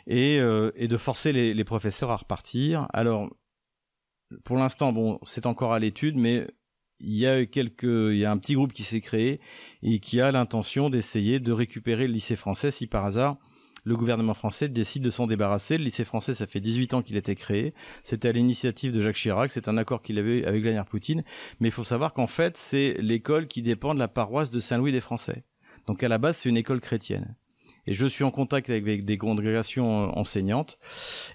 et, 0.07 0.41
euh, 0.41 0.73
et, 0.75 0.89
de 0.89 0.97
forcer 0.97 1.33
les, 1.33 1.53
les, 1.55 1.65
professeurs 1.65 2.11
à 2.11 2.17
repartir. 2.17 2.87
Alors, 2.95 3.29
pour 4.45 4.57
l'instant, 4.57 4.93
bon, 4.93 5.19
c'est 5.23 5.47
encore 5.47 5.73
à 5.73 5.79
l'étude, 5.79 6.17
mais 6.17 6.47
il 7.01 7.17
y 7.17 7.27
a 7.27 7.45
quelques, 7.47 7.85
il 7.85 8.19
y 8.19 8.25
a 8.25 8.31
un 8.31 8.39
petit 8.39 8.55
groupe 8.55 8.73
qui 8.73 8.83
s'est 8.83 9.01
créé 9.01 9.41
et 9.83 9.99
qui 9.99 10.21
a 10.21 10.31
l'intention 10.33 10.91
d'essayer 10.91 11.41
de 11.41 11.53
récupérer 11.53 12.07
le 12.07 12.13
lycée 12.13 12.37
français 12.37 12.71
si 12.71 12.87
par 12.87 13.05
hasard 13.05 13.37
le 13.87 13.97
gouvernement 13.97 14.35
français 14.35 14.69
décide 14.69 15.05
de 15.05 15.11
s'en 15.11 15.29
débarrasser. 15.29 15.79
Le 15.79 15.85
lycée 15.85 16.03
français, 16.03 16.35
ça 16.35 16.49
fait 16.49 16.59
18 16.59 16.95
ans 16.95 17.03
qu'il 17.03 17.15
a 17.15 17.21
été 17.21 17.37
créé. 17.37 17.73
C'était 18.03 18.29
à 18.29 18.33
l'initiative 18.33 18.91
de 18.91 19.01
Jacques 19.01 19.15
Chirac. 19.15 19.53
C'est 19.53 19.69
un 19.69 19.77
accord 19.77 20.03
qu'il 20.03 20.19
avait 20.19 20.45
avec 20.45 20.63
Vladimir 20.63 20.87
Poutine. 20.87 21.23
Mais 21.61 21.69
il 21.69 21.73
faut 21.73 21.85
savoir 21.85 22.13
qu'en 22.13 22.27
fait, 22.27 22.57
c'est 22.57 22.97
l'école 22.99 23.47
qui 23.47 23.63
dépend 23.63 23.95
de 23.95 24.01
la 24.01 24.09
paroisse 24.09 24.51
de 24.51 24.59
Saint-Louis 24.59 24.91
des 24.91 25.01
Français. 25.01 25.45
Donc 25.87 26.03
à 26.03 26.09
la 26.09 26.19
base, 26.19 26.39
c'est 26.39 26.49
une 26.49 26.57
école 26.57 26.81
chrétienne 26.81 27.37
et 27.87 27.95
je 27.95 28.07
suis 28.07 28.25
en 28.25 28.31
contact 28.31 28.71
avec 28.71 29.05
des 29.05 29.19
congrégations 29.19 30.05
euh, 30.05 30.13
enseignantes. 30.15 30.79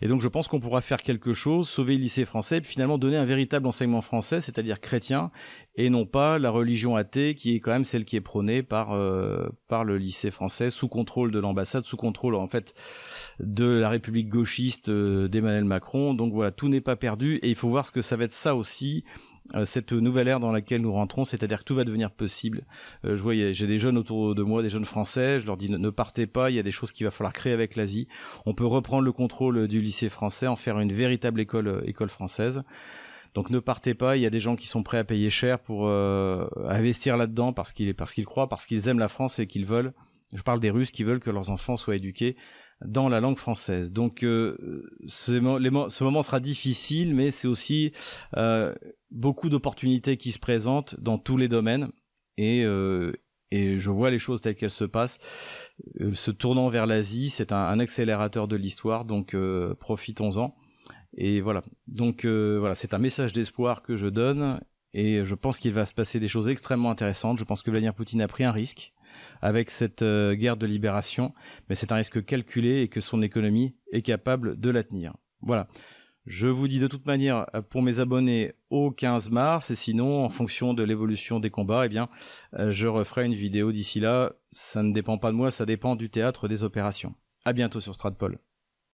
Et 0.01 0.07
donc 0.07 0.21
je 0.21 0.27
pense 0.27 0.47
qu'on 0.47 0.59
pourra 0.59 0.81
faire 0.81 1.01
quelque 1.01 1.33
chose, 1.33 1.69
sauver 1.69 1.95
le 1.95 2.01
lycée 2.01 2.25
français, 2.25 2.57
et 2.57 2.63
finalement 2.63 2.97
donner 2.97 3.17
un 3.17 3.25
véritable 3.25 3.67
enseignement 3.67 4.01
français, 4.01 4.41
c'est-à-dire 4.41 4.79
chrétien, 4.79 5.31
et 5.75 5.89
non 5.89 6.05
pas 6.05 6.37
la 6.37 6.49
religion 6.49 6.95
athée 6.95 7.33
qui 7.33 7.55
est 7.55 7.59
quand 7.59 7.71
même 7.71 7.85
celle 7.85 8.03
qui 8.03 8.15
est 8.15 8.21
prônée 8.21 8.61
par 8.63 8.91
euh, 8.91 9.49
par 9.67 9.85
le 9.85 9.97
lycée 9.97 10.31
français 10.31 10.69
sous 10.69 10.87
contrôle 10.87 11.31
de 11.31 11.39
l'ambassade, 11.39 11.85
sous 11.85 11.97
contrôle 11.97 12.35
en 12.35 12.47
fait 12.47 12.73
de 13.39 13.65
la 13.65 13.89
République 13.89 14.29
gauchiste 14.29 14.89
euh, 14.89 15.27
d'Emmanuel 15.27 15.63
Macron. 15.63 16.13
Donc 16.13 16.33
voilà, 16.33 16.51
tout 16.51 16.67
n'est 16.67 16.81
pas 16.81 16.95
perdu 16.95 17.35
et 17.37 17.49
il 17.49 17.55
faut 17.55 17.69
voir 17.69 17.85
ce 17.87 17.91
que 17.91 18.01
ça 18.01 18.15
va 18.15 18.25
être 18.25 18.31
ça 18.31 18.55
aussi 18.55 19.05
cette 19.65 19.91
nouvelle 19.91 20.27
ère 20.27 20.39
dans 20.39 20.51
laquelle 20.51 20.81
nous 20.81 20.93
rentrons, 20.93 21.25
c'est-à-dire 21.25 21.59
que 21.59 21.63
tout 21.63 21.75
va 21.75 21.83
devenir 21.83 22.11
possible. 22.11 22.63
Euh, 23.05 23.15
je 23.15 23.21
vois, 23.21 23.33
j'ai 23.33 23.67
des 23.67 23.77
jeunes 23.77 23.97
autour 23.97 24.33
de 24.35 24.43
moi, 24.43 24.61
des 24.61 24.69
jeunes 24.69 24.85
français, 24.85 25.39
je 25.39 25.45
leur 25.45 25.57
dis 25.57 25.69
ne, 25.69 25.89
partez 25.89 26.27
pas, 26.27 26.49
il 26.49 26.55
y 26.55 26.59
a 26.59 26.63
des 26.63 26.71
choses 26.71 26.91
qu'il 26.91 27.05
va 27.05 27.11
falloir 27.11 27.33
créer 27.33 27.53
avec 27.53 27.75
l'Asie. 27.75 28.07
On 28.45 28.53
peut 28.53 28.65
reprendre 28.65 29.03
le 29.03 29.11
contrôle 29.11 29.67
du 29.67 29.81
lycée 29.81 30.09
français, 30.09 30.47
en 30.47 30.55
faire 30.55 30.79
une 30.79 30.93
véritable 30.93 31.41
école, 31.41 31.67
euh, 31.67 31.81
école 31.85 32.09
française. 32.09 32.63
Donc 33.33 33.49
ne 33.49 33.59
partez 33.59 33.93
pas, 33.93 34.17
il 34.17 34.21
y 34.21 34.25
a 34.25 34.29
des 34.29 34.41
gens 34.41 34.55
qui 34.55 34.67
sont 34.67 34.83
prêts 34.83 34.97
à 34.97 35.05
payer 35.05 35.29
cher 35.29 35.57
pour 35.57 35.87
investir 35.89 37.15
là-dedans 37.15 37.53
parce 37.53 37.71
qu'ils 37.71 37.95
parce 37.95 38.13
qu'ils 38.13 38.25
croient, 38.25 38.49
parce 38.49 38.65
qu'ils 38.65 38.89
aiment 38.89 38.99
la 38.99 39.07
France 39.07 39.39
et 39.39 39.47
qu'ils 39.47 39.65
veulent. 39.65 39.93
Je 40.33 40.41
parle 40.41 40.59
des 40.59 40.69
Russes 40.69 40.91
qui 40.91 41.05
veulent 41.05 41.21
que 41.21 41.29
leurs 41.29 41.49
enfants 41.49 41.77
soient 41.77 41.95
éduqués 41.95 42.35
dans 42.85 43.09
la 43.09 43.19
langue 43.19 43.37
française. 43.37 43.91
Donc 43.91 44.23
euh, 44.23 44.89
ce, 45.07 45.33
moment 45.39 46.23
sera 46.23 46.39
difficile, 46.39 47.15
mais 47.15 47.31
c'est 47.31 47.47
aussi 47.47 47.91
euh, 48.37 48.73
beaucoup 49.11 49.49
d'opportunités 49.49 50.17
qui 50.17 50.31
se 50.31 50.39
présentent 50.39 50.99
dans 50.99 51.17
tous 51.17 51.37
les 51.37 51.47
domaines. 51.47 51.89
Et, 52.37 52.63
euh, 52.65 53.13
et 53.51 53.77
je 53.79 53.89
vois 53.89 54.09
les 54.09 54.19
choses 54.19 54.41
telles 54.41 54.55
qu'elles 54.55 54.71
se 54.71 54.85
passent. 54.85 55.19
se 56.13 56.31
tournant 56.31 56.69
vers 56.69 56.85
l'Asie, 56.85 57.29
c'est 57.29 57.51
un, 57.51 57.57
un, 57.57 57.79
accélérateur 57.79 58.47
de 58.47 58.55
l'histoire, 58.55 59.05
donc 59.05 59.35
profitons-en. 59.79 60.55
Et 61.17 61.41
voilà. 61.41 61.61
Donc 61.87 62.25
voilà, 62.25 62.75
c'est 62.75 62.93
un 62.93 62.99
message 62.99 63.33
d'espoir 63.33 63.83
que 63.83 63.97
je 63.97 64.07
donne. 64.07 64.59
Et 64.93 65.23
je 65.23 65.35
pense 65.35 65.59
qu'il 65.59 65.73
va 65.73 65.85
se 65.85 65.93
passer 65.93 66.19
des 66.19 66.27
choses 66.27 66.47
extrêmement 66.49 66.91
intéressantes. 66.91 67.37
Je 67.37 67.43
pense 67.43 67.61
que 67.61 67.71
Vladimir 67.71 67.93
Poutine 67.93 68.21
a 68.21 68.27
pris 68.27 68.43
un 68.43 68.51
risque 68.51 68.93
avec 69.41 69.69
cette 69.69 70.01
euh, 70.01 70.33
guerre 70.33 70.57
de 70.57 70.65
libération, 70.65 71.31
mais 71.69 71.75
c'est 71.75 71.91
un 71.91 71.95
risque 71.95 72.23
calculé 72.23 72.81
et 72.81 72.87
que 72.87 73.01
son 73.01 73.21
économie 73.21 73.75
est 73.91 74.01
capable 74.01 74.59
de 74.59 74.69
la 74.69 74.83
tenir. 74.83 75.15
Voilà. 75.41 75.67
Je 76.27 76.45
vous 76.45 76.67
dis 76.67 76.79
de 76.79 76.87
toute 76.87 77.07
manière 77.07 77.47
euh, 77.55 77.61
pour 77.61 77.81
mes 77.81 77.99
abonnés 77.99 78.53
au 78.69 78.91
15 78.91 79.31
mars 79.31 79.71
et 79.71 79.75
sinon 79.75 80.23
en 80.23 80.29
fonction 80.29 80.73
de 80.73 80.83
l'évolution 80.83 81.39
des 81.39 81.49
combats, 81.49 81.87
eh 81.87 81.89
bien 81.89 82.09
euh, 82.59 82.71
je 82.71 82.87
referai 82.87 83.25
une 83.25 83.33
vidéo 83.33 83.71
d'ici 83.71 83.99
là. 83.99 84.33
Ça 84.51 84.83
ne 84.83 84.93
dépend 84.93 85.17
pas 85.17 85.31
de 85.31 85.35
moi, 85.35 85.49
ça 85.49 85.65
dépend 85.65 85.95
du 85.95 86.09
théâtre 86.09 86.47
des 86.47 86.63
opérations. 86.63 87.15
À 87.43 87.53
bientôt 87.53 87.79
sur 87.79 87.95
Stratpol. 87.95 88.37